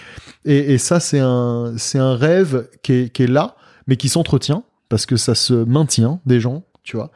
[0.47, 3.57] et, ça c'est un, c'est un rêve qui est, qui est là,
[3.87, 7.11] mais qui s'entretient parce que ça se maintient des gens, tu vois.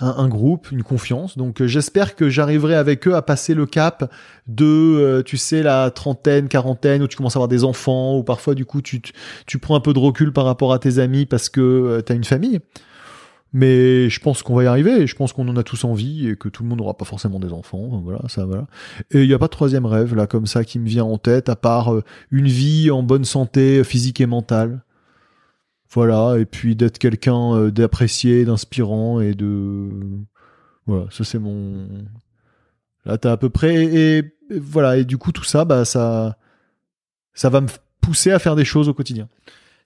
[0.00, 1.38] Un, groupe, une confiance.
[1.38, 4.12] Donc euh, j'espère que j'arriverai avec eux à passer le cap
[4.48, 8.24] de, euh, tu sais, la trentaine, quarantaine, où tu commences à avoir des enfants, ou
[8.24, 9.00] parfois du coup tu,
[9.46, 12.16] tu, prends un peu de recul par rapport à tes amis parce que tu as
[12.16, 12.60] une famille.
[13.56, 16.28] Mais je pense qu'on va y arriver, et je pense qu'on en a tous envie,
[16.28, 18.66] et que tout le monde n'aura pas forcément des enfants, voilà, ça, voilà.
[19.12, 21.18] Et il n'y a pas de troisième rêve, là, comme ça, qui me vient en
[21.18, 22.02] tête, à part euh,
[22.32, 24.82] une vie en bonne santé euh, physique et mentale.
[25.88, 29.88] Voilà, et puis d'être quelqu'un euh, d'apprécié, d'inspirant, et de...
[30.86, 31.86] Voilà, ça c'est mon...
[33.04, 33.84] Là, t'as à peu près...
[33.84, 36.38] Et, et voilà, et du coup, tout ça, bah, ça...
[37.34, 37.68] Ça va me
[38.00, 39.28] pousser à faire des choses au quotidien.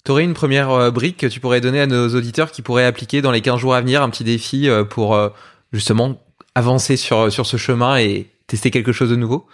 [0.04, 3.20] T'aurais une première euh, brique que tu pourrais donner à nos auditeurs qui pourraient appliquer
[3.20, 5.28] dans les 15 jours à venir, un petit défi euh, pour euh,
[5.72, 6.22] justement
[6.54, 9.46] avancer sur, sur ce chemin et tester quelque chose de nouveau?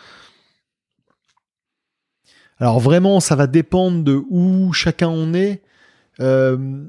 [2.59, 5.62] Alors vraiment, ça va dépendre de où chacun en est.
[6.19, 6.85] Peut-être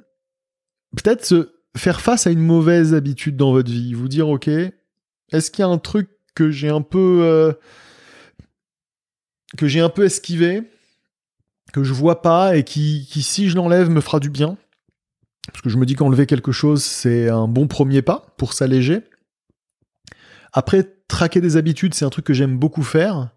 [1.76, 3.94] faire face à une mauvaise habitude dans votre vie.
[3.94, 7.56] Vous dire, ok, est-ce qu'il y a un truc que j'ai un peu
[9.58, 10.64] que j'ai un peu esquivé,
[11.76, 14.56] que je vois pas et qui, qui si je l'enlève me fera du bien.
[15.48, 19.02] Parce que je me dis qu'enlever quelque chose, c'est un bon premier pas pour s'alléger.
[20.54, 23.28] Après, traquer des habitudes, c'est un truc que j'aime beaucoup faire.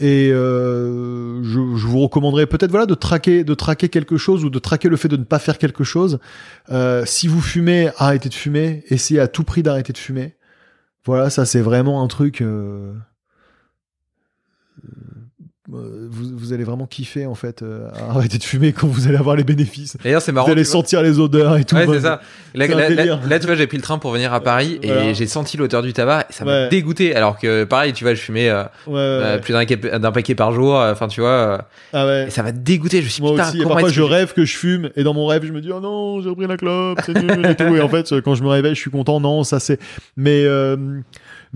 [0.00, 4.58] Et euh, je, vous recommanderais peut-être voilà de traquer de traquer quelque chose ou de
[4.58, 6.18] traquer le fait de ne pas faire quelque chose.
[6.70, 8.82] Euh, si vous fumez, arrêtez de fumer.
[8.88, 10.34] Essayez à tout prix d'arrêter de fumer.
[11.04, 12.40] Voilà, ça c'est vraiment un truc.
[12.40, 12.92] euh,
[16.10, 19.16] vous, vous allez vraiment kiffer en fait euh, à arrêter de fumer quand vous allez
[19.16, 19.96] avoir les bénéfices.
[20.02, 20.46] D'ailleurs, c'est marrant.
[20.46, 20.70] vous allez vois.
[20.72, 21.76] sentir les odeurs et tout.
[21.76, 22.20] Ouais, c'est ça.
[22.54, 25.12] Là, tu vois, j'ai pris le train pour venir à Paris et Voilà.
[25.12, 26.68] j'ai senti l'odeur du tabac et ça m'a Ouais.
[26.68, 27.14] dégoûté.
[27.14, 30.34] Alors que, pareil, tu vois, je fumais euh, Ouais, euh, plus d'un paquet, d'un paquet
[30.34, 30.78] par jour.
[30.80, 31.58] euh, Enfin, tu vois, euh,
[31.92, 33.00] Ah et ça m'a dégoûté.
[33.00, 35.26] Je me suis Moi aussi, et parfois je rêve que je fume, et dans mon
[35.26, 37.74] rêve je me dis oh non j'ai repris la clope, c'est nul et tout.
[37.74, 39.78] Et en fait quand je me réveille je suis content, non ça c'est.
[40.16, 40.76] Mais euh,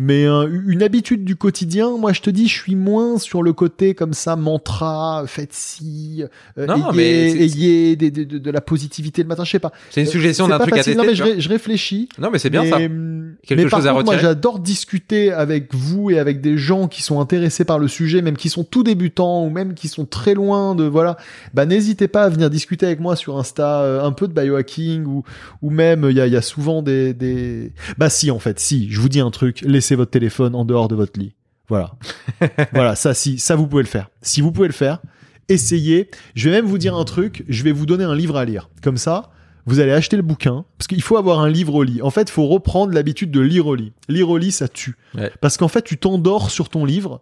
[0.03, 3.53] mais euh, une habitude du quotidien, moi je te dis je suis moins sur le
[3.53, 6.25] côté comme ça mantra, faites ci,
[6.57, 9.59] euh, Non, ayez, mais ayez des- des- de, de la positivité le matin, je sais
[9.59, 9.73] pas.
[9.91, 10.95] C'est une suggestion C'est d'un truc à facile.
[10.95, 11.03] tester.
[11.07, 11.33] Non mais je, vois.
[11.35, 12.09] ré- je réfléchis.
[12.19, 12.77] Non, mais c'est bien mais, ça.
[12.79, 16.57] hum, Quelque mais par chose à contre, moi, j'adore discuter avec vous et avec des
[16.57, 19.89] gens qui sont intéressés par le sujet, même qui sont tout débutants ou même qui
[19.89, 21.19] sont très loin de voilà.
[21.53, 25.05] Bah n'hésitez pas à venir discuter avec moi sur Insta euh, un peu de biohacking
[25.05, 25.25] ou
[25.61, 27.73] ou même il y a, y a souvent des des.
[27.99, 28.89] Bah si en fait, si.
[28.91, 31.35] Je vous dis un truc, laissez votre téléphone en dehors de votre lit.
[31.69, 31.93] Voilà.
[32.73, 34.11] voilà, ça si, ça vous pouvez le faire.
[34.23, 35.01] Si vous pouvez le faire,
[35.49, 36.11] essayez.
[36.35, 38.69] Je vais même vous dire un truc, je vais vous donner un livre à lire.
[38.83, 39.31] Comme ça,
[39.67, 42.03] vous allez acheter le bouquin, parce qu'il faut avoir un livre au lit.
[42.03, 43.93] En fait, il faut reprendre l'habitude de lire au lit.
[44.09, 44.97] Lire au lit, ça tue.
[45.15, 45.31] Ouais.
[45.41, 47.21] Parce qu'en fait, tu t'endors sur ton livre.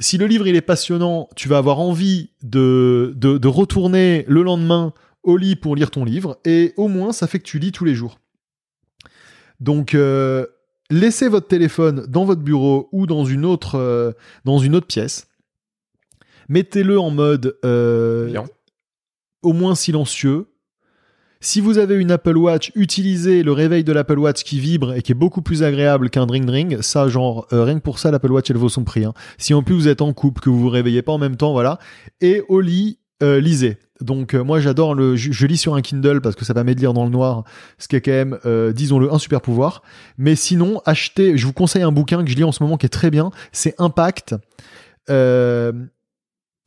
[0.00, 4.42] Si le livre il est passionnant, tu vas avoir envie de, de, de retourner le
[4.42, 4.92] lendemain
[5.24, 7.84] au lit pour lire ton livre, et au moins ça fait que tu lis tous
[7.84, 8.20] les jours.
[9.60, 10.46] Donc euh,
[10.90, 14.12] laissez votre téléphone dans votre bureau ou dans une autre, euh,
[14.44, 15.26] dans une autre pièce.
[16.48, 18.32] Mettez-le en mode euh,
[19.42, 20.46] au moins silencieux.
[21.40, 25.02] Si vous avez une Apple Watch, utilisez le réveil de l'Apple Watch qui vibre et
[25.02, 26.80] qui est beaucoup plus agréable qu'un Ring Ring.
[26.80, 29.04] Ça, genre, euh, rien que pour ça, l'Apple Watch, elle vaut son prix.
[29.04, 29.12] hein.
[29.36, 31.52] Si en plus vous êtes en couple, que vous vous réveillez pas en même temps,
[31.52, 31.78] voilà.
[32.20, 33.78] Et au lit, lisez.
[34.00, 36.80] Donc euh, moi j'adore le, je, lis sur un Kindle parce que ça permet de
[36.80, 37.44] lire dans le noir,
[37.78, 39.82] ce qui est quand même, euh, disons-le, un super pouvoir.
[40.18, 42.86] Mais sinon, achetez, je vous conseille un bouquin que je lis en ce moment qui
[42.86, 44.36] est très bien, c'est Impact
[45.10, 45.72] euh,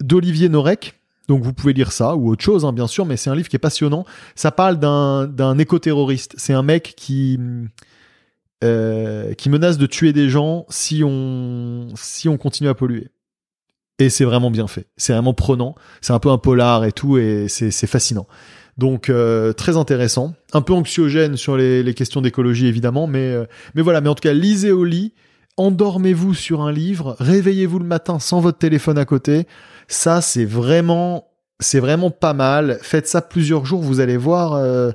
[0.02, 0.95] d'Olivier Norek.
[1.30, 3.48] Donc vous pouvez lire ça ou autre chose, hein, bien sûr, mais c'est un livre
[3.48, 4.06] qui est passionnant.
[4.36, 6.34] Ça parle d'un d'un éco-terroriste.
[6.38, 7.40] C'est un mec qui
[8.62, 13.08] qui menace de tuer des gens si on si on continue à polluer.
[14.02, 14.88] Et c'est vraiment bien fait.
[14.98, 15.76] C'est vraiment prenant.
[16.02, 18.26] C'est un peu un polar et tout, et c'est fascinant.
[18.78, 23.45] Donc euh, très intéressant, un peu anxiogène sur les, questions d'écologie évidemment, mais euh,
[23.76, 24.02] mais voilà.
[24.02, 25.14] Mais en tout cas, lisez au lit,
[25.57, 29.45] endormez-vous sur un livre, réveillez-vous le matin sans votre téléphone à côté.
[29.88, 31.28] Ça, c'est vraiment
[31.60, 32.80] c'est vraiment pas mal.
[32.82, 34.53] Faites ça plusieurs jours, vous allez voir.
[34.53, 34.91] euh,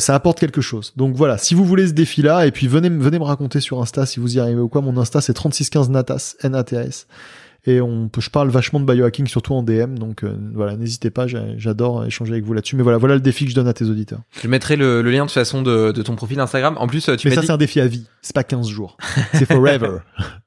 [0.00, 0.92] ça apporte quelque chose.
[0.96, 4.04] Donc voilà, si vous voulez ce défi-là, et puis venez, venez me raconter sur Insta
[4.06, 4.82] si vous y arrivez ou quoi.
[4.82, 7.06] Mon Insta c'est 3615 Natas, N-A-T-A-S.
[7.68, 9.98] Et on peut, je parle vachement de biohacking, surtout en DM.
[9.98, 12.76] Donc euh, voilà, n'hésitez pas, j'a- j'adore échanger avec vous là-dessus.
[12.76, 14.20] Mais voilà, voilà le défi que je donne à tes auditeurs.
[14.42, 16.76] Je mettrai le, le lien de toute façon de, de ton profil Instagram.
[16.78, 17.46] En plus, tu Mais ça, dit.
[17.46, 18.06] c'est un défi à vie.
[18.22, 18.96] C'est pas 15 jours.
[19.34, 19.98] C'est forever.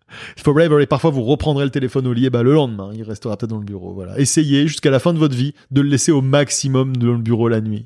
[0.44, 0.82] Forever.
[0.82, 3.50] Et parfois, vous reprendrez le téléphone au lit, et bah, le lendemain, il restera peut-être
[3.50, 3.94] dans le bureau.
[3.94, 4.20] Voilà.
[4.20, 7.48] Essayez jusqu'à la fin de votre vie de le laisser au maximum dans le bureau
[7.48, 7.86] la nuit.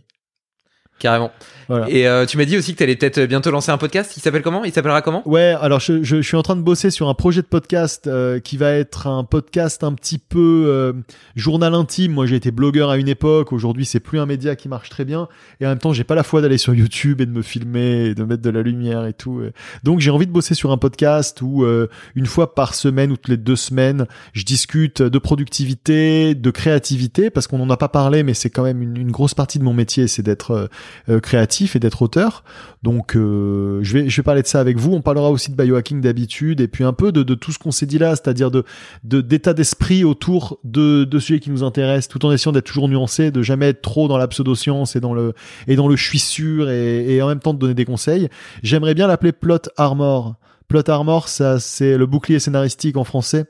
[0.97, 1.31] Carrément.
[1.67, 1.89] Voilà.
[1.89, 4.15] Et euh, tu m'as dit aussi que tu allais peut-être bientôt lancer un podcast.
[4.15, 4.63] Il s'appelle comment?
[4.63, 5.27] Il s'appellera comment?
[5.27, 8.07] Ouais, alors je, je, je suis en train de bosser sur un projet de podcast
[8.07, 10.93] euh, qui va être un podcast un petit peu euh,
[11.35, 12.13] journal intime.
[12.13, 13.51] Moi, j'ai été blogueur à une époque.
[13.51, 15.27] Aujourd'hui, c'est plus un média qui marche très bien.
[15.59, 18.05] Et en même temps, j'ai pas la foi d'aller sur YouTube et de me filmer,
[18.05, 19.41] et de mettre de la lumière et tout.
[19.83, 23.17] Donc, j'ai envie de bosser sur un podcast où euh, une fois par semaine ou
[23.17, 27.89] toutes les deux semaines, je discute de productivité, de créativité, parce qu'on en a pas
[27.89, 30.69] parlé, mais c'est quand même une, une grosse partie de mon métier, c'est d'être
[31.09, 32.43] euh, créatif et d'être auteur.
[32.83, 34.93] Donc euh, je vais parler de ça avec vous.
[34.93, 37.85] On parlera aussi de biohacking d'habitude et puis un peu de, tout ce qu'on s'est
[37.85, 38.63] dit là, c'est-à-dire de
[39.03, 43.31] d'état d'esprit autour de de sujets qui nous intéressent, tout en essayant d'être toujours nuancé,
[43.31, 45.33] de jamais être trop dans la pseudo-science et dans le
[45.67, 48.29] et dans le suis sûr et, et en même temps de donner des conseils.
[48.63, 50.35] J'aimerais bien l'appeler plot armor.
[50.67, 53.45] Plot armor, ça c'est le bouclier scénaristique en français.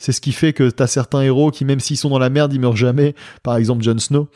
[0.00, 2.54] C'est ce qui fait que t'as certains héros qui, même s'ils sont dans la merde,
[2.54, 3.14] ils meurent jamais.
[3.42, 4.28] Par exemple, Jon Snow.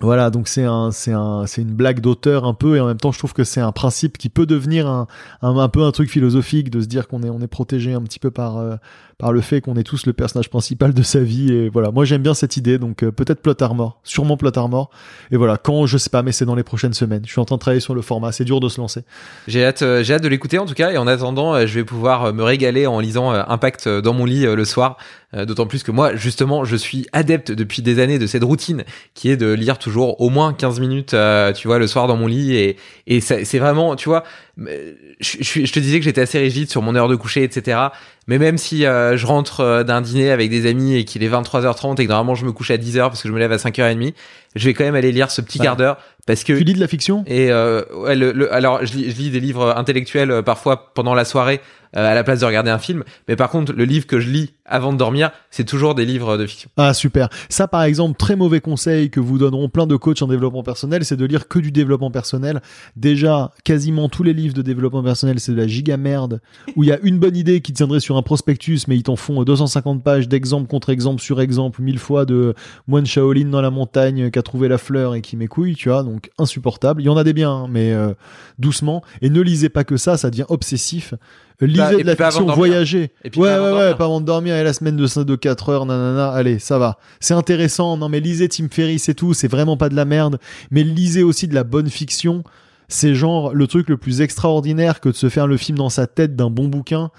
[0.00, 2.98] Voilà, donc c'est un, c'est un, c'est une blague d'auteur un peu, et en même
[2.98, 5.08] temps, je trouve que c'est un principe qui peut devenir un,
[5.42, 8.20] un, peu un truc philosophique de se dire qu'on est, on est protégé un petit
[8.20, 8.76] peu par, euh,
[9.18, 11.52] par le fait qu'on est tous le personnage principal de sa vie.
[11.52, 14.90] Et voilà, moi j'aime bien cette idée, donc euh, peut-être Plot Armor, sûrement Plot Armor.
[15.32, 17.22] Et voilà, quand je sais pas, mais c'est dans les prochaines semaines.
[17.26, 19.02] Je suis en train de travailler sur le format, c'est dur de se lancer.
[19.48, 20.92] J'ai hâte, euh, j'ai hâte de l'écouter en tout cas.
[20.92, 24.24] Et en attendant, euh, je vais pouvoir euh, me régaler en lisant Impact dans mon
[24.24, 24.98] lit le soir.
[25.34, 29.28] D'autant plus que moi, justement, je suis adepte depuis des années de cette routine qui
[29.28, 31.14] est de lire toujours au moins 15 minutes,
[31.54, 32.54] tu vois, le soir dans mon lit.
[32.54, 32.76] Et,
[33.06, 34.24] et c'est vraiment, tu vois,
[34.58, 37.78] je, je, je te disais que j'étais assez rigide sur mon heure de coucher, etc.
[38.26, 41.28] Mais même si euh, je rentre euh, d'un dîner avec des amis et qu'il est
[41.28, 43.56] 23h30 et que normalement je me couche à 10h parce que je me lève à
[43.56, 44.14] 5h30,
[44.56, 45.64] je vais quand même aller lire ce petit Ouais.
[45.64, 47.24] quart d'heure parce que Tu lis de la fiction?
[47.26, 51.14] et euh, ouais, le, le- alors je lis, je lis des livres intellectuels parfois pendant
[51.14, 51.60] la soirée
[51.92, 54.54] à la place de regarder un film, mais par contre le livre que je lis
[54.64, 56.70] avant de dormir, c'est toujours des livres de fiction.
[56.76, 57.28] Ah super.
[57.48, 61.04] Ça par exemple, très mauvais conseil que vous donneront plein de coachs en développement personnel,
[61.04, 62.60] c'est de lire que du développement personnel.
[62.96, 66.40] Déjà, quasiment tous les livres de développement personnel, c'est de la giga merde
[66.76, 69.16] où il y a une bonne idée qui tiendrait sur un prospectus mais ils t'en
[69.16, 72.54] font 250 pages d'exemple contre exemple sur exemple mille fois de
[72.86, 76.02] moine Shaolin dans la montagne qui a trouvé la fleur et qui m'écouille, tu vois,
[76.02, 77.02] donc insupportable.
[77.02, 78.12] Il y en a des biens, hein, mais euh,
[78.58, 79.02] doucement.
[79.22, 81.14] Et ne lisez pas que ça, ça devient obsessif.
[81.60, 83.10] Lisez Bah, et de la fiction, voyagez.
[83.24, 84.54] Et puis ouais, ouais, ouais, pas avant de dormir.
[84.54, 86.98] Et la semaine de, de 4 heures, nanana, allez, ça va.
[87.20, 87.96] C'est intéressant.
[87.96, 89.34] Non, mais lisez Tim Ferriss et tout.
[89.34, 90.38] C'est vraiment pas de la merde.
[90.70, 92.44] Mais lisez aussi de la bonne fiction.
[92.88, 96.06] C'est genre le truc le plus extraordinaire que de se faire le film dans sa
[96.06, 97.10] tête d'un bon bouquin.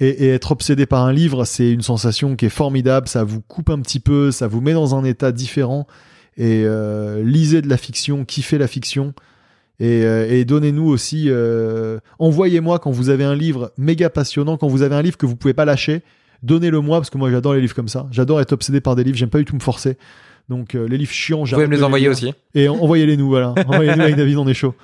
[0.00, 3.08] Et, et être obsédé par un livre, c'est une sensation qui est formidable.
[3.08, 5.86] Ça vous coupe un petit peu, ça vous met dans un état différent.
[6.36, 9.12] Et euh, lisez de la fiction, kiffez la fiction.
[9.84, 14.68] Et, euh, et donnez-nous aussi, euh, envoyez-moi quand vous avez un livre méga passionnant, quand
[14.68, 16.02] vous avez un livre que vous pouvez pas lâcher,
[16.44, 18.06] donnez-le moi parce que moi j'adore les livres comme ça.
[18.12, 19.96] J'adore être obsédé par des livres, j'aime pas du tout me forcer.
[20.48, 22.32] Donc euh, les livres chiants, Vous pouvez j'arrête me les envoyer aussi.
[22.54, 23.54] Et en- envoyez-les nous, voilà.
[23.66, 24.74] Envoyez-les-nous avec David, on est chaud.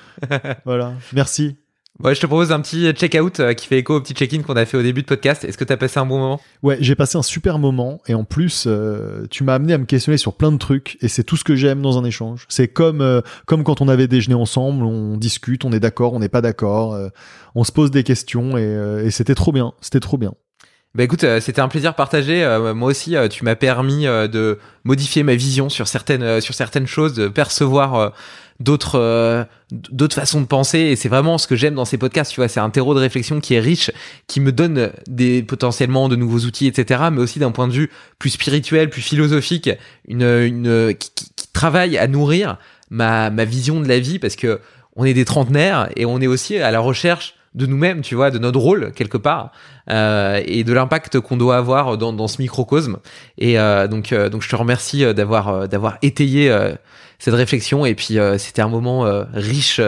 [0.65, 1.55] Voilà, merci.
[2.03, 4.55] Ouais, je te propose un petit check-out euh, qui fait écho au petit check-in qu'on
[4.55, 5.43] a fait au début de podcast.
[5.43, 6.41] Est-ce que t'as passé un bon moment?
[6.63, 9.85] Ouais, j'ai passé un super moment et en plus, euh, tu m'as amené à me
[9.85, 12.47] questionner sur plein de trucs et c'est tout ce que j'aime dans un échange.
[12.49, 16.21] C'est comme euh, comme quand on avait déjeuné ensemble, on discute, on est d'accord, on
[16.21, 16.97] n'est pas d'accord,
[17.57, 20.35] on se pose des questions et, et c'était trop bien, c'était trop bien.
[20.99, 22.43] Bah écoute, euh, c'était un plaisir partagé.
[22.43, 26.89] Euh, moi aussi, euh, tu m'as permis de modifier ma vision sur certaines sur certaines
[26.89, 28.13] choses, de percevoir
[28.59, 30.81] d'autres euh, d'autres façons de penser.
[30.81, 32.33] Et c'est vraiment ce que j'aime dans ces podcasts.
[32.33, 33.93] Tu vois, c'est un terreau de réflexion qui est riche,
[34.27, 37.05] qui me donne des potentiellement de nouveaux outils, etc.
[37.13, 39.71] Mais aussi d'un point de vue plus spirituel, plus philosophique,
[40.09, 42.57] une une qui, qui- qui travaille à nourrir
[42.91, 44.59] ma ma vision de la vie parce que
[44.97, 48.31] on est des trentenaires et on est aussi à la recherche de nous-mêmes, tu vois,
[48.31, 49.51] de notre rôle quelque part
[49.91, 52.99] euh, et de l'impact qu'on doit avoir dans, dans ce microcosme.
[53.39, 56.73] Et euh, donc, euh, donc, je te remercie euh, d'avoir euh, d'avoir étayé euh,
[57.19, 57.87] cette réflexion.
[57.87, 59.05] Et puis, c'était un moment
[59.35, 59.81] riche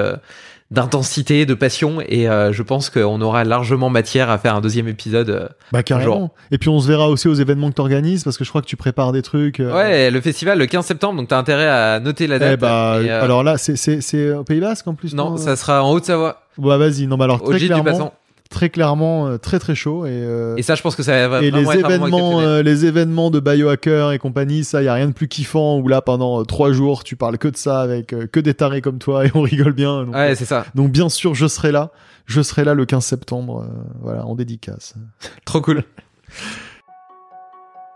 [0.70, 1.98] d'intensité, de passion.
[2.06, 5.30] Et euh, je pense qu'on aura largement matière à faire un deuxième épisode.
[5.30, 5.48] euh.
[5.72, 6.32] Bah carrément.
[6.50, 8.62] Et puis on se verra aussi aux événements que tu organises parce que je crois
[8.62, 9.60] que tu prépares des trucs.
[9.60, 11.16] euh, Ouais, le festival le 15 septembre.
[11.18, 12.52] Donc, t'as intérêt à noter la date.
[12.54, 15.14] Eh bah, Et, euh, alors là, c'est c'est c'est au Pays Basque en plus.
[15.14, 18.12] non, ça sera en Haute-Savoie, Bah vas-y, non, bah alors au très clairement.
[18.50, 20.10] Très clairement, euh, très très chaud et.
[20.10, 23.30] euh, Et ça, je pense que ça va Et vraiment les événements, euh, les événements
[23.30, 26.44] de biohacker et compagnie, ça, y a rien de plus kiffant où là, pendant euh,
[26.44, 29.30] trois jours, tu parles que de ça avec euh, que des tarés comme toi et
[29.34, 30.04] on rigole bien.
[30.04, 30.66] Donc, Ouais, c'est ça.
[30.74, 31.90] donc bien sûr, je serai là.
[32.26, 34.94] Je serai là le 15 septembre, euh, voilà, en dédicace.
[35.46, 35.82] Trop cool.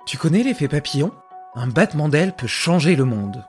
[0.07, 1.13] Tu connais l'effet papillon?
[1.55, 3.43] Un battement d'aile peut changer le monde.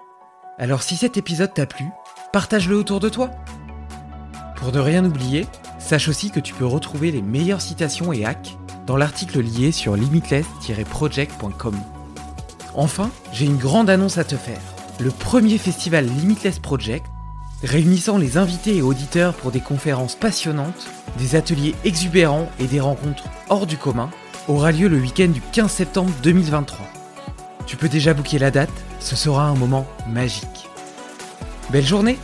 [0.58, 1.86] Alors si cet épisode t'a plu,
[2.32, 3.30] partage-le autour de toi.
[4.56, 5.46] Pour ne rien oublier,
[5.86, 8.58] sache aussi que tu peux retrouver les meilleures citations et hacks
[8.88, 11.76] dans l'article lié sur limitless-project.com.
[12.74, 14.60] Enfin, j'ai une grande annonce à te faire.
[15.00, 17.06] Le premier festival Limitless Project,
[17.64, 20.88] réunissant les invités et auditeurs pour des conférences passionnantes,
[21.18, 24.10] des ateliers exubérants et des rencontres hors du commun,
[24.48, 26.86] aura lieu le week-end du 15 septembre 2023.
[27.66, 30.70] Tu peux déjà booker la date, ce sera un moment magique.
[31.72, 32.18] Belle journée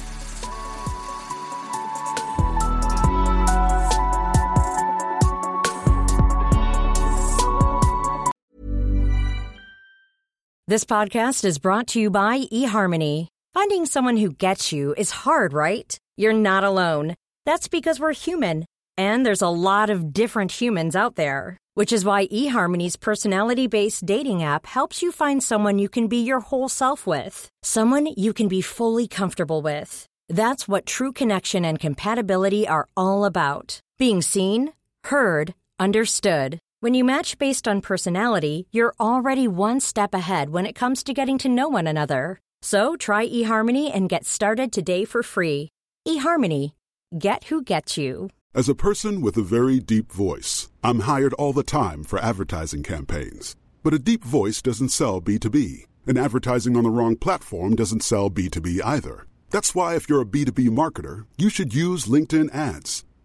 [10.67, 13.27] This podcast is brought to you by eHarmony.
[13.51, 15.97] Finding someone who gets you is hard, right?
[16.17, 17.15] You're not alone.
[17.47, 18.65] That's because we're human,
[18.95, 24.05] and there's a lot of different humans out there, which is why eHarmony's personality based
[24.05, 28.31] dating app helps you find someone you can be your whole self with, someone you
[28.31, 30.05] can be fully comfortable with.
[30.29, 34.73] That's what true connection and compatibility are all about being seen,
[35.05, 36.59] heard, understood.
[36.81, 41.13] When you match based on personality, you're already one step ahead when it comes to
[41.13, 42.39] getting to know one another.
[42.63, 45.69] So try eHarmony and get started today for free.
[46.07, 46.71] eHarmony,
[47.15, 48.31] get who gets you.
[48.55, 52.81] As a person with a very deep voice, I'm hired all the time for advertising
[52.81, 53.55] campaigns.
[53.83, 58.31] But a deep voice doesn't sell B2B, and advertising on the wrong platform doesn't sell
[58.31, 59.27] B2B either.
[59.51, 63.05] That's why, if you're a B2B marketer, you should use LinkedIn ads.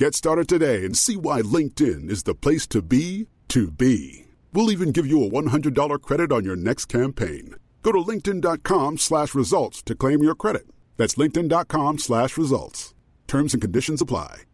[0.00, 4.28] Get started today and see why LinkedIn is the place to be to be.
[4.50, 7.56] We'll even give you a $100 credit on your next campaign.
[7.82, 10.62] Go to linkedin.com slash results to claim your credit.
[10.96, 12.94] That's linkedin.com slash results.
[13.26, 14.44] Terms and conditions apply.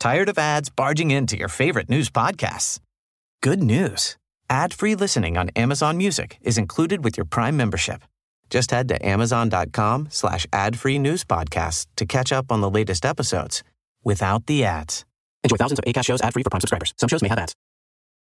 [0.00, 2.80] Tired of ads barging into your favorite news podcasts?
[3.44, 4.16] Good news.
[4.48, 8.02] Ad-free listening on Amazon Music is included with your Prime membership.
[8.48, 13.62] Just head to amazon.com slash ad-free news podcasts to catch up on the latest episodes
[14.04, 15.04] without the ads.
[15.44, 16.94] Enjoy thousands of ACAST shows ad-free for Prime subscribers.
[16.98, 17.54] Some shows may have ads.